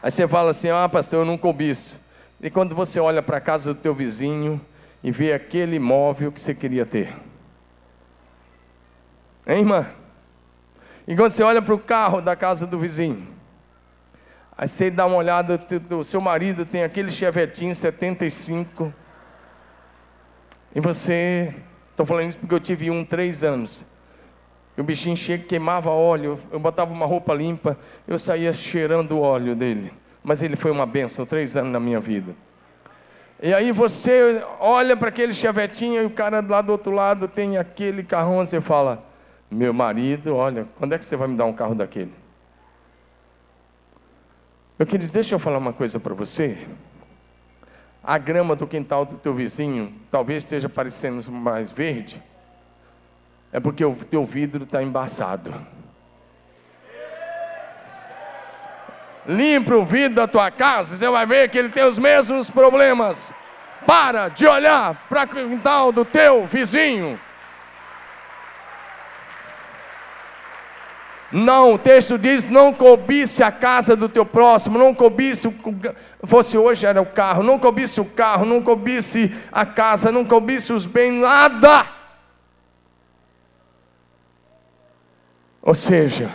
Aí 0.04 0.12
você 0.12 0.28
fala 0.28 0.50
assim: 0.50 0.70
Ah, 0.70 0.90
pastor, 0.90 1.22
eu 1.22 1.26
não 1.26 1.38
cobiço. 1.38 1.98
E 2.42 2.50
quando 2.50 2.76
você 2.76 3.00
olha 3.00 3.24
para 3.24 3.38
a 3.38 3.42
casa 3.42 3.74
do 3.74 3.80
teu 3.80 3.96
vizinho 3.96 4.60
e 5.02 5.10
vê 5.10 5.32
aquele 5.32 5.78
imóvel 5.78 6.30
que 6.30 6.42
você 6.42 6.54
queria 6.54 6.86
ter. 6.86 7.16
Hein, 9.48 9.60
irmã? 9.60 9.88
E 11.08 11.16
quando 11.16 11.30
você 11.30 11.42
olha 11.42 11.62
para 11.62 11.74
o 11.74 11.80
carro 11.80 12.20
da 12.20 12.36
casa 12.36 12.68
do 12.68 12.78
vizinho, 12.78 13.26
aí 14.58 14.68
você 14.68 14.92
dá 14.92 15.06
uma 15.06 15.16
olhada, 15.16 15.60
o 15.92 16.04
seu 16.04 16.20
marido 16.20 16.66
tem 16.66 16.84
aquele 16.84 17.10
chevetinho 17.10 17.74
75, 17.74 18.94
e 20.76 20.80
você, 20.80 21.54
estou 21.92 22.06
falando 22.06 22.30
isso 22.30 22.38
porque 22.40 22.56
eu 22.56 22.60
tive 22.60 22.90
um 22.90 23.06
três 23.06 23.44
anos. 23.44 23.86
E 24.78 24.82
o 24.82 24.84
bichinho 24.84 25.16
chega, 25.16 25.44
queimava 25.44 25.90
óleo, 25.90 26.40
eu 26.52 26.60
botava 26.60 26.92
uma 26.92 27.06
roupa 27.06 27.34
limpa, 27.34 27.78
eu 28.08 28.18
saía 28.18 28.52
cheirando 28.54 29.12
o 29.14 29.22
óleo 29.22 29.56
dele. 29.56 29.94
Mas 30.24 30.42
ele 30.42 30.56
foi 30.56 30.72
uma 30.72 30.86
benção, 30.86 31.26
três 31.26 31.56
anos 31.56 31.72
na 31.72 31.80
minha 31.80 32.00
vida. 32.00 32.34
E 33.42 33.54
aí 33.54 33.72
você 33.72 34.44
olha 34.60 34.96
para 34.96 35.10
aquele 35.10 35.34
chevetinho 35.34 36.02
e 36.02 36.06
o 36.06 36.10
cara 36.10 36.44
lá 36.48 36.62
do 36.62 36.72
outro 36.72 36.92
lado 36.92 37.28
tem 37.28 37.58
aquele 37.58 38.02
carrão, 38.02 38.38
você 38.38 38.62
fala, 38.62 39.04
meu 39.52 39.74
marido, 39.74 40.36
olha, 40.36 40.66
quando 40.78 40.94
é 40.94 40.98
que 40.98 41.06
você 41.06 41.16
vai 41.16 41.28
me 41.28 41.36
dar 41.36 41.46
um 41.46 41.54
carro 41.54 41.76
daquele? 41.76 42.14
Eu 44.80 44.88
queria, 44.88 45.08
deixa 45.08 45.36
eu 45.36 45.40
falar 45.40 45.58
uma 45.60 45.74
coisa 45.74 46.00
para 46.00 46.14
você. 46.14 46.58
A 48.04 48.18
grama 48.18 48.56
do 48.56 48.66
quintal 48.66 49.06
do 49.06 49.18
teu 49.18 49.34
vizinho 49.34 49.94
talvez 50.10 50.44
esteja 50.44 50.68
parecendo 50.68 51.32
mais 51.32 51.72
verde, 51.72 52.22
é 53.54 53.60
porque 53.60 53.86
o 53.86 53.96
teu 53.96 54.26
vidro 54.26 54.66
está 54.66 54.84
embaçado. 54.84 55.54
limpe 59.28 59.74
o 59.74 59.86
vidro 59.86 60.16
da 60.16 60.28
tua 60.28 60.52
casa, 60.52 60.98
você 60.98 61.10
vai 61.10 61.26
ver 61.26 61.50
que 61.50 61.58
ele 61.58 61.70
tem 61.70 61.84
os 61.86 61.98
mesmos 61.98 62.50
problemas. 62.50 63.34
Para 63.86 64.30
de 64.30 64.48
olhar 64.48 64.96
para 65.10 65.24
o 65.24 65.28
quintal 65.28 65.92
do 65.92 66.06
teu 66.06 66.46
vizinho. 66.46 67.20
Não, 71.30 71.74
o 71.74 71.78
texto 71.78 72.18
diz: 72.18 72.48
não 72.48 72.72
cobice 72.72 73.44
a 73.44 73.52
casa 73.52 73.96
do 73.96 74.08
teu 74.08 74.26
próximo, 74.26 74.78
não 74.78 74.94
cobice, 74.94 75.54
fosse 76.24 76.58
hoje 76.58 76.86
era 76.86 77.02
o 77.02 77.06
carro, 77.06 77.44
não 77.44 77.60
cobice 77.60 78.00
o 78.00 78.06
carro, 78.06 78.46
não 78.46 78.62
cobice 78.62 79.36
a 79.52 79.66
casa, 79.66 80.12
não 80.12 80.24
cobice 80.24 80.72
os 80.72 80.86
bens, 80.86 81.20
nada. 81.20 82.03
Ou 85.66 85.74
seja, 85.74 86.30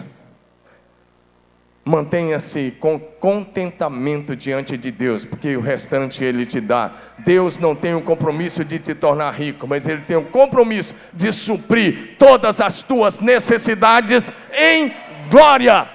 mantenha-se 1.85 2.74
com 2.81 2.99
contentamento 2.99 4.35
diante 4.35 4.74
de 4.76 4.91
Deus, 4.91 5.26
porque 5.26 5.55
o 5.55 5.61
restante 5.61 6.24
Ele 6.24 6.47
te 6.47 6.62
dá. 6.62 6.93
Deus 7.18 7.59
não 7.59 7.74
tem 7.74 7.95
o 7.95 8.01
compromisso 8.01 8.64
de 8.64 8.79
te 8.79 8.95
tornar 8.95 9.31
rico, 9.33 9.68
mas 9.68 9.87
Ele 9.87 10.01
tem 10.01 10.16
o 10.16 10.24
compromisso 10.24 10.95
de 11.12 11.31
suprir 11.31 12.16
todas 12.18 12.61
as 12.61 12.81
tuas 12.81 13.20
necessidades 13.20 14.33
em 14.53 14.95
glória. 15.31 15.89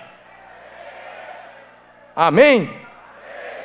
Amém? 2.16 2.70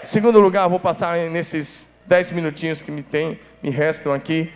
Segundo 0.02 0.40
lugar, 0.40 0.66
vou 0.68 0.80
passar 0.80 1.18
nesses 1.28 1.86
dez 2.06 2.30
minutinhos 2.30 2.82
que 2.82 2.90
me 2.90 3.02
tem, 3.02 3.38
me 3.62 3.68
restam 3.68 4.14
aqui. 4.14 4.50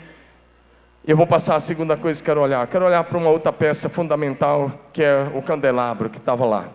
Eu 1.04 1.16
vou 1.16 1.26
passar 1.26 1.56
a 1.56 1.60
segunda 1.60 1.96
coisa 1.96 2.20
que 2.20 2.26
quero 2.26 2.40
olhar. 2.40 2.64
Quero 2.68 2.84
olhar 2.84 3.02
para 3.02 3.18
uma 3.18 3.28
outra 3.28 3.52
peça 3.52 3.88
fundamental, 3.88 4.70
que 4.92 5.02
é 5.02 5.28
o 5.34 5.42
candelabro 5.42 6.08
que 6.08 6.18
estava 6.18 6.46
lá. 6.46 6.68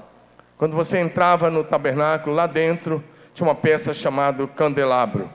Quando 0.57 0.75
você 0.75 0.99
entrava 0.99 1.49
no 1.49 1.63
tabernáculo, 1.63 2.35
lá 2.35 2.45
dentro 2.45 3.01
tinha 3.33 3.47
uma 3.47 3.55
peça 3.55 3.93
chamada 3.93 4.45
candelabro. 4.45 5.29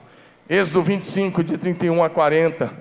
Êxodo 0.47 0.83
25, 0.83 1.43
de 1.43 1.57
31 1.57 2.03
a 2.03 2.09
40, 2.09 2.71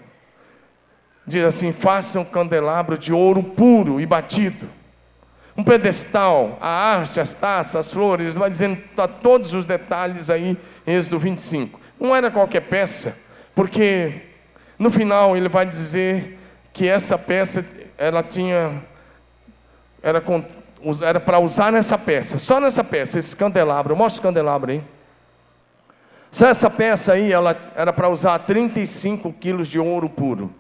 diz 1.27 1.45
assim: 1.47 1.73
faça 1.73 2.21
um 2.21 2.27
candelabro 2.27 2.99
de 2.99 3.15
ouro 3.15 3.43
puro 3.43 3.99
e 3.99 4.05
batido. 4.05 4.69
Um 5.57 5.65
pedestal, 5.65 6.59
a 6.61 6.95
haste, 6.95 7.21
as 7.21 7.33
taças, 7.33 7.77
as 7.77 7.91
flores, 7.91 8.35
vai 8.35 8.51
dizendo 8.51 8.83
todos 9.23 9.55
os 9.55 9.65
detalhes 9.65 10.29
aí 10.29 10.59
Êxodo 10.87 11.19
25. 11.19 11.81
Não 11.99 12.15
era 12.15 12.31
qualquer 12.31 12.61
peça, 12.61 13.17
porque 13.55 14.32
no 14.79 14.91
final 14.91 15.37
ele 15.37 15.49
vai 15.49 15.66
dizer 15.66 16.39
que 16.73 16.89
essa 16.89 17.18
peça 17.18 17.64
ela 17.97 18.23
tinha 18.23 18.83
era 20.03 20.20
com 20.20 20.45
era 21.01 21.20
para 21.20 21.39
usar 21.39 21.70
nessa 21.70 21.97
peça, 21.97 22.39
só 22.39 22.59
nessa 22.59 22.83
peça, 22.83 23.18
esse 23.18 23.37
candelabro, 23.37 23.95
mostra 23.95 24.20
o 24.20 24.23
candelabro 24.25 24.73
aí. 24.73 24.83
Só 26.31 26.49
essa 26.49 26.68
peça 26.68 27.12
aí, 27.12 27.33
ela 27.33 27.57
era 27.77 27.93
para 27.93 28.09
usar 28.09 28.39
35 28.41 29.33
quilos 29.35 29.68
de 29.68 29.79
ouro 29.79 30.09
puro. 30.09 30.53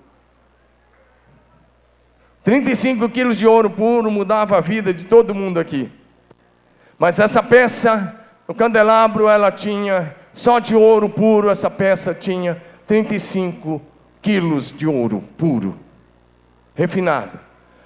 35 2.44 3.08
quilos 3.08 3.36
de 3.36 3.46
ouro 3.46 3.70
puro 3.70 4.10
mudava 4.10 4.58
a 4.58 4.60
vida 4.60 4.92
de 4.92 5.06
todo 5.06 5.34
mundo 5.34 5.58
aqui. 5.58 5.90
Mas 6.98 7.18
essa 7.18 7.42
peça, 7.42 8.14
o 8.46 8.54
candelabro, 8.54 9.28
ela 9.28 9.50
tinha, 9.50 10.14
só 10.32 10.58
de 10.58 10.76
ouro 10.76 11.08
puro, 11.08 11.50
essa 11.50 11.70
peça 11.70 12.14
tinha 12.14 12.62
35 12.86 13.80
quilos 14.22 14.72
de 14.72 14.86
ouro 14.86 15.20
puro, 15.36 15.76
refinado. 16.74 17.38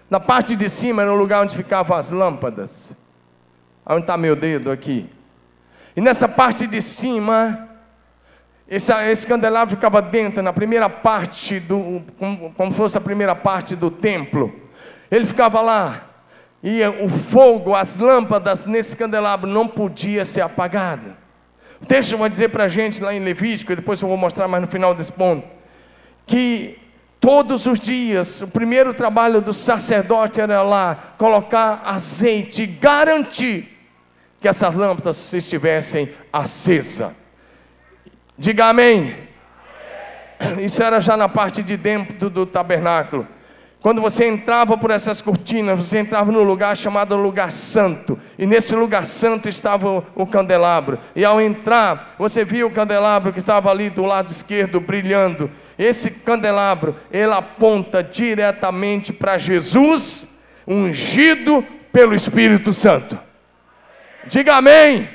Na 0.08 0.20
parte 0.20 0.54
de 0.54 0.68
cima 0.68 1.02
era 1.02 1.12
o 1.12 1.16
lugar 1.16 1.42
onde 1.42 1.56
ficavam 1.56 1.96
as 1.96 2.12
lâmpadas. 2.12 2.94
Onde 3.84 4.02
está 4.02 4.16
meu 4.16 4.36
dedo 4.36 4.70
aqui? 4.70 5.10
E 5.96 6.00
nessa 6.00 6.28
parte 6.28 6.66
de 6.66 6.80
cima, 6.82 7.68
esse, 8.68 8.92
esse 9.10 9.26
candelabro 9.26 9.74
ficava 9.74 10.02
dentro, 10.02 10.42
na 10.42 10.52
primeira 10.52 10.88
parte 10.88 11.58
do. 11.58 12.02
Como, 12.18 12.52
como 12.52 12.72
fosse 12.72 12.98
a 12.98 13.00
primeira 13.00 13.34
parte 13.34 13.74
do 13.74 13.90
templo. 13.90 14.54
Ele 15.10 15.24
ficava 15.24 15.60
lá. 15.60 16.02
E 16.62 16.80
o 16.84 17.08
fogo, 17.08 17.74
as 17.74 17.96
lâmpadas 17.96 18.66
nesse 18.66 18.96
candelabro 18.96 19.48
não 19.48 19.68
podia 19.68 20.24
ser 20.24 20.40
apagada. 20.40 21.16
O 21.80 21.86
texto 21.86 22.16
vai 22.16 22.28
dizer 22.28 22.48
para 22.48 22.64
a 22.64 22.68
gente 22.68 23.02
lá 23.02 23.14
em 23.14 23.20
Levítico, 23.20 23.72
e 23.72 23.76
depois 23.76 24.00
eu 24.00 24.08
vou 24.08 24.16
mostrar 24.16 24.48
mais 24.48 24.62
no 24.62 24.68
final 24.68 24.94
desse 24.94 25.12
ponto, 25.12 25.46
que 26.26 26.78
Todos 27.26 27.66
os 27.66 27.80
dias, 27.80 28.42
o 28.42 28.46
primeiro 28.46 28.94
trabalho 28.94 29.40
do 29.40 29.52
sacerdote 29.52 30.40
era 30.40 30.62
lá 30.62 31.14
colocar 31.18 31.82
azeite 31.84 32.62
e 32.62 32.66
garantir 32.68 33.68
que 34.40 34.46
essas 34.46 34.72
lâmpadas 34.76 35.32
estivessem 35.32 36.08
acesas. 36.32 37.10
Diga 38.38 38.66
amém. 38.66 39.16
Isso 40.62 40.80
era 40.80 41.00
já 41.00 41.16
na 41.16 41.28
parte 41.28 41.64
de 41.64 41.76
dentro 41.76 42.30
do 42.30 42.46
tabernáculo. 42.46 43.26
Quando 43.80 44.00
você 44.00 44.26
entrava 44.26 44.76
por 44.78 44.90
essas 44.90 45.20
cortinas, 45.20 45.78
você 45.78 45.98
entrava 45.98 46.30
no 46.30 46.42
lugar 46.42 46.76
chamado 46.76 47.16
lugar 47.16 47.50
santo. 47.50 48.18
E 48.38 48.46
nesse 48.46 48.74
lugar 48.74 49.04
santo 49.04 49.48
estava 49.48 50.04
o 50.14 50.26
candelabro. 50.26 50.98
E 51.14 51.24
ao 51.24 51.40
entrar, 51.40 52.14
você 52.18 52.44
via 52.44 52.66
o 52.66 52.70
candelabro 52.70 53.32
que 53.32 53.38
estava 53.38 53.70
ali 53.70 53.90
do 53.90 54.04
lado 54.04 54.30
esquerdo 54.30 54.80
brilhando. 54.80 55.50
Esse 55.78 56.10
candelabro, 56.10 56.96
ele 57.10 57.32
aponta 57.32 58.02
diretamente 58.02 59.12
para 59.12 59.36
Jesus, 59.36 60.26
ungido 60.66 61.64
pelo 61.92 62.14
Espírito 62.14 62.72
Santo. 62.72 63.18
Diga 64.26 64.56
amém. 64.56 65.08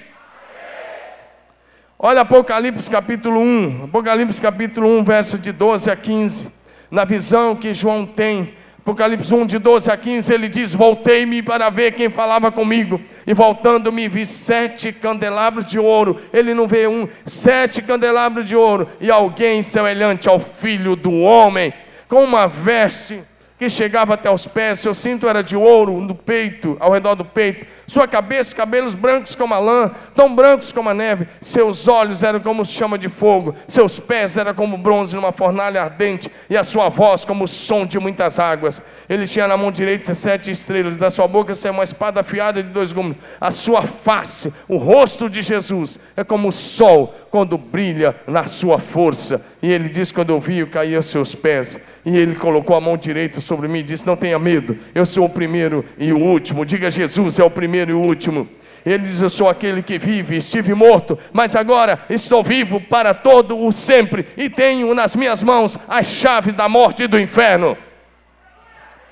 Olha 1.98 2.22
Apocalipse 2.22 2.90
capítulo 2.90 3.40
1, 3.40 3.84
Apocalipse 3.86 4.42
capítulo 4.42 4.88
1, 5.00 5.04
verso 5.04 5.38
de 5.38 5.52
12 5.52 5.92
a 5.92 5.96
15. 5.96 6.50
Na 6.90 7.06
visão 7.06 7.56
que 7.56 7.74
João 7.74 8.06
tem, 8.06 8.56
Apocalipse 8.82 9.34
1, 9.34 9.46
de 9.46 9.60
12 9.60 9.92
a 9.92 9.98
15, 9.98 10.34
ele 10.34 10.50
diz: 10.50 10.74
Voltei-me 10.74 11.44
para 11.44 11.70
ver 11.70 11.92
quem 11.92 12.10
falava 12.10 12.52
comigo, 12.52 13.00
e 13.28 13.34
voltando-me 13.34 14.08
vi 14.08 14.26
sete 14.26 14.92
candelabros 14.92 15.66
de 15.66 15.80
ouro. 15.80 16.20
Ele 16.34 16.54
não 16.54 16.68
vê 16.68 16.88
um, 16.88 17.08
sete 17.24 17.82
candelabros 17.84 18.48
de 18.48 18.56
ouro, 18.56 18.88
e 19.00 19.12
alguém 19.12 19.62
semelhante 19.62 20.28
ao 20.28 20.40
filho 20.40 20.96
do 20.96 21.14
homem, 21.14 21.72
com 22.10 22.24
uma 22.24 22.48
veste 22.48 23.22
que 23.60 23.70
chegava 23.70 24.16
até 24.16 24.32
os 24.32 24.48
pés, 24.48 24.80
seu 24.80 24.92
cinto 24.96 25.28
era 25.28 25.44
de 25.44 25.56
ouro 25.56 26.02
no 26.02 26.16
peito, 26.16 26.76
ao 26.80 26.92
redor 26.92 27.14
do 27.14 27.24
peito, 27.24 27.68
sua 27.92 28.08
cabeça, 28.08 28.56
cabelos 28.56 28.96
brancos 28.96 29.36
como 29.36 29.54
a 29.54 29.60
lã, 29.60 29.92
tão 30.16 30.34
brancos 30.34 30.72
como 30.72 30.90
a 30.90 30.94
neve, 30.94 31.28
seus 31.42 31.90
olhos 31.90 32.24
eram 32.24 32.40
como 32.40 32.64
chama 32.64 32.98
de 32.98 33.10
fogo, 33.10 33.54
seus 33.68 34.00
pés 34.00 34.38
eram 34.38 34.54
como 34.54 34.78
bronze 34.78 35.14
numa 35.14 35.34
fornalha 35.34 35.84
ardente, 35.84 36.32
e 36.50 36.56
a 36.56 36.64
sua 36.64 36.88
voz 36.88 37.26
como 37.26 37.44
o 37.44 37.48
som 37.48 37.86
de 37.86 38.00
muitas 38.00 38.40
águas. 38.40 38.82
Ele 39.10 39.28
tinha 39.28 39.46
na 39.46 39.58
mão 39.58 39.70
direita 39.74 40.14
sete 40.14 40.50
estrelas, 40.50 40.96
da 40.96 41.12
sua 41.12 41.28
boca 41.28 41.54
saiu 41.54 41.74
uma 41.74 41.84
espada 41.84 42.22
afiada 42.22 42.64
de 42.64 42.70
dois 42.70 42.94
gumes. 42.94 43.18
A 43.42 43.52
sua 43.52 43.82
face, 43.82 44.54
o 44.70 44.78
rosto 44.78 45.30
de 45.30 45.42
Jesus, 45.42 46.00
é 46.16 46.24
como 46.24 46.48
o 46.48 46.52
sol 46.54 47.14
quando 47.30 47.58
brilha 47.58 48.16
na 48.26 48.46
sua 48.46 48.80
força. 48.80 49.42
E 49.62 49.72
ele 49.72 49.90
diz: 49.90 50.12
Quando 50.12 50.32
eu 50.32 50.40
vi, 50.40 50.60
eu 50.60 50.68
caí 50.68 50.96
aos 50.96 51.06
seus 51.06 51.36
pés. 51.36 51.80
E 52.04 52.18
ele 52.18 52.36
colocou 52.36 52.76
a 52.76 52.82
mão 52.82 52.98
direita 52.98 53.40
sobre 53.40 53.68
mim 53.68 53.80
e 53.80 53.84
disse: 53.84 54.08
Não 54.08 54.16
tenha 54.16 54.40
medo, 54.40 54.78
eu 54.96 55.06
sou 55.06 55.26
o 55.26 55.30
primeiro 55.30 55.86
e 55.98 56.12
o 56.12 56.18
último. 56.18 56.66
Diga: 56.66 56.90
Jesus 56.90 57.40
é 57.40 57.44
o 57.44 57.50
primeiro 57.50 57.92
e 57.92 57.94
o 57.94 58.02
último. 58.02 58.50
Ele 58.86 59.00
diz: 59.00 59.22
Eu 59.22 59.30
sou 59.30 59.48
aquele 59.48 59.84
que 59.84 60.00
vive, 60.00 60.38
estive 60.38 60.74
morto, 60.74 61.18
mas 61.32 61.56
agora 61.56 62.00
estou 62.10 62.44
vivo 62.44 62.82
para 62.82 63.14
todo 63.14 63.58
o 63.58 63.72
sempre, 63.72 64.28
e 64.36 64.50
tenho 64.50 64.94
nas 64.96 65.16
minhas 65.16 65.44
mãos 65.44 65.78
as 65.88 66.08
chaves 66.08 66.54
da 66.54 66.68
morte 66.68 67.04
e 67.04 67.08
do 67.08 67.20
inferno. 67.20 67.78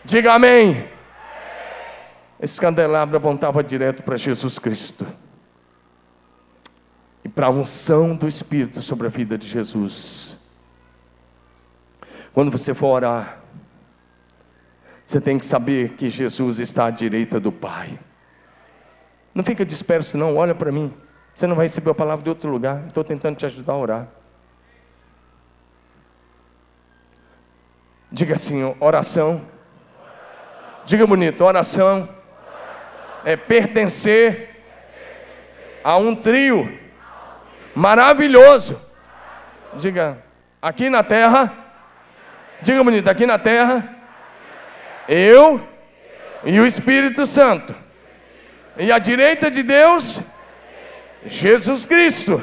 Diga 0.03 0.33
amém. 0.33 0.85
Esse 2.41 2.59
candelabro 2.59 3.17
apontava 3.17 3.61
direto 3.61 4.01
para 4.01 4.15
Jesus 4.15 4.57
Cristo 4.57 5.05
e 7.23 7.27
para 7.27 7.47
a 7.47 7.49
unção 7.49 8.15
do 8.15 8.27
Espírito 8.27 8.81
sobre 8.81 9.07
a 9.07 9.09
vida 9.09 9.37
de 9.37 9.45
Jesus. 9.45 10.28
Quando 12.33 12.51
você 12.51 12.73
for 12.73 12.87
orar, 12.87 13.39
você 15.05 15.19
tem 15.19 15.37
que 15.37 15.45
saber 15.45 15.93
que 15.93 16.09
Jesus 16.09 16.59
está 16.59 16.85
à 16.85 16.91
direita 16.91 17.39
do 17.39 17.51
Pai. 17.51 17.99
Não 19.33 19.43
fica 19.43 19.65
disperso, 19.65 20.17
não, 20.17 20.35
olha 20.35 20.53
para 20.53 20.71
mim. 20.71 20.93
Você 21.35 21.47
não 21.47 21.55
vai 21.55 21.65
receber 21.65 21.91
a 21.91 21.95
palavra 21.95 22.23
de 22.23 22.29
outro 22.29 22.49
lugar. 22.49 22.85
Estou 22.87 23.03
tentando 23.03 23.35
te 23.35 23.45
ajudar 23.45 23.73
a 23.73 23.77
orar. 23.77 24.07
Diga 28.11 28.33
assim, 28.33 28.75
oração. 28.79 29.41
Diga 30.85 31.05
bonito, 31.05 31.43
oração 31.43 32.09
é 33.23 33.35
pertencer 33.35 34.63
a 35.83 35.97
um 35.97 36.15
trio 36.15 36.77
maravilhoso. 37.75 38.79
Diga, 39.75 40.23
aqui 40.61 40.89
na 40.89 41.03
terra, 41.03 41.58
diga 42.61 42.83
bonito, 42.83 43.07
aqui 43.09 43.25
na 43.25 43.37
terra, 43.37 43.97
eu 45.07 45.61
e 46.43 46.59
o 46.59 46.65
Espírito 46.65 47.25
Santo. 47.25 47.75
E 48.77 48.91
à 48.91 48.99
direita 48.99 49.51
de 49.51 49.63
Deus 49.63 50.21
Jesus 51.25 51.85
Cristo. 51.85 52.41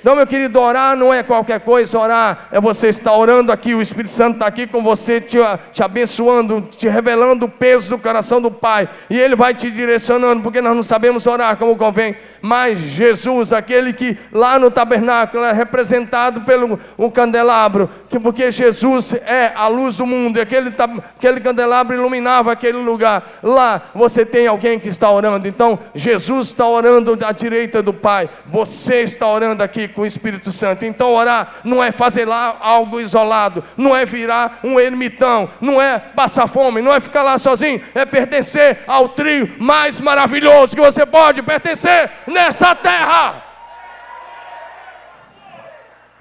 Então, 0.00 0.14
meu 0.14 0.26
querido, 0.26 0.60
orar 0.60 0.96
não 0.96 1.12
é 1.12 1.24
qualquer 1.24 1.60
coisa, 1.60 1.98
orar 1.98 2.48
é 2.52 2.60
você 2.60 2.88
estar 2.88 3.12
orando 3.12 3.50
aqui, 3.50 3.74
o 3.74 3.82
Espírito 3.82 4.10
Santo 4.10 4.34
está 4.34 4.46
aqui 4.46 4.64
com 4.64 4.80
você, 4.80 5.20
te, 5.20 5.38
te 5.72 5.82
abençoando, 5.82 6.68
te 6.70 6.88
revelando 6.88 7.46
o 7.46 7.48
peso 7.48 7.90
do 7.90 7.98
coração 7.98 8.40
do 8.40 8.48
Pai, 8.50 8.88
e 9.10 9.18
Ele 9.18 9.34
vai 9.34 9.54
te 9.54 9.70
direcionando, 9.70 10.40
porque 10.40 10.60
nós 10.60 10.76
não 10.76 10.84
sabemos 10.84 11.26
orar 11.26 11.56
como 11.56 11.76
convém, 11.76 12.14
mas 12.40 12.78
Jesus, 12.78 13.52
aquele 13.52 13.92
que 13.92 14.16
lá 14.32 14.56
no 14.56 14.70
tabernáculo 14.70 15.42
é 15.44 15.52
representado 15.52 16.42
pelo 16.42 16.78
candelabro, 17.12 17.90
que 18.08 18.20
porque 18.20 18.52
Jesus 18.52 19.14
é 19.14 19.52
a 19.52 19.66
luz 19.66 19.96
do 19.96 20.06
mundo, 20.06 20.36
e 20.38 20.40
aquele, 20.40 20.72
aquele 21.18 21.40
candelabro 21.40 21.96
iluminava 21.96 22.52
aquele 22.52 22.78
lugar, 22.78 23.40
lá 23.42 23.82
você 23.92 24.24
tem 24.24 24.46
alguém 24.46 24.78
que 24.78 24.88
está 24.88 25.10
orando, 25.10 25.48
então 25.48 25.76
Jesus 25.92 26.48
está 26.48 26.68
orando 26.68 27.18
à 27.26 27.32
direita 27.32 27.82
do 27.82 27.92
Pai, 27.92 28.30
você 28.46 29.02
está 29.02 29.26
orando 29.26 29.64
aqui 29.64 29.87
com 29.88 30.02
o 30.02 30.06
Espírito 30.06 30.52
Santo. 30.52 30.84
Então, 30.84 31.12
orar 31.12 31.56
não 31.64 31.82
é 31.82 31.90
fazer 31.90 32.26
lá 32.26 32.56
algo 32.60 33.00
isolado, 33.00 33.64
não 33.76 33.96
é 33.96 34.04
virar 34.04 34.60
um 34.62 34.78
ermitão, 34.78 35.48
não 35.60 35.80
é 35.80 35.98
passar 35.98 36.46
fome, 36.46 36.82
não 36.82 36.94
é 36.94 37.00
ficar 37.00 37.22
lá 37.22 37.38
sozinho, 37.38 37.80
é 37.94 38.04
pertencer 38.04 38.80
ao 38.86 39.10
trio 39.10 39.54
mais 39.58 40.00
maravilhoso 40.00 40.74
que 40.74 40.82
você 40.82 41.04
pode 41.04 41.42
pertencer 41.42 42.10
nessa 42.26 42.74
terra. 42.74 43.42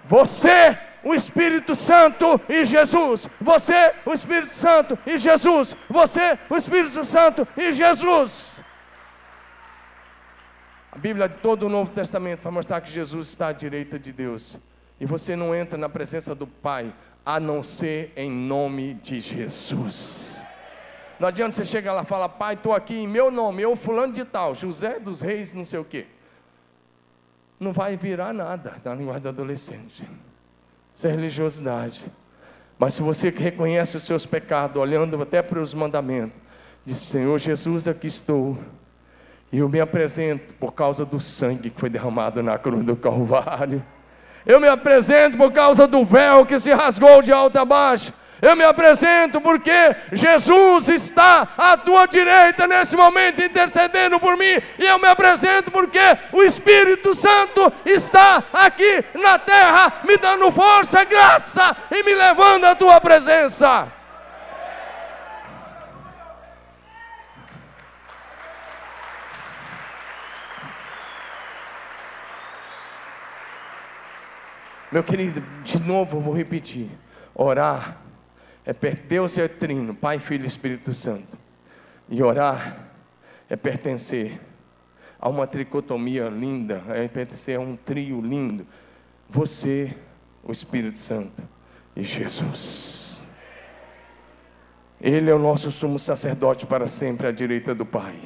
Você 0.06 0.78
o 1.08 1.16
Espírito 1.16 1.74
Santo 1.74 2.40
e 2.50 2.66
Jesus. 2.66 3.30
Você, 3.40 3.94
o 4.06 4.12
Espírito 4.12 4.54
Santo 4.54 5.00
e 5.06 5.18
Jesus. 5.18 5.76
Você, 5.90 6.38
o 6.50 6.56
Espírito 6.58 7.02
Santo 7.04 7.48
e 7.56 7.72
Jesus. 7.72 8.57
A 10.98 11.00
Bíblia, 11.00 11.30
todo 11.30 11.68
o 11.68 11.70
Novo 11.70 11.92
Testamento, 11.92 12.42
vai 12.42 12.52
mostrar 12.52 12.82
que 12.82 12.90
Jesus 12.90 13.28
está 13.28 13.50
à 13.50 13.52
direita 13.52 14.00
de 14.00 14.12
Deus. 14.12 14.58
E 15.00 15.06
você 15.06 15.36
não 15.36 15.54
entra 15.54 15.78
na 15.78 15.88
presença 15.88 16.34
do 16.34 16.48
Pai, 16.48 16.92
a 17.24 17.40
não 17.40 17.62
ser 17.62 18.12
em 18.16 18.32
nome 18.32 18.96
de 18.96 19.20
Jesus. 19.20 20.44
Não 21.20 21.28
adianta 21.28 21.52
você 21.52 21.64
chegar 21.64 21.94
lá 21.94 22.02
e 22.02 22.06
falar, 22.06 22.30
Pai, 22.30 22.56
estou 22.56 22.74
aqui 22.74 22.96
em 22.96 23.08
meu 23.08 23.30
nome, 23.30 23.62
eu 23.62 23.76
fulano 23.76 24.12
de 24.12 24.26
tal, 24.26 24.56
José 24.56 25.00
dos 25.00 25.22
Reis, 25.22 25.54
não 25.54 25.64
sei 25.64 25.78
o 25.78 25.86
quê. 25.86 26.08
Não 27.60 27.72
vai 27.72 27.96
virar 27.96 28.34
nada 28.34 28.78
na 28.84 28.96
linguagem 28.96 29.22
do 29.22 29.30
adolescente. 29.30 30.04
Isso 30.96 31.08
é 31.08 31.12
religiosidade. 31.12 32.12
Mas 32.80 32.96
se 32.96 33.04
você 33.04 33.30
reconhece 33.30 33.96
os 33.96 34.04
seus 34.04 34.26
pecados, 34.26 34.78
olhando 34.78 35.22
até 35.22 35.44
para 35.44 35.60
os 35.60 35.76
mandamentos, 35.76 36.36
diz, 36.84 36.98
Senhor 36.98 37.38
Jesus, 37.38 37.88
aqui 37.88 38.08
estou 38.08 38.58
e 39.52 39.60
eu 39.60 39.70
me 39.70 39.80
apresento 39.80 40.54
por 40.56 40.74
causa 40.74 41.06
do 41.06 41.20
sangue 41.20 41.70
que 41.70 41.80
foi 41.80 41.90
derramado 41.90 42.44
na 42.44 42.58
cruz 42.58 42.84
do 42.84 42.96
Calvário. 42.96 43.84
Eu 44.46 44.60
me 44.60 44.68
apresento 44.68 45.38
por 45.38 45.52
causa 45.52 45.88
do 45.88 46.04
véu 46.04 46.46
que 46.46 46.60
se 46.60 46.74
rasgou 46.74 47.22
de 47.22 47.32
alto 47.32 47.58
a 47.58 47.66
baixo. 47.66 48.14
Eu 48.42 48.56
me 48.56 48.64
apresento 48.64 49.42
porque 49.42 49.96
Jesus 50.12 50.90
está 50.90 51.48
à 51.58 51.76
tua 51.76 52.06
direita 52.06 52.68
nesse 52.68 52.96
momento 52.96 53.42
intercedendo 53.42 54.20
por 54.20 54.38
mim. 54.38 54.62
E 54.78 54.86
eu 54.86 55.00
me 55.00 55.08
apresento 55.08 55.72
porque 55.72 56.00
o 56.32 56.44
Espírito 56.44 57.16
Santo 57.16 57.72
está 57.86 58.44
aqui 58.54 59.04
na 59.16 59.40
terra 59.40 60.02
me 60.04 60.18
dando 60.18 60.52
força, 60.52 61.04
graça 61.04 61.76
e 61.90 62.04
me 62.04 62.14
levando 62.14 62.66
à 62.66 62.76
tua 62.76 63.02
presença. 63.02 63.97
Meu 74.90 75.04
querido, 75.04 75.44
de 75.64 75.80
novo 75.80 76.18
eu 76.18 76.22
vou 76.22 76.34
repetir: 76.34 76.90
orar 77.36 78.02
é 78.66 78.74
Deus 78.74 79.38
é 79.38 79.48
trino, 79.48 79.94
Pai, 79.94 80.18
Filho 80.20 80.46
e 80.46 80.48
Espírito 80.48 80.94
Santo. 80.94 81.38
E 82.10 82.24
orar 82.24 82.88
é 83.50 83.56
pertencer 83.56 84.40
a 85.20 85.28
uma 85.28 85.46
tricotomia 85.46 86.30
linda, 86.30 86.84
é 86.90 87.08
pertencer 87.08 87.58
a 87.58 87.62
um 87.62 87.76
trio 87.76 88.22
lindo. 88.22 88.66
Você, 89.30 89.94
o 90.42 90.52
Espírito 90.54 90.98
Santo 90.98 91.44
e 91.96 92.04
Jesus. 92.04 93.22
Ele 95.02 95.30
é 95.30 95.34
o 95.34 95.40
nosso 95.40 95.70
sumo 95.70 96.00
sacerdote 96.00 96.66
para 96.66 96.88
sempre 96.88 97.28
à 97.28 97.32
direita 97.32 97.76
do 97.76 97.86
Pai. 97.86 98.18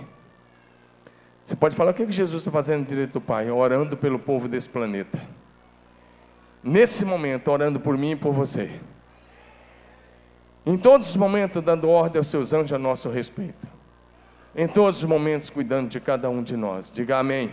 Você 1.44 1.56
pode 1.56 1.76
falar 1.76 1.92
o 1.92 1.94
que 1.94 2.10
Jesus 2.12 2.44
está 2.44 2.52
fazendo 2.52 2.84
à 2.84 2.88
direita 2.88 3.14
do 3.14 3.22
Pai? 3.22 3.50
Orando 3.50 3.98
pelo 3.98 4.20
povo 4.20 4.48
desse 4.48 4.70
planeta 4.70 5.20
nesse 6.64 7.04
momento, 7.06 7.50
orando 7.50 7.80
por 7.80 7.98
mim 7.98 8.12
e 8.12 8.16
por 8.16 8.34
você. 8.34 8.72
Em 10.66 10.78
todos 10.78 11.10
os 11.10 11.16
momentos, 11.16 11.64
dando 11.64 11.90
ordem 11.90 12.20
aos 12.20 12.28
seus 12.28 12.54
anjos 12.54 12.74
a 12.74 12.78
nosso 12.78 13.10
respeito. 13.10 13.68
Em 14.56 14.68
todos 14.68 14.98
os 14.98 15.06
momentos, 15.06 15.50
cuidando 15.50 15.90
de 15.90 16.00
cada 16.00 16.30
um 16.30 16.44
de 16.44 16.56
nós. 16.56 16.92
Diga 16.92 17.18
amém. 17.18 17.52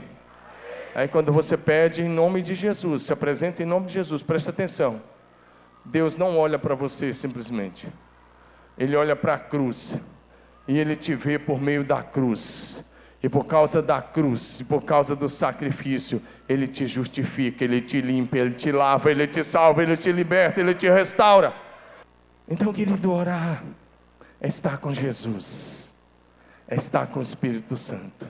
Aí, 0.94 1.06
quando 1.06 1.32
você 1.32 1.56
pede 1.56 2.02
em 2.02 2.08
nome 2.08 2.42
de 2.42 2.54
Jesus, 2.54 3.02
se 3.02 3.12
apresenta 3.12 3.62
em 3.62 3.66
nome 3.66 3.86
de 3.86 3.94
Jesus, 3.94 4.22
presta 4.22 4.50
atenção. 4.50 5.00
Deus 5.84 6.16
não 6.16 6.36
olha 6.36 6.58
para 6.58 6.74
você 6.74 7.12
simplesmente, 7.12 7.88
Ele 8.76 8.94
olha 8.96 9.16
para 9.16 9.34
a 9.34 9.38
cruz, 9.38 9.98
e 10.66 10.78
Ele 10.78 10.96
te 10.96 11.14
vê 11.14 11.38
por 11.38 11.60
meio 11.60 11.82
da 11.82 12.02
cruz. 12.02 12.84
E 13.22 13.28
por 13.28 13.46
causa 13.46 13.82
da 13.82 14.00
cruz, 14.00 14.60
e 14.60 14.64
por 14.64 14.82
causa 14.82 15.16
do 15.16 15.28
sacrifício, 15.28 16.22
Ele 16.48 16.68
te 16.68 16.86
justifica, 16.86 17.64
Ele 17.64 17.80
te 17.80 18.00
limpa, 18.00 18.38
Ele 18.38 18.54
te 18.54 18.70
lava, 18.70 19.10
Ele 19.10 19.26
te 19.26 19.42
salva, 19.42 19.82
Ele 19.82 19.96
te 19.96 20.12
liberta, 20.12 20.60
Ele 20.60 20.74
te 20.74 20.88
restaura. 20.88 21.52
Então, 22.48 22.72
querido, 22.72 23.10
orar 23.12 23.64
é 24.40 24.46
estar 24.46 24.78
com 24.78 24.92
Jesus, 24.92 25.92
é 26.68 26.76
estar 26.76 27.08
com 27.08 27.18
o 27.18 27.22
Espírito 27.22 27.76
Santo, 27.76 28.28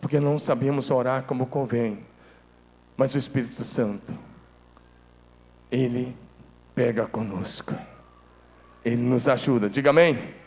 porque 0.00 0.20
não 0.20 0.38
sabemos 0.38 0.90
orar 0.90 1.22
como 1.22 1.46
convém, 1.46 2.00
mas 2.96 3.14
o 3.14 3.18
Espírito 3.18 3.64
Santo, 3.64 4.12
Ele 5.70 6.14
pega 6.74 7.06
conosco, 7.06 7.74
Ele 8.84 9.02
nos 9.02 9.28
ajuda. 9.28 9.70
Diga 9.70 9.90
amém. 9.90 10.39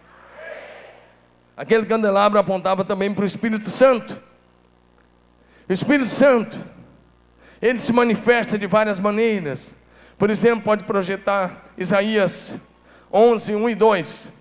Aquele 1.55 1.85
candelabro 1.85 2.39
apontava 2.39 2.83
também 2.83 3.13
para 3.13 3.23
o 3.23 3.25
Espírito 3.25 3.69
Santo. 3.69 4.19
O 5.69 5.73
Espírito 5.73 6.09
Santo, 6.09 6.57
ele 7.61 7.79
se 7.79 7.93
manifesta 7.93 8.57
de 8.57 8.67
várias 8.67 8.99
maneiras. 8.99 9.75
Por 10.17 10.29
exemplo, 10.29 10.63
pode 10.63 10.83
projetar 10.83 11.69
Isaías 11.77 12.55
11, 13.11 13.55
1 13.55 13.69
e 13.69 13.75
2. 13.75 14.31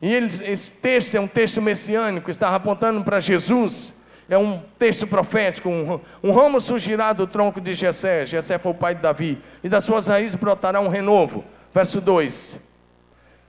E 0.00 0.14
ele, 0.14 0.26
esse 0.26 0.72
texto 0.72 1.14
é 1.16 1.20
um 1.20 1.26
texto 1.26 1.60
messiânico, 1.60 2.30
está 2.30 2.54
apontando 2.54 3.02
para 3.02 3.18
Jesus. 3.18 3.94
É 4.28 4.36
um 4.36 4.62
texto 4.78 5.06
profético. 5.06 5.70
Um, 5.70 6.00
um 6.22 6.32
ramo 6.32 6.60
surgirá 6.60 7.14
do 7.14 7.26
tronco 7.26 7.60
de 7.60 7.72
Jessé. 7.72 8.26
Jessé 8.26 8.58
foi 8.58 8.72
o 8.72 8.74
pai 8.74 8.94
de 8.94 9.00
Davi. 9.00 9.42
E 9.64 9.68
das 9.68 9.84
suas 9.84 10.06
raízes 10.06 10.34
brotará 10.34 10.80
um 10.80 10.88
renovo. 10.88 11.44
Verso 11.72 12.00
2. 12.00 12.67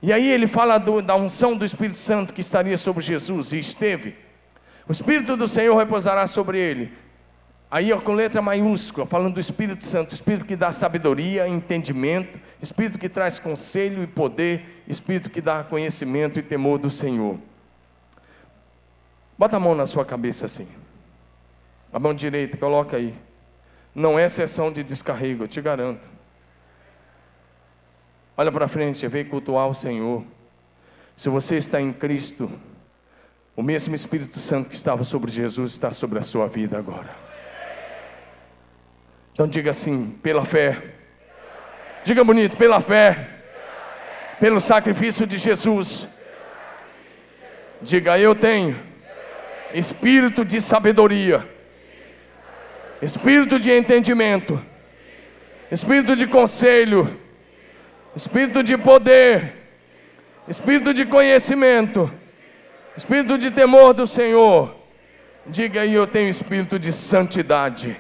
E 0.01 0.13
aí 0.13 0.29
ele 0.29 0.47
fala 0.47 0.77
do, 0.77 1.01
da 1.01 1.15
unção 1.15 1.55
do 1.55 1.65
Espírito 1.65 1.97
Santo 1.97 2.33
que 2.33 2.41
estaria 2.41 2.77
sobre 2.77 3.03
Jesus, 3.03 3.51
e 3.51 3.59
esteve. 3.59 4.15
O 4.87 4.91
Espírito 4.91 5.35
do 5.35 5.47
Senhor 5.47 5.75
repousará 5.77 6.25
sobre 6.25 6.57
ele. 6.57 6.91
Aí 7.71 7.95
com 8.01 8.13
letra 8.13 8.41
maiúscula, 8.41 9.05
falando 9.05 9.35
do 9.35 9.39
Espírito 9.39 9.85
Santo, 9.85 10.13
Espírito 10.13 10.45
que 10.45 10.55
dá 10.55 10.71
sabedoria, 10.71 11.47
entendimento, 11.47 12.39
Espírito 12.59 12.97
que 12.97 13.07
traz 13.07 13.37
conselho 13.37 14.01
e 14.01 14.07
poder, 14.07 14.83
Espírito 14.87 15.29
que 15.29 15.39
dá 15.39 15.63
conhecimento 15.63 16.39
e 16.39 16.41
temor 16.41 16.79
do 16.79 16.89
Senhor. 16.89 17.37
Bota 19.37 19.57
a 19.57 19.59
mão 19.59 19.75
na 19.75 19.85
sua 19.85 20.03
cabeça 20.03 20.47
assim. 20.47 20.67
A 21.93 21.99
mão 21.99 22.13
direita, 22.13 22.57
coloca 22.57 22.97
aí. 22.97 23.13
Não 23.93 24.17
é 24.17 24.27
sessão 24.27 24.71
de 24.71 24.83
descarrego, 24.83 25.43
eu 25.43 25.47
te 25.47 25.61
garanto. 25.61 26.07
Olha 28.39 28.53
para 28.53 28.69
frente, 28.69 29.05
vem 29.05 29.25
cultuar 29.25 29.67
o 29.67 29.73
Senhor. 29.73 30.23
Se 31.13 31.27
você 31.27 31.57
está 31.57 31.81
em 31.81 31.91
Cristo, 31.91 32.49
o 33.53 33.61
mesmo 33.61 33.93
Espírito 33.93 34.39
Santo 34.39 34.69
que 34.69 34.77
estava 34.77 35.03
sobre 35.03 35.29
Jesus 35.29 35.73
está 35.73 35.91
sobre 35.91 36.19
a 36.19 36.21
sua 36.21 36.47
vida 36.47 36.77
agora. 36.77 37.13
Então 39.33 39.45
diga 39.45 39.71
assim, 39.71 40.17
pela 40.23 40.45
fé. 40.45 40.81
Diga 42.05 42.23
bonito, 42.23 42.55
pela 42.55 42.79
fé. 42.79 43.27
Pelo 44.39 44.61
sacrifício 44.61 45.27
de 45.27 45.37
Jesus. 45.37 46.07
Diga, 47.81 48.17
eu 48.17 48.33
tenho 48.33 48.79
espírito 49.73 50.45
de 50.45 50.61
sabedoria, 50.61 51.45
espírito 53.01 53.59
de 53.59 53.69
entendimento, 53.69 54.63
espírito 55.69 56.15
de 56.15 56.25
conselho 56.25 57.27
espírito 58.15 58.63
de 58.63 58.77
poder, 58.77 59.53
espírito 60.47 60.93
de 60.93 61.05
conhecimento, 61.05 62.11
espírito 62.95 63.37
de 63.37 63.51
temor 63.51 63.93
do 63.93 64.05
Senhor, 64.05 64.79
Diga 65.49 65.81
aí, 65.81 65.95
eu 65.95 66.05
tenho 66.05 66.29
espírito 66.29 66.77
de 66.77 66.93
santidade. 66.93 67.97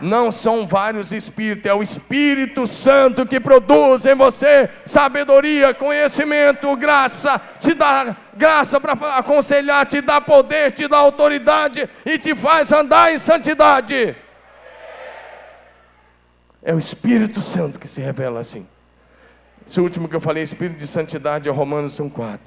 Não 0.00 0.30
são 0.30 0.66
vários 0.66 1.12
espíritos, 1.12 1.66
é 1.66 1.74
o 1.74 1.82
Espírito 1.82 2.66
Santo 2.68 3.26
que 3.26 3.40
produz 3.40 4.06
em 4.06 4.14
você 4.14 4.70
sabedoria, 4.86 5.74
conhecimento, 5.74 6.74
graça, 6.76 7.40
te 7.58 7.74
dá 7.74 8.16
graça 8.34 8.80
para 8.80 8.92
aconselhar, 9.16 9.84
te 9.86 10.00
dá 10.00 10.20
poder, 10.20 10.70
te 10.70 10.86
dá 10.86 10.98
autoridade 10.98 11.88
e 12.06 12.16
te 12.16 12.34
faz 12.34 12.70
andar 12.70 13.12
em 13.12 13.18
santidade. 13.18 14.16
É 16.68 16.74
o 16.74 16.78
Espírito 16.78 17.40
Santo 17.40 17.80
que 17.80 17.88
se 17.88 18.02
revela 18.02 18.40
assim. 18.40 18.66
Esse 19.66 19.80
último 19.80 20.06
que 20.06 20.14
eu 20.14 20.20
falei, 20.20 20.42
Espírito 20.42 20.76
de 20.76 20.86
Santidade, 20.86 21.48
é 21.48 21.50
Romanos 21.50 21.98
1,4. 21.98 22.38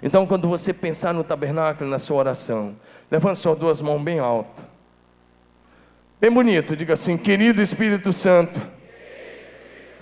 Então, 0.00 0.24
quando 0.24 0.48
você 0.48 0.72
pensar 0.72 1.12
no 1.12 1.24
tabernáculo, 1.24 1.90
na 1.90 1.98
sua 1.98 2.18
oração, 2.18 2.76
levante 3.10 3.40
suas 3.40 3.58
duas 3.58 3.80
mãos 3.80 4.00
bem 4.00 4.20
altas. 4.20 4.64
Bem 6.20 6.30
bonito, 6.30 6.76
diga 6.76 6.94
assim, 6.94 7.18
querido 7.18 7.60
Espírito 7.60 8.12
Santo. 8.12 8.62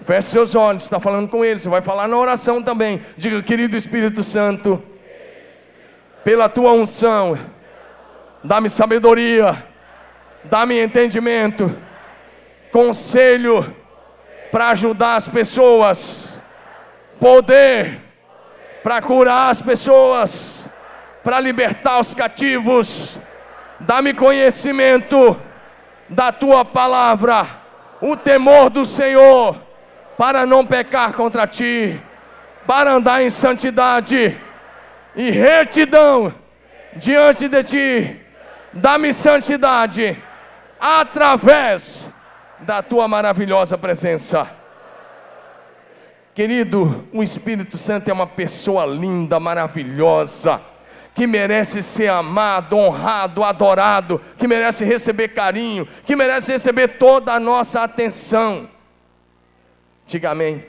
Feche 0.02 0.28
seus 0.28 0.54
olhos, 0.54 0.82
está 0.82 1.00
falando 1.00 1.26
com 1.30 1.42
ele, 1.42 1.58
você 1.58 1.70
vai 1.70 1.80
falar 1.80 2.06
na 2.06 2.18
oração 2.18 2.62
também. 2.62 3.00
Diga, 3.16 3.42
querido 3.42 3.78
Espírito 3.78 4.22
Santo, 4.22 4.82
pela 6.22 6.50
tua 6.50 6.72
unção, 6.72 7.38
dá-me 8.44 8.68
sabedoria, 8.68 9.64
dá-me 10.44 10.78
entendimento, 10.78 11.87
conselho 12.72 13.74
para 14.50 14.70
ajudar 14.70 15.16
as 15.16 15.28
pessoas, 15.28 16.40
poder 17.20 18.08
para 18.82 19.02
curar 19.02 19.50
as 19.50 19.60
pessoas, 19.60 20.68
para 21.22 21.40
libertar 21.40 21.98
os 21.98 22.14
cativos, 22.14 23.18
dá-me 23.80 24.14
conhecimento 24.14 25.38
da 26.08 26.32
tua 26.32 26.64
palavra, 26.64 27.46
o 28.00 28.16
temor 28.16 28.70
do 28.70 28.84
Senhor, 28.84 29.60
para 30.16 30.46
não 30.46 30.64
pecar 30.64 31.12
contra 31.12 31.46
ti, 31.46 32.00
para 32.66 32.92
andar 32.92 33.22
em 33.22 33.30
santidade 33.30 34.38
e 35.14 35.30
retidão 35.30 36.32
diante 36.94 37.48
de 37.48 37.64
ti. 37.64 38.20
Dá-me 38.72 39.12
santidade 39.12 40.16
através 40.80 42.10
da 42.60 42.82
tua 42.82 43.06
maravilhosa 43.08 43.76
presença. 43.78 44.50
Querido, 46.34 47.06
o 47.12 47.22
Espírito 47.22 47.76
Santo 47.76 48.08
é 48.08 48.12
uma 48.12 48.26
pessoa 48.26 48.86
linda, 48.86 49.40
maravilhosa 49.40 50.60
que 51.18 51.26
merece 51.26 51.82
ser 51.82 52.06
amado, 52.06 52.76
honrado, 52.76 53.42
adorado, 53.42 54.20
que 54.38 54.46
merece 54.46 54.84
receber 54.84 55.30
carinho, 55.30 55.84
que 56.06 56.14
merece 56.14 56.52
receber 56.52 56.96
toda 56.96 57.32
a 57.32 57.40
nossa 57.40 57.82
atenção. 57.82 58.70
Diga 60.06 60.30
amém. 60.30 60.64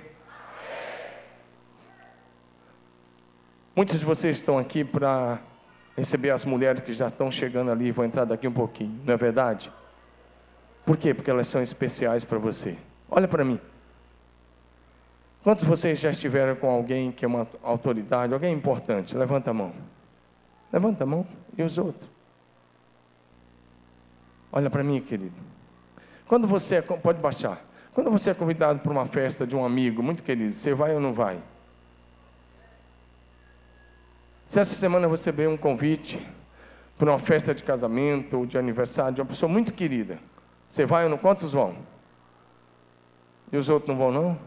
Muitos 3.75 3.99
de 3.99 4.05
vocês 4.05 4.37
estão 4.37 4.57
aqui 4.57 4.83
para 4.83 5.37
receber 5.95 6.31
as 6.31 6.43
mulheres 6.43 6.81
que 6.81 6.93
já 6.93 7.05
estão 7.05 7.29
chegando 7.29 7.69
ali, 7.69 7.91
vão 7.91 8.03
entrar 8.03 8.25
daqui 8.25 8.47
um 8.47 8.51
pouquinho, 8.51 8.99
não 9.05 9.13
é 9.13 9.17
verdade? 9.17 9.71
Por 10.85 10.97
quê? 10.97 11.13
Porque 11.13 11.29
elas 11.29 11.47
são 11.47 11.61
especiais 11.61 12.23
para 12.23 12.37
você. 12.37 12.77
Olha 13.09 13.27
para 13.27 13.43
mim. 13.43 13.59
Quantos 15.43 15.63
de 15.63 15.69
vocês 15.69 15.99
já 15.99 16.11
estiveram 16.11 16.55
com 16.55 16.69
alguém 16.69 17.11
que 17.11 17.23
é 17.23 17.27
uma 17.27 17.47
autoridade, 17.63 18.33
alguém 18.33 18.53
importante? 18.53 19.15
Levanta 19.15 19.51
a 19.51 19.53
mão. 19.53 19.73
Levanta 20.71 21.03
a 21.03 21.07
mão. 21.07 21.25
E 21.57 21.63
os 21.63 21.77
outros? 21.77 22.09
Olha 24.51 24.69
para 24.69 24.83
mim, 24.83 24.99
querido. 24.99 25.35
Quando 26.27 26.47
você 26.47 26.75
é, 26.75 26.81
pode 26.81 27.19
baixar. 27.19 27.63
Quando 27.93 28.11
você 28.11 28.31
é 28.31 28.33
convidado 28.33 28.79
para 28.79 28.91
uma 28.91 29.05
festa 29.05 29.45
de 29.45 29.55
um 29.55 29.63
amigo 29.63 30.01
muito 30.01 30.23
querido, 30.23 30.53
você 30.53 30.73
vai 30.73 30.93
ou 30.93 30.99
não 30.99 31.13
vai? 31.13 31.39
Se 34.47 34.59
essa 34.59 34.75
semana 34.75 35.07
você 35.07 35.31
veio 35.31 35.51
um 35.51 35.57
convite 35.57 36.25
para 36.97 37.11
uma 37.11 37.19
festa 37.19 37.53
de 37.53 37.63
casamento 37.63 38.37
ou 38.37 38.45
de 38.45 38.57
aniversário 38.57 39.13
de 39.13 39.21
uma 39.21 39.27
pessoa 39.27 39.51
muito 39.51 39.73
querida, 39.73 40.19
você 40.69 40.85
vai 40.85 41.03
ou 41.05 41.09
não? 41.09 41.17
Quantos 41.17 41.51
vão? 41.51 41.75
E 43.51 43.57
os 43.57 43.69
outros 43.69 43.89
não 43.89 43.97
vão, 43.97 44.11
não? 44.11 44.39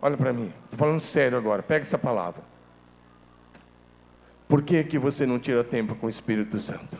Olha 0.00 0.16
para 0.16 0.32
mim, 0.32 0.52
estou 0.64 0.78
falando 0.78 0.98
sério 0.98 1.36
agora, 1.36 1.62
pega 1.62 1.84
essa 1.84 1.98
palavra. 1.98 2.42
Por 4.48 4.62
que, 4.62 4.82
que 4.82 4.98
você 4.98 5.26
não 5.26 5.38
tira 5.38 5.62
tempo 5.62 5.94
com 5.94 6.06
o 6.06 6.10
Espírito 6.10 6.58
Santo? 6.58 6.98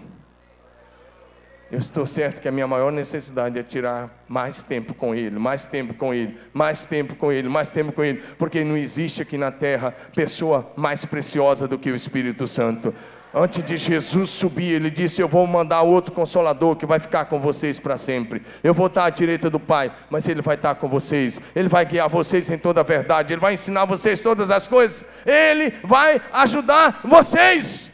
Eu 1.70 1.78
estou 1.78 2.05
certo 2.05 2.41
que 2.41 2.47
a 2.47 2.53
minha 2.53 2.66
maior 2.66 2.93
necessidade 2.93 3.59
é 3.59 3.62
tirar 3.62 4.24
mais 4.28 4.62
tempo 4.62 4.93
com 4.93 5.14
Ele, 5.14 5.39
mais 5.39 5.64
tempo 5.64 5.95
com 5.95 6.12
Ele, 6.12 6.39
mais 6.53 6.85
tempo 6.85 7.16
com 7.16 7.33
Ele, 7.33 7.49
mais 7.49 7.70
tempo 7.70 7.93
com 7.93 8.05
Ele, 8.05 8.22
porque 8.39 8.62
não 8.62 8.76
existe 8.76 9.22
aqui 9.22 9.39
na 9.39 9.51
terra 9.51 9.91
pessoa 10.14 10.70
mais 10.76 11.07
preciosa 11.07 11.66
do 11.66 11.78
que 11.78 11.91
o 11.91 11.97
Espírito 11.97 12.47
Santo. 12.47 12.95
Antes 13.35 13.64
de 13.64 13.78
Jesus 13.78 14.28
subir, 14.28 14.72
ele 14.72 14.91
disse: 14.91 15.22
Eu 15.22 15.28
vou 15.28 15.47
mandar 15.47 15.80
outro 15.83 16.12
consolador 16.12 16.76
que 16.76 16.85
vai 16.85 17.01
ficar 17.01 17.24
com 17.24 17.41
vocês 17.41 17.80
para 17.80 17.97
sempre. 17.97 18.43
Eu 18.62 18.74
vou 18.74 18.89
estar 18.89 19.07
à 19.07 19.11
direita 19.11 19.49
do 19.49 19.59
Pai, 19.59 19.91
mas 20.11 20.28
ele 20.28 20.43
vai 20.43 20.55
estar 20.55 20.74
com 20.74 20.87
vocês. 20.87 21.41
Ele 21.55 21.68
vai 21.68 21.87
guiar 21.87 22.11
vocês 22.11 22.51
em 22.51 22.59
toda 22.59 22.80
a 22.80 22.85
verdade. 22.85 23.33
Ele 23.33 23.41
vai 23.41 23.55
ensinar 23.55 23.87
vocês 23.87 24.20
todas 24.20 24.51
as 24.51 24.68
coisas. 24.68 25.05
Ele 25.24 25.72
vai 25.83 26.20
ajudar 26.30 27.01
vocês. 27.05 27.91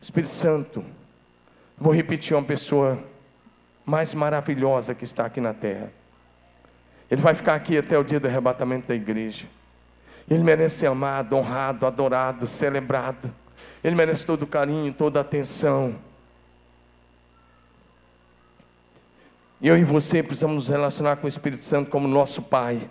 Espírito 0.00 0.30
Santo, 0.30 0.84
vou 1.76 1.92
repetir 1.92 2.36
uma 2.36 2.44
pessoa 2.44 2.98
mais 3.84 4.14
maravilhosa 4.14 4.94
que 4.94 5.02
está 5.02 5.26
aqui 5.26 5.40
na 5.40 5.52
terra. 5.52 5.92
Ele 7.10 7.20
vai 7.20 7.34
ficar 7.34 7.56
aqui 7.56 7.76
até 7.76 7.98
o 7.98 8.04
dia 8.04 8.20
do 8.20 8.28
arrebatamento 8.28 8.86
da 8.86 8.94
igreja. 8.94 9.46
Ele 10.30 10.44
merece 10.44 10.76
ser 10.76 10.86
amado, 10.86 11.34
honrado, 11.34 11.84
adorado, 11.84 12.46
celebrado. 12.46 13.34
Ele 13.82 13.96
merece 13.96 14.24
todo 14.24 14.44
o 14.44 14.46
carinho, 14.46 14.94
toda 14.94 15.18
a 15.18 15.22
atenção. 15.22 15.96
Eu 19.60 19.76
e 19.76 19.82
você 19.82 20.22
precisamos 20.22 20.54
nos 20.54 20.68
relacionar 20.68 21.16
com 21.16 21.26
o 21.26 21.28
Espírito 21.28 21.64
Santo 21.64 21.90
como 21.90 22.06
nosso 22.06 22.40
Pai. 22.40 22.88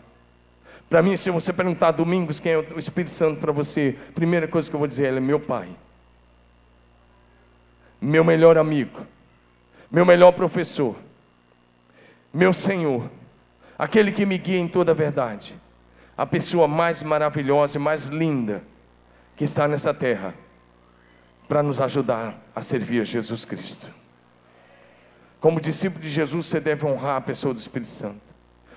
Para 0.89 1.01
mim, 1.01 1.15
se 1.15 1.31
você 1.31 1.53
perguntar 1.53 1.91
domingos 1.91 2.41
quem 2.41 2.51
é 2.51 2.57
o 2.57 2.77
Espírito 2.77 3.11
Santo 3.11 3.39
para 3.39 3.53
você, 3.53 3.97
primeira 4.13 4.47
coisa 4.47 4.69
que 4.69 4.75
eu 4.75 4.79
vou 4.79 4.87
dizer, 4.87 5.07
ele 5.07 5.17
é 5.17 5.21
meu 5.21 5.39
Pai. 5.39 5.69
Meu 8.01 8.23
melhor 8.23 8.57
amigo. 8.57 8.99
Meu 9.89 10.05
melhor 10.05 10.33
professor. 10.33 10.95
Meu 12.33 12.51
Senhor. 12.51 13.09
Aquele 13.77 14.11
que 14.11 14.25
me 14.25 14.37
guia 14.37 14.59
em 14.59 14.67
toda 14.67 14.91
a 14.91 14.95
verdade 14.95 15.57
a 16.19 16.25
pessoa 16.25 16.67
mais 16.67 17.01
maravilhosa 17.01 17.77
e 17.77 17.81
mais 17.81 18.07
linda 18.07 18.61
que 19.37 19.45
está 19.45 19.69
nessa 19.69 19.93
terra 19.93 20.35
para 21.47 21.63
nos 21.63 21.79
ajudar 21.79 22.37
a 22.53 22.61
servir 22.61 22.99
a 22.99 23.03
Jesus 23.05 23.45
Cristo. 23.45 23.89
Como 25.39 25.61
discípulo 25.61 26.01
de 26.01 26.09
Jesus, 26.09 26.47
você 26.47 26.59
deve 26.59 26.85
honrar 26.85 27.15
a 27.15 27.21
pessoa 27.21 27.53
do 27.53 27.57
Espírito 27.57 27.87
Santo. 27.87 28.19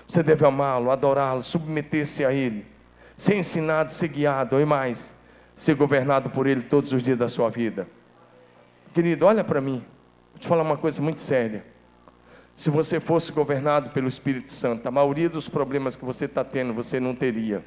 Você 0.07 0.23
deve 0.23 0.45
amá-lo, 0.45 0.89
adorá-lo, 0.89 1.41
submeter-se 1.41 2.23
a 2.23 2.31
Ele, 2.31 2.65
ser 3.17 3.35
ensinado, 3.35 3.91
ser 3.91 4.07
guiado, 4.07 4.57
e 4.57 4.63
mais, 4.63 5.13
ser 5.53 5.75
governado 5.75 6.29
por 6.29 6.47
Ele 6.47 6.61
todos 6.61 6.93
os 6.93 7.03
dias 7.03 7.17
da 7.17 7.27
sua 7.27 7.49
vida. 7.49 7.89
Querido, 8.93 9.25
olha 9.25 9.43
para 9.43 9.59
mim, 9.59 9.83
vou 10.31 10.39
te 10.39 10.47
falar 10.47 10.63
uma 10.63 10.77
coisa 10.77 11.01
muito 11.01 11.19
séria. 11.19 11.65
Se 12.53 12.69
você 12.69 12.99
fosse 12.99 13.31
governado 13.31 13.89
pelo 13.89 14.07
Espírito 14.07 14.53
Santo, 14.53 14.87
a 14.87 14.91
maioria 14.91 15.29
dos 15.29 15.49
problemas 15.49 15.95
que 15.95 16.05
você 16.05 16.25
está 16.25 16.43
tendo, 16.43 16.73
você 16.73 16.99
não 16.99 17.15
teria. 17.15 17.63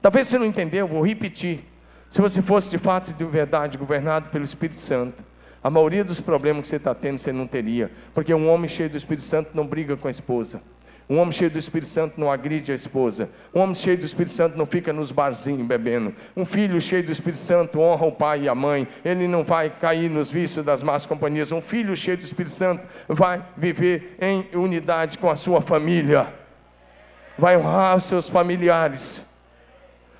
Talvez 0.00 0.26
você 0.26 0.38
não 0.38 0.46
entendeu, 0.46 0.86
vou 0.88 1.06
repetir. 1.06 1.64
Se 2.10 2.20
você 2.20 2.42
fosse 2.42 2.68
de 2.68 2.78
fato 2.78 3.12
e 3.12 3.14
de 3.14 3.24
verdade 3.24 3.78
governado 3.78 4.28
pelo 4.30 4.44
Espírito 4.44 4.78
Santo, 4.78 5.24
a 5.62 5.70
maioria 5.70 6.02
dos 6.02 6.20
problemas 6.20 6.62
que 6.62 6.68
você 6.68 6.76
está 6.76 6.94
tendo, 6.94 7.18
você 7.18 7.32
não 7.32 7.46
teria. 7.46 7.90
Porque 8.12 8.34
um 8.34 8.50
homem 8.50 8.68
cheio 8.68 8.90
do 8.90 8.96
Espírito 8.96 9.24
Santo 9.24 9.50
não 9.54 9.66
briga 9.66 9.96
com 9.96 10.08
a 10.08 10.10
esposa. 10.10 10.60
Um 11.12 11.18
homem 11.18 11.30
cheio 11.30 11.50
do 11.50 11.58
Espírito 11.58 11.90
Santo 11.90 12.18
não 12.18 12.32
agride 12.32 12.72
a 12.72 12.74
esposa. 12.74 13.28
Um 13.54 13.60
homem 13.60 13.74
cheio 13.74 13.98
do 13.98 14.06
Espírito 14.06 14.30
Santo 14.30 14.56
não 14.56 14.64
fica 14.64 14.94
nos 14.94 15.12
barzinhos 15.12 15.66
bebendo. 15.66 16.14
Um 16.34 16.46
filho 16.46 16.80
cheio 16.80 17.04
do 17.04 17.12
Espírito 17.12 17.38
Santo 17.38 17.80
honra 17.80 18.06
o 18.06 18.12
pai 18.12 18.44
e 18.44 18.48
a 18.48 18.54
mãe. 18.54 18.88
Ele 19.04 19.28
não 19.28 19.44
vai 19.44 19.68
cair 19.68 20.08
nos 20.08 20.32
vícios 20.32 20.64
das 20.64 20.82
más 20.82 21.04
companhias. 21.04 21.52
Um 21.52 21.60
filho 21.60 21.94
cheio 21.94 22.16
do 22.16 22.24
Espírito 22.24 22.54
Santo 22.54 22.86
vai 23.06 23.44
viver 23.58 24.16
em 24.18 24.48
unidade 24.54 25.18
com 25.18 25.28
a 25.28 25.36
sua 25.36 25.60
família. 25.60 26.32
Vai 27.38 27.58
honrar 27.58 27.94
os 27.94 28.04
seus 28.04 28.26
familiares. 28.30 29.30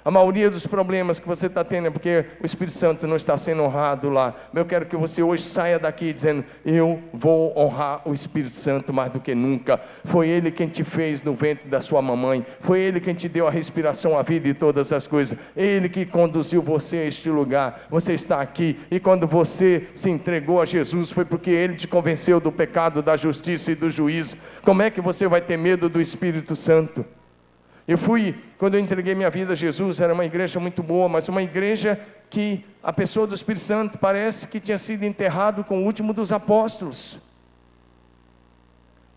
A 0.04 0.10
maioria 0.10 0.50
dos 0.50 0.66
problemas 0.66 1.20
que 1.20 1.28
você 1.28 1.46
está 1.46 1.62
tendo 1.62 1.86
é 1.86 1.90
porque 1.90 2.24
o 2.40 2.46
Espírito 2.46 2.76
Santo 2.76 3.06
não 3.06 3.14
está 3.14 3.36
sendo 3.36 3.62
honrado 3.62 4.10
lá. 4.10 4.34
Eu 4.52 4.64
quero 4.64 4.84
que 4.86 4.96
você 4.96 5.22
hoje 5.22 5.44
saia 5.44 5.78
daqui 5.78 6.12
dizendo: 6.12 6.44
Eu 6.64 7.00
vou 7.12 7.56
honrar 7.56 8.02
o 8.04 8.12
Espírito 8.12 8.54
Santo 8.54 8.92
mais 8.92 9.12
do 9.12 9.20
que 9.20 9.32
nunca. 9.32 9.80
Foi 10.04 10.28
Ele 10.28 10.50
quem 10.50 10.66
te 10.68 10.82
fez 10.82 11.22
no 11.22 11.34
ventre 11.34 11.68
da 11.68 11.80
sua 11.80 12.02
mamãe. 12.02 12.44
Foi 12.60 12.80
Ele 12.80 13.00
quem 13.00 13.14
te 13.14 13.28
deu 13.28 13.46
a 13.46 13.50
respiração, 13.50 14.18
a 14.18 14.22
vida 14.22 14.48
e 14.48 14.54
todas 14.54 14.92
as 14.92 15.06
coisas. 15.06 15.38
Ele 15.56 15.88
que 15.88 16.04
conduziu 16.04 16.60
você 16.60 16.96
a 16.96 17.04
este 17.04 17.30
lugar. 17.30 17.86
Você 17.88 18.14
está 18.14 18.40
aqui. 18.40 18.80
E 18.90 18.98
quando 18.98 19.24
você 19.24 19.86
se 19.94 20.10
entregou 20.10 20.60
a 20.60 20.64
Jesus, 20.64 21.12
foi 21.12 21.24
porque 21.24 21.50
Ele 21.50 21.76
te 21.76 21.86
convenceu 21.86 22.40
do 22.40 22.50
pecado, 22.50 23.02
da 23.02 23.16
justiça 23.16 23.70
e 23.70 23.76
do 23.76 23.88
juízo. 23.88 24.36
Como 24.62 24.82
é 24.82 24.90
que 24.90 25.00
você 25.00 25.28
vai 25.28 25.40
ter 25.40 25.56
medo 25.56 25.88
do 25.88 26.00
Espírito 26.00 26.56
Santo? 26.56 27.04
Eu 27.86 27.98
fui, 27.98 28.36
quando 28.58 28.74
eu 28.74 28.80
entreguei 28.80 29.14
minha 29.14 29.30
vida 29.30 29.52
a 29.52 29.56
Jesus, 29.56 30.00
era 30.00 30.14
uma 30.14 30.24
igreja 30.24 30.60
muito 30.60 30.82
boa, 30.82 31.08
mas 31.08 31.28
uma 31.28 31.42
igreja 31.42 32.00
que 32.30 32.64
a 32.82 32.92
pessoa 32.92 33.26
do 33.26 33.34
Espírito 33.34 33.62
Santo 33.62 33.98
parece 33.98 34.46
que 34.46 34.60
tinha 34.60 34.78
sido 34.78 35.04
enterrado 35.04 35.64
com 35.64 35.82
o 35.82 35.84
último 35.84 36.12
dos 36.12 36.32
apóstolos. 36.32 37.20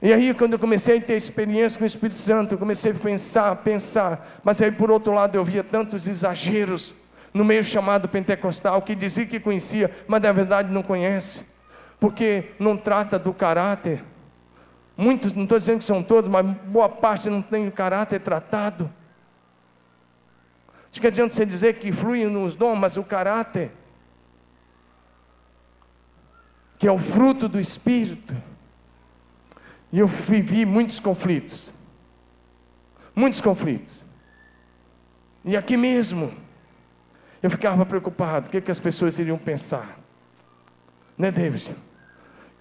E 0.01 0.11
aí, 0.11 0.33
quando 0.33 0.53
eu 0.53 0.59
comecei 0.59 0.97
a 0.97 1.01
ter 1.01 1.15
experiência 1.15 1.77
com 1.77 1.83
o 1.83 1.87
Espírito 1.87 2.15
Santo, 2.15 2.53
eu 2.53 2.57
comecei 2.57 2.91
a 2.91 2.95
pensar, 2.95 3.55
pensar, 3.57 4.41
mas 4.43 4.61
aí 4.61 4.71
por 4.71 4.91
outro 4.91 5.13
lado 5.13 5.35
eu 5.35 5.45
via 5.45 5.63
tantos 5.63 6.07
exageros 6.07 6.93
no 7.33 7.45
meio 7.45 7.63
chamado 7.63 8.07
pentecostal, 8.07 8.81
que 8.81 8.95
dizia 8.95 9.25
que 9.25 9.39
conhecia, 9.39 9.91
mas 10.07 10.21
na 10.21 10.31
verdade 10.31 10.71
não 10.71 10.81
conhece, 10.81 11.41
porque 11.99 12.51
não 12.59 12.77
trata 12.77 13.19
do 13.19 13.33
caráter 13.33 14.03
Muitos, 14.97 15.33
não 15.33 15.43
estou 15.43 15.57
dizendo 15.57 15.79
que 15.79 15.85
são 15.85 16.01
todos, 16.01 16.29
mas 16.29 16.45
boa 16.45 16.87
parte 16.87 17.29
não 17.29 17.41
tem 17.41 17.67
o 17.67 17.71
caráter 17.71 18.19
tratado. 18.21 18.91
Acho 20.89 21.01
que 21.01 21.07
adianta 21.07 21.33
você 21.33 21.45
dizer 21.45 21.77
que 21.79 21.91
fluem 21.91 22.27
nos 22.27 22.55
dons, 22.55 22.77
mas 22.77 22.95
o 22.95 23.03
caráter, 23.03 23.71
que 26.79 26.87
é 26.87 26.91
o 26.91 26.97
fruto 26.97 27.49
do 27.49 27.59
Espírito. 27.59 28.33
E 29.91 29.99
eu 29.99 30.07
vivi 30.07 30.65
muitos 30.65 30.99
conflitos. 30.99 31.71
Muitos 33.13 33.41
conflitos. 33.41 34.05
E 35.43 35.55
aqui 35.57 35.75
mesmo, 35.75 36.33
eu 37.43 37.49
ficava 37.49 37.85
preocupado: 37.85 38.47
o 38.47 38.49
que, 38.49 38.61
que 38.61 38.71
as 38.71 38.79
pessoas 38.79 39.19
iriam 39.19 39.37
pensar? 39.37 39.99
Né, 41.17 41.29
David? 41.29 41.75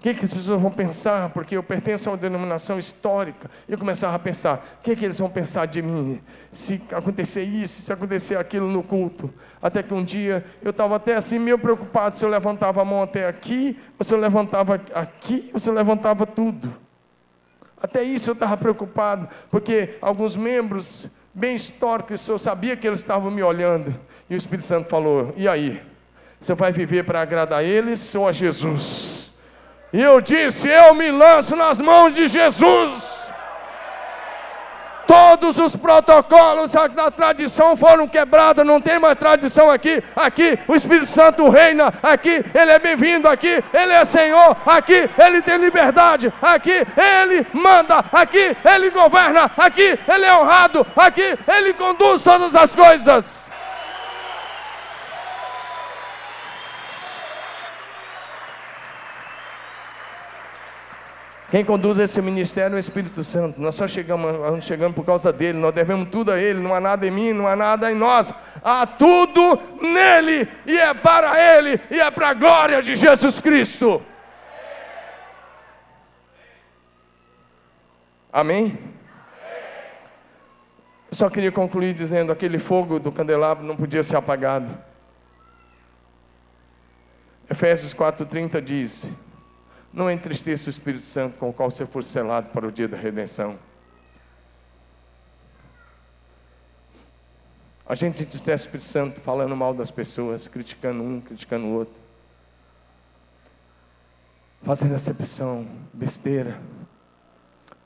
Que, 0.05 0.13
que 0.13 0.25
as 0.27 0.35
pessoas 0.35 0.61
vão 0.61 0.71
pensar? 0.71 1.31
Porque 1.31 1.57
eu 1.57 1.63
pertenço 1.63 2.11
a 2.11 2.13
uma 2.13 2.19
denominação 2.19 2.79
histórica. 2.79 3.51
Eu 3.67 3.79
começava 3.79 4.15
a 4.15 4.19
pensar: 4.19 4.77
o 4.79 4.83
que, 4.83 4.95
que 4.95 5.03
eles 5.03 5.19
vão 5.19 5.31
pensar 5.31 5.65
de 5.65 5.81
mim? 5.81 6.21
Se 6.53 6.83
acontecer 6.93 7.43
isso, 7.43 7.81
se 7.81 7.91
acontecer 7.91 8.37
aquilo 8.37 8.69
no 8.69 8.83
culto. 8.83 9.33
Até 9.63 9.83
que 9.83 9.95
um 9.95 10.05
dia 10.05 10.45
eu 10.63 10.73
estava 10.73 10.97
até 10.97 11.15
assim, 11.15 11.39
meio 11.39 11.59
preocupado 11.59 12.15
se 12.17 12.23
eu 12.23 12.29
levantava 12.29 12.83
a 12.83 12.85
mão 12.85 13.03
até 13.03 13.27
aqui, 13.27 13.79
ou 13.99 14.05
se 14.05 14.13
eu 14.13 14.19
levantava 14.19 14.79
aqui, 14.95 15.49
ou 15.55 15.59
se 15.59 15.71
eu 15.71 15.75
levantava 15.75 16.27
tudo. 16.27 16.71
Até 17.81 18.03
isso 18.03 18.29
eu 18.29 18.35
estava 18.35 18.59
preocupado, 18.59 19.27
porque 19.51 19.97
alguns 20.03 20.37
membros 20.37 21.09
bem 21.33 21.55
históricos, 21.55 22.29
eu 22.29 22.39
sabia 22.39 22.77
que 22.77 22.87
eles 22.87 22.99
estavam 22.99 23.31
me 23.31 23.43
olhando. 23.43 23.99
E 24.29 24.35
o 24.35 24.37
Espírito 24.37 24.67
Santo 24.67 24.87
falou: 24.87 25.33
e 25.35 25.49
aí? 25.49 25.81
Você 26.39 26.53
vai 26.53 26.73
viver 26.73 27.05
para 27.05 27.23
agradar 27.23 27.65
eles 27.65 28.15
ou 28.15 28.29
a 28.29 28.33
Jesus? 28.33 29.24
E 29.95 30.03
eu 30.03 30.21
disse: 30.21 30.69
Eu 30.69 30.93
me 30.93 31.09
lanço 31.13 31.55
nas 31.55 31.81
mãos 31.81 32.17
de 32.17 32.27
Jesus. 32.27 33.15
Todos 35.07 35.57
os 35.57 35.77
protocolos 35.77 36.73
da 36.73 37.11
tradição 37.13 37.77
foram 37.77 38.09
quebrados, 38.09 38.67
não 38.67 38.81
tem 38.81 38.99
mais 38.99 39.17
tradição 39.17 39.71
aqui. 39.71 40.03
Aqui 40.17 40.59
o 40.67 40.75
Espírito 40.75 41.07
Santo 41.07 41.49
reina, 41.49 41.95
aqui 42.03 42.45
ele 42.53 42.73
é 42.73 42.79
bem-vindo, 42.81 43.29
aqui 43.29 43.63
ele 43.73 43.93
é 43.93 44.05
Senhor, 44.05 44.57
aqui 44.67 45.09
ele 45.17 45.43
tem 45.43 45.59
liberdade, 45.59 46.33
aqui 46.43 46.73
ele 46.73 47.47
manda, 47.53 48.05
aqui 48.11 48.57
ele 48.65 48.91
governa, 48.91 49.49
aqui 49.57 49.97
ele 50.09 50.25
é 50.25 50.35
honrado, 50.35 50.85
aqui 50.97 51.39
ele 51.47 51.73
conduz 51.75 52.21
todas 52.21 52.57
as 52.57 52.75
coisas. 52.75 53.44
Quem 61.55 61.65
conduz 61.65 61.99
esse 61.99 62.21
ministério 62.21 62.75
é 62.75 62.79
o 62.79 62.81
Espírito 62.81 63.23
Santo. 63.23 63.61
Nós 63.61 63.77
só 63.77 63.87
chegamos, 63.87 64.33
nós 64.33 64.65
chegamos 64.65 64.97
por 64.97 65.05
causa 65.05 65.33
dele, 65.33 65.57
nós 65.57 65.73
devemos 65.73 66.09
tudo 66.09 66.33
a 66.33 66.37
ele, 66.37 66.59
não 66.59 66.75
há 66.75 66.81
nada 66.81 67.07
em 67.07 67.13
mim, 67.13 67.33
não 67.33 67.47
há 67.47 67.55
nada 67.55 67.93
em 67.93 67.95
nós. 67.95 68.35
Há 68.61 68.85
tudo 68.85 69.57
nele, 69.81 70.49
e 70.67 70.77
é 70.77 70.93
para 70.93 71.39
ele, 71.57 71.81
e 71.93 72.01
é 72.01 72.11
para 72.11 72.31
a 72.31 72.35
glória 72.35 72.83
de 72.83 72.97
Jesus 72.97 73.41
Cristo. 73.41 74.03
Amém? 78.33 78.77
Eu 81.09 81.17
só 81.17 81.31
queria 81.31 81.53
concluir 81.53 81.95
dizendo: 81.95 82.33
aquele 82.33 82.59
fogo 82.59 82.99
do 82.99 83.13
candelabro 83.13 83.65
não 83.65 83.77
podia 83.77 84.03
ser 84.03 84.17
apagado. 84.17 84.77
Efésios 87.49 87.95
4,30 87.95 88.61
diz: 88.61 89.09
não 89.95 90.11
entristeça 90.11 90.67
o 90.67 90.71
Espírito 90.71 91.05
Santo 91.05 91.37
com 91.37 91.51
o 91.51 91.53
qual 91.53 91.71
você 91.71 91.87
for 91.87 92.03
selado 92.03 92.51
para 92.51 92.67
o 92.67 92.73
dia 92.73 92.89
da 92.89 92.97
redenção. 92.97 93.57
A 97.87 97.95
gente 97.95 98.23
entristece 98.23 98.65
o 98.65 98.67
Espírito 98.67 98.87
Santo 98.87 99.21
falando 99.21 99.55
mal 99.55 99.73
das 99.73 99.91
pessoas, 99.93 100.49
criticando 100.49 101.01
um, 101.01 101.21
criticando 101.21 101.67
o 101.67 101.75
outro. 101.75 101.95
Fazendo 104.63 104.95
acepção, 104.95 105.69
besteira. 105.93 106.61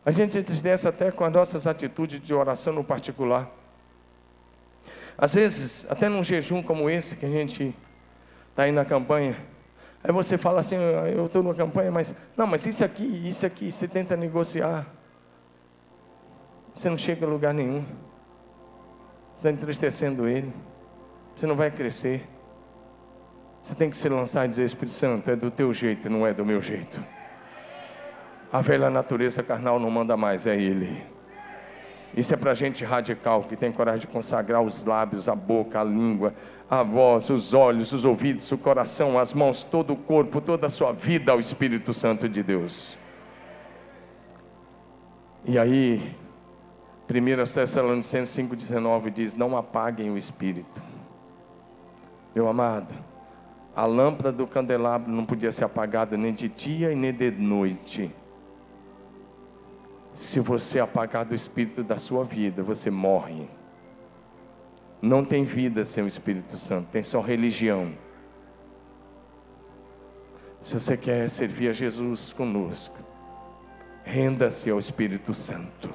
A 0.07 0.11
gente 0.11 0.39
entristece 0.39 0.89
até 0.89 1.11
com 1.11 1.25
as 1.25 1.33
nossas 1.33 1.67
atitudes 1.67 2.23
de 2.23 2.33
oração 2.33 2.73
no 2.73 2.85
particular. 2.85 3.51
Às 5.19 5.35
vezes, 5.35 5.87
até 5.91 6.09
num 6.09 6.25
jejum 6.25 6.63
como 6.63 6.89
esse 6.89 7.17
que 7.17 7.27
a 7.27 7.31
gente 7.31 7.75
está 8.51 8.63
aí 8.63 8.73
na 8.73 8.85
campanha, 8.85 9.37
Aí 10.03 10.13
você 10.13 10.39
fala 10.39 10.61
assim, 10.61 10.77
eu 10.77 11.27
estou 11.27 11.43
numa 11.43 11.55
campanha, 11.55 11.91
mas 11.91 12.15
não, 12.37 12.47
mas 12.47 12.65
isso 12.67 12.85
aqui, 12.85 13.05
isso 13.29 13.45
aqui, 13.45 13.71
você 13.71 13.89
tenta 13.89 14.17
negociar. 14.17 14.87
Você 16.75 16.89
não 16.89 16.97
chega 16.97 17.27
a 17.27 17.29
lugar 17.29 17.53
nenhum. 17.53 17.85
Você 19.35 19.49
está 19.49 19.51
entristecendo 19.51 20.29
ele. 20.29 20.53
Você 21.35 21.47
não 21.47 21.57
vai 21.57 21.71
crescer. 21.71 22.29
Você 23.61 23.75
tem 23.75 23.91
que 23.91 23.97
se 23.97 24.09
lançar 24.09 24.47
e 24.47 24.49
dizer, 24.49 24.65
Espírito 24.65 24.93
Santo, 24.93 25.31
é 25.31 25.37
do 25.37 25.51
teu 25.51 25.73
jeito, 25.73 26.09
não 26.09 26.27
é 26.27 26.33
do 26.33 26.45
meu 26.45 26.63
jeito. 26.63 27.05
A 28.53 28.61
velha 28.61 28.89
natureza 28.89 29.43
carnal 29.43 29.79
não 29.79 29.91
manda 29.91 30.17
mais, 30.17 30.47
é 30.47 30.57
ele. 30.57 31.05
Isso 32.17 32.33
é 32.35 32.37
para 32.37 32.55
gente 32.55 32.85
radical 32.85 33.45
que 33.45 33.57
tem 33.57 33.71
coragem 33.71 34.01
de 34.01 34.07
consagrar 34.07 34.63
os 34.63 34.85
lábios, 34.85 35.29
a 35.29 35.35
boca, 35.35 35.81
a 35.81 35.85
língua, 35.85 36.35
a 36.69 36.83
voz, 36.83 37.29
os 37.31 37.55
olhos, 37.55 37.93
os 37.93 38.05
ouvidos, 38.05 38.51
o 38.51 38.59
coração, 38.59 39.19
as 39.19 39.35
mãos, 39.35 39.63
todo 39.63 39.93
o 39.93 39.97
corpo, 39.97 40.41
toda 40.41 40.67
a 40.67 40.71
sua 40.71 40.93
vida 40.93 41.33
ao 41.33 41.39
Espírito 41.39 41.93
Santo 41.93 42.29
de 42.29 42.43
Deus. 42.43 42.97
E 45.45 45.59
aí, 45.59 46.15
1 47.09 47.53
Tessalonicenses 47.53 48.37
5,19 48.37 49.11
diz: 49.11 49.35
Não 49.35 49.57
apaguem 49.57 50.11
o 50.11 50.17
Espírito. 50.17 50.83
Meu 52.35 52.49
amado, 52.49 52.95
a 53.77 53.85
lâmpada 53.85 54.33
do 54.33 54.47
candelabro 54.47 55.11
não 55.11 55.25
podia 55.25 55.53
ser 55.53 55.65
apagada 55.65 56.17
nem 56.17 56.33
de 56.33 56.49
dia 56.49 56.91
e 56.91 56.97
nem 56.97 57.13
de 57.13 57.31
noite 57.31 58.13
se 60.19 60.41
você 60.41 60.81
apagar 60.81 61.25
do 61.25 61.33
Espírito 61.33 61.85
da 61.85 61.97
sua 61.97 62.25
vida, 62.25 62.61
você 62.61 62.91
morre. 62.91 63.49
Não 65.01 65.25
tem 65.25 65.45
vida 65.45 65.85
sem 65.85 66.03
o 66.03 66.09
Espírito 66.09 66.57
Santo, 66.57 66.89
tem 66.91 67.05
só 67.05 67.21
religião. 67.21 67.95
Se 70.61 70.75
você 70.75 70.97
quer 70.97 71.31
servir 71.31 71.69
a 71.69 71.73
Jesus 71.73 72.33
conosco, 72.33 72.99
renda-se 74.03 74.69
ao 74.69 74.81
Espírito 74.81 75.33
Santo. 75.33 75.89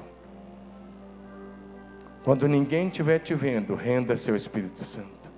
Quando 2.23 2.47
ninguém 2.47 2.87
estiver 2.87 3.19
te 3.19 3.35
vendo, 3.35 3.75
renda-se 3.75 4.29
ao 4.29 4.37
Espírito 4.37 4.85
Santo. 4.85 5.29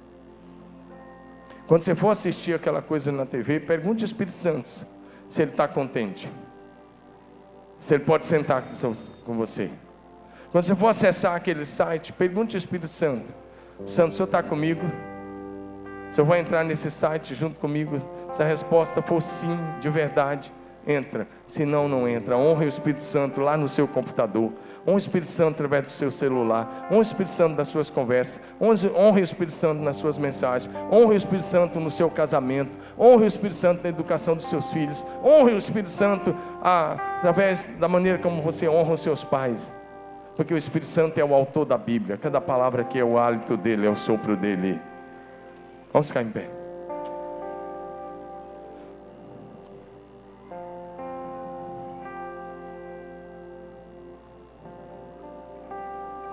Quando 1.65 1.81
você 1.81 1.95
for 1.95 2.11
assistir 2.11 2.53
aquela 2.53 2.83
coisa 2.83 3.11
na 3.11 3.25
TV, 3.25 3.59
pergunte 3.59 4.03
ao 4.03 4.05
Espírito 4.05 4.36
Santo 4.36 4.69
se 5.27 5.41
ele 5.41 5.49
está 5.49 5.67
contente 5.67 6.29
se 7.86 7.93
ele 7.93 8.03
pode 8.03 8.25
sentar 8.25 8.63
com 9.23 9.36
você. 9.36 9.69
Quando 10.51 10.63
você 10.63 10.73
for 10.73 10.88
acessar 10.88 11.36
aquele 11.36 11.63
site, 11.63 12.11
pergunte 12.11 12.55
ao 12.55 12.57
Espírito 12.57 12.88
Santo: 12.88 13.31
Santo, 13.86 14.09
o 14.09 14.11
Senhor 14.11 14.25
está 14.25 14.41
comigo? 14.41 14.81
Se 16.09 16.19
eu 16.19 16.25
vou 16.25 16.36
entrar 16.36 16.63
nesse 16.63 16.89
site 16.89 17.36
junto 17.36 17.59
comigo, 17.59 18.01
se 18.31 18.41
a 18.41 18.45
resposta 18.47 19.03
for 19.03 19.21
sim, 19.21 19.55
de 19.81 19.89
verdade, 19.91 20.51
entra. 20.88 21.27
Se 21.45 21.65
não, 21.65 22.07
entra. 22.07 22.38
Honre 22.38 22.65
o 22.65 22.69
Espírito 22.69 23.01
Santo 23.01 23.41
lá 23.41 23.57
no 23.57 23.67
seu 23.67 23.88
computador. 23.88 24.51
Honre 24.88 24.95
o 24.95 24.97
Espírito 24.97 25.29
Santo 25.29 25.55
através 25.55 25.83
do 25.83 25.89
seu 25.89 26.11
celular. 26.11 26.88
Honre 26.91 26.99
o 26.99 27.01
Espírito 27.01 27.31
Santo 27.31 27.55
nas 27.55 27.67
suas 27.67 27.89
conversas. 27.89 28.41
Honre 28.61 29.21
o 29.21 29.23
Espírito 29.23 29.51
Santo 29.51 29.81
nas 29.81 29.95
suas 29.95 30.17
mensagens. 30.17 30.73
Honre 30.91 31.13
o 31.13 31.17
Espírito 31.17 31.43
Santo 31.43 31.79
no 31.79 31.89
seu 31.89 32.09
casamento. 32.09 32.71
Honre 32.97 33.23
o 33.23 33.27
Espírito 33.27 33.55
Santo 33.55 33.83
na 33.83 33.89
educação 33.89 34.36
dos 34.36 34.45
seus 34.45 34.71
filhos. 34.71 35.05
Honre 35.23 35.53
o 35.53 35.57
Espírito 35.57 35.89
Santo 35.89 36.36
através 36.61 37.65
da 37.79 37.88
maneira 37.88 38.19
como 38.19 38.41
você 38.41 38.67
honra 38.67 38.93
os 38.93 39.01
seus 39.01 39.23
pais. 39.23 39.73
Porque 40.36 40.53
o 40.53 40.57
Espírito 40.57 40.88
Santo 40.88 41.17
é 41.17 41.23
o 41.23 41.33
autor 41.33 41.65
da 41.65 41.77
Bíblia. 41.77 42.17
Cada 42.17 42.41
palavra 42.41 42.81
aqui 42.81 42.99
é 42.99 43.03
o 43.03 43.17
hálito 43.17 43.55
dele, 43.55 43.88
é 43.88 43.89
o 43.89 43.95
sopro 43.95 44.36
dele. 44.36 44.79
Vamos 45.91 46.09
ficar 46.09 46.23
em 46.23 46.29
pé. 46.29 46.55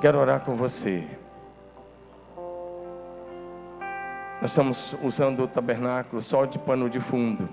Quero 0.03 0.19
orar 0.19 0.41
com 0.41 0.57
você. 0.57 1.07
Nós 4.41 4.51
estamos 4.51 4.97
usando 5.01 5.45
o 5.45 5.47
tabernáculo 5.47 6.21
só 6.21 6.45
de 6.45 6.59
pano 6.59 6.91
de 6.91 6.99
fundo 6.99 7.49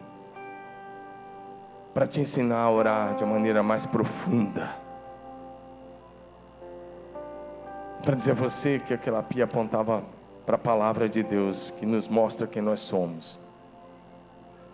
para 1.94 2.08
te 2.08 2.20
ensinar 2.22 2.58
a 2.58 2.72
orar 2.72 3.16
de 3.16 3.24
uma 3.24 3.34
maneira 3.34 3.62
mais 3.62 3.86
profunda. 3.86 4.76
Para 8.04 8.16
dizer 8.16 8.32
a 8.32 8.34
você 8.34 8.80
que 8.80 8.96
aquela 8.96 9.22
pia 9.22 9.44
apontava 9.44 10.04
para 10.44 10.56
a 10.56 10.60
palavra 10.60 11.08
de 11.08 11.22
Deus 11.22 11.70
que 11.78 11.86
nos 11.86 12.08
mostra 12.08 12.48
quem 12.48 12.64
nós 12.64 12.80
somos. 12.80 13.40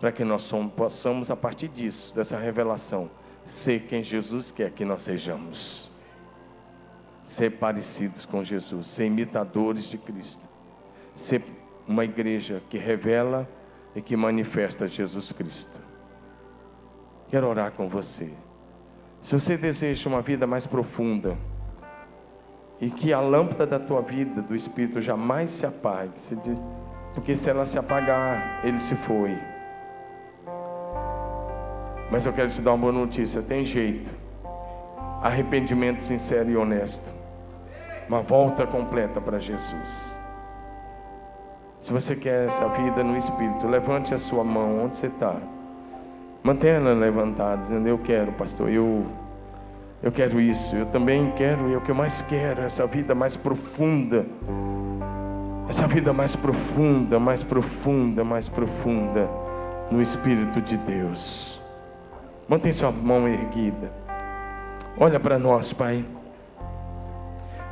Para 0.00 0.10
que 0.10 0.24
nós 0.24 0.40
somos, 0.40 0.72
possamos, 0.72 1.30
a 1.30 1.36
partir 1.36 1.68
disso, 1.68 2.16
dessa 2.16 2.38
revelação, 2.38 3.10
ser 3.44 3.80
quem 3.80 4.02
Jesus 4.02 4.50
quer 4.50 4.70
que 4.70 4.82
nós 4.82 5.02
sejamos 5.02 5.94
ser 7.26 7.58
parecidos 7.58 8.24
com 8.24 8.44
Jesus, 8.44 8.86
ser 8.86 9.06
imitadores 9.06 9.86
de 9.86 9.98
Cristo, 9.98 10.44
ser 11.12 11.42
uma 11.86 12.04
igreja 12.04 12.62
que 12.70 12.78
revela 12.78 13.48
e 13.96 14.00
que 14.00 14.16
manifesta 14.16 14.86
Jesus 14.86 15.32
Cristo. 15.32 15.76
Quero 17.28 17.48
orar 17.48 17.72
com 17.72 17.88
você. 17.88 18.30
Se 19.20 19.34
você 19.34 19.56
deseja 19.56 20.08
uma 20.08 20.22
vida 20.22 20.46
mais 20.46 20.66
profunda 20.66 21.36
e 22.80 22.90
que 22.90 23.12
a 23.12 23.18
lâmpada 23.18 23.66
da 23.66 23.80
tua 23.80 24.02
vida, 24.02 24.40
do 24.40 24.54
Espírito, 24.54 25.00
jamais 25.00 25.50
se 25.50 25.66
apague, 25.66 26.12
porque 27.12 27.34
se 27.34 27.50
ela 27.50 27.66
se 27.66 27.76
apagar, 27.76 28.64
ele 28.64 28.78
se 28.78 28.94
foi. 28.94 29.36
Mas 32.08 32.24
eu 32.24 32.32
quero 32.32 32.50
te 32.50 32.62
dar 32.62 32.70
uma 32.70 32.78
boa 32.78 32.92
notícia: 32.92 33.42
tem 33.42 33.66
jeito. 33.66 34.08
Arrependimento 35.20 36.04
sincero 36.04 36.48
e 36.50 36.56
honesto 36.56 37.15
uma 38.08 38.20
volta 38.20 38.66
completa 38.66 39.20
para 39.20 39.38
Jesus. 39.38 40.18
Se 41.80 41.92
você 41.92 42.16
quer 42.16 42.46
essa 42.46 42.68
vida 42.68 43.04
no 43.04 43.16
Espírito, 43.16 43.66
levante 43.66 44.14
a 44.14 44.18
sua 44.18 44.42
mão 44.42 44.84
onde 44.84 44.96
você 44.96 45.06
está. 45.08 45.36
Mantenha 46.42 46.74
ela 46.74 46.92
levantada, 46.94 47.62
dizendo: 47.62 47.86
Eu 47.86 47.98
quero, 47.98 48.32
pastor, 48.32 48.70
eu, 48.70 49.04
eu 50.02 50.10
quero 50.10 50.40
isso, 50.40 50.74
eu 50.74 50.86
também 50.86 51.30
quero, 51.36 51.68
e 51.68 51.74
é 51.74 51.76
o 51.76 51.80
que 51.80 51.90
eu 51.90 51.94
mais 51.94 52.22
quero, 52.22 52.62
essa 52.62 52.86
vida 52.86 53.14
mais 53.14 53.36
profunda. 53.36 54.24
Essa 55.68 55.86
vida 55.88 56.12
mais 56.12 56.36
profunda, 56.36 57.18
mais 57.18 57.42
profunda, 57.42 58.22
mais 58.22 58.48
profunda 58.48 59.28
no 59.90 60.00
Espírito 60.00 60.60
de 60.60 60.76
Deus. 60.76 61.60
Mantenha 62.48 62.72
sua 62.72 62.92
mão 62.92 63.26
erguida. 63.28 63.90
Olha 64.96 65.18
para 65.18 65.38
nós, 65.38 65.72
Pai. 65.72 66.04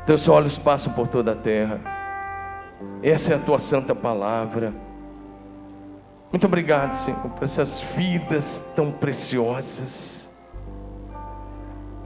Teus 0.06 0.28
olhos 0.28 0.58
passam 0.58 0.92
por 0.92 1.08
toda 1.08 1.32
a 1.32 1.34
terra. 1.34 1.80
Essa 3.02 3.32
é 3.32 3.36
a 3.36 3.38
tua 3.38 3.58
santa 3.58 3.94
palavra. 3.94 4.74
Muito 6.30 6.46
obrigado, 6.46 6.92
Senhor, 6.92 7.30
por 7.30 7.44
essas 7.44 7.80
vidas 7.96 8.62
tão 8.76 8.92
preciosas. 8.92 10.30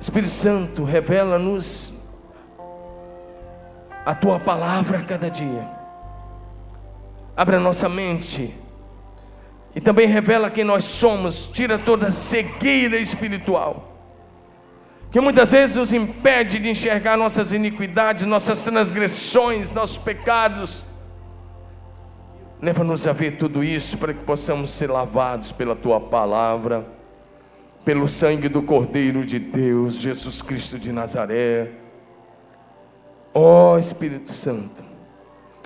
Espírito 0.01 0.31
Santo, 0.31 0.85
revela-nos 0.85 1.93
a 4.07 4.15
tua 4.15 4.39
palavra 4.39 4.99
a 4.99 5.03
cada 5.03 5.29
dia. 5.29 5.69
Abre 7.37 7.57
a 7.57 7.61
nossa 7.61 7.89
mente 7.89 8.55
e 9.75 9.81
também 9.81 10.07
revela 10.07 10.51
quem 10.51 10.63
nós 10.63 10.85
somos, 10.85 11.47
tira 11.47 11.77
toda 11.79 12.11
cegueira 12.13 12.97
espiritual 12.97 13.98
que 15.11 15.21
muitas 15.21 15.53
vezes 15.53 15.75
nos 15.75 15.93
impede 15.93 16.59
de 16.59 16.69
enxergar 16.69 17.17
nossas 17.17 17.53
iniquidades, 17.53 18.27
nossas 18.27 18.61
transgressões, 18.61 19.73
nossos 19.73 19.97
pecados. 19.97 20.85
Leva-nos 22.61 23.07
a 23.07 23.13
ver 23.13 23.39
tudo 23.39 23.65
isso 23.65 23.97
para 23.97 24.13
que 24.13 24.23
possamos 24.25 24.71
ser 24.71 24.91
lavados 24.91 25.51
pela 25.51 25.75
tua 25.75 26.01
palavra, 26.01 26.87
pelo 27.85 28.07
sangue 28.07 28.49
do 28.49 28.63
Cordeiro 28.63 29.25
de 29.25 29.39
Deus, 29.39 29.95
Jesus 29.95 30.43
Cristo 30.43 30.79
de 30.79 30.93
Nazaré. 30.93 31.71
Ó 33.33 33.75
oh, 33.75 33.79
Espírito 33.79 34.33
Santo, 34.33 34.85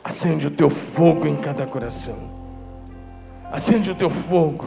acende 0.04 0.46
o 0.46 0.50
teu 0.50 0.70
fogo 0.70 1.26
em 1.26 1.36
cada 1.36 1.66
coração, 1.66 2.30
acende 3.50 3.90
o 3.90 3.94
teu 3.94 4.10
fogo, 4.10 4.66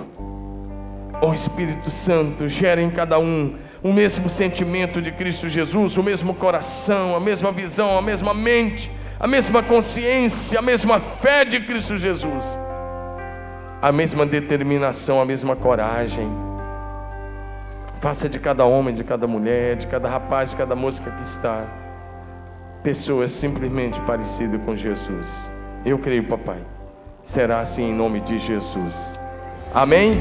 ó 1.22 1.30
oh, 1.30 1.34
Espírito 1.34 1.92
Santo, 1.92 2.50
gera 2.50 2.82
em 2.82 2.90
cada 2.90 3.20
um 3.20 3.56
o 3.86 3.94
mesmo 3.94 4.28
sentimento 4.28 5.00
de 5.00 5.12
Cristo 5.12 5.48
Jesus, 5.48 5.96
o 5.96 6.02
mesmo 6.02 6.34
coração, 6.34 7.16
a 7.16 7.20
mesma 7.20 7.52
visão, 7.52 7.96
a 7.96 8.02
mesma 8.02 8.34
mente, 8.34 8.90
a 9.20 9.28
mesma 9.28 9.62
consciência, 9.62 10.58
a 10.58 10.62
mesma 10.62 11.00
fé 11.00 11.46
de 11.46 11.60
Cristo 11.60 11.96
Jesus, 11.96 12.52
a 13.80 13.92
mesma 13.92 14.26
determinação, 14.26 15.22
a 15.22 15.26
mesma 15.26 15.56
coragem. 15.56 16.28
Faça 18.02 18.28
de 18.28 18.40
cada 18.40 18.66
homem, 18.66 18.92
de 18.92 19.04
cada 19.04 19.28
mulher, 19.28 19.76
de 19.76 19.86
cada 19.86 20.10
rapaz, 20.10 20.50
de 20.50 20.56
cada 20.56 20.76
moça 20.76 21.04
que 21.04 21.22
está, 21.22 21.64
pessoas 22.82 23.32
simplesmente 23.34 24.02
parecidas 24.02 24.60
com 24.64 24.76
Jesus. 24.76 25.48
Eu 25.86 26.00
creio, 26.00 26.24
papai. 26.24 26.58
Será 27.24 27.60
assim 27.60 27.92
em 27.92 27.94
nome 27.94 28.20
de 28.22 28.40
Jesus. 28.40 29.16
Amém? 29.72 30.18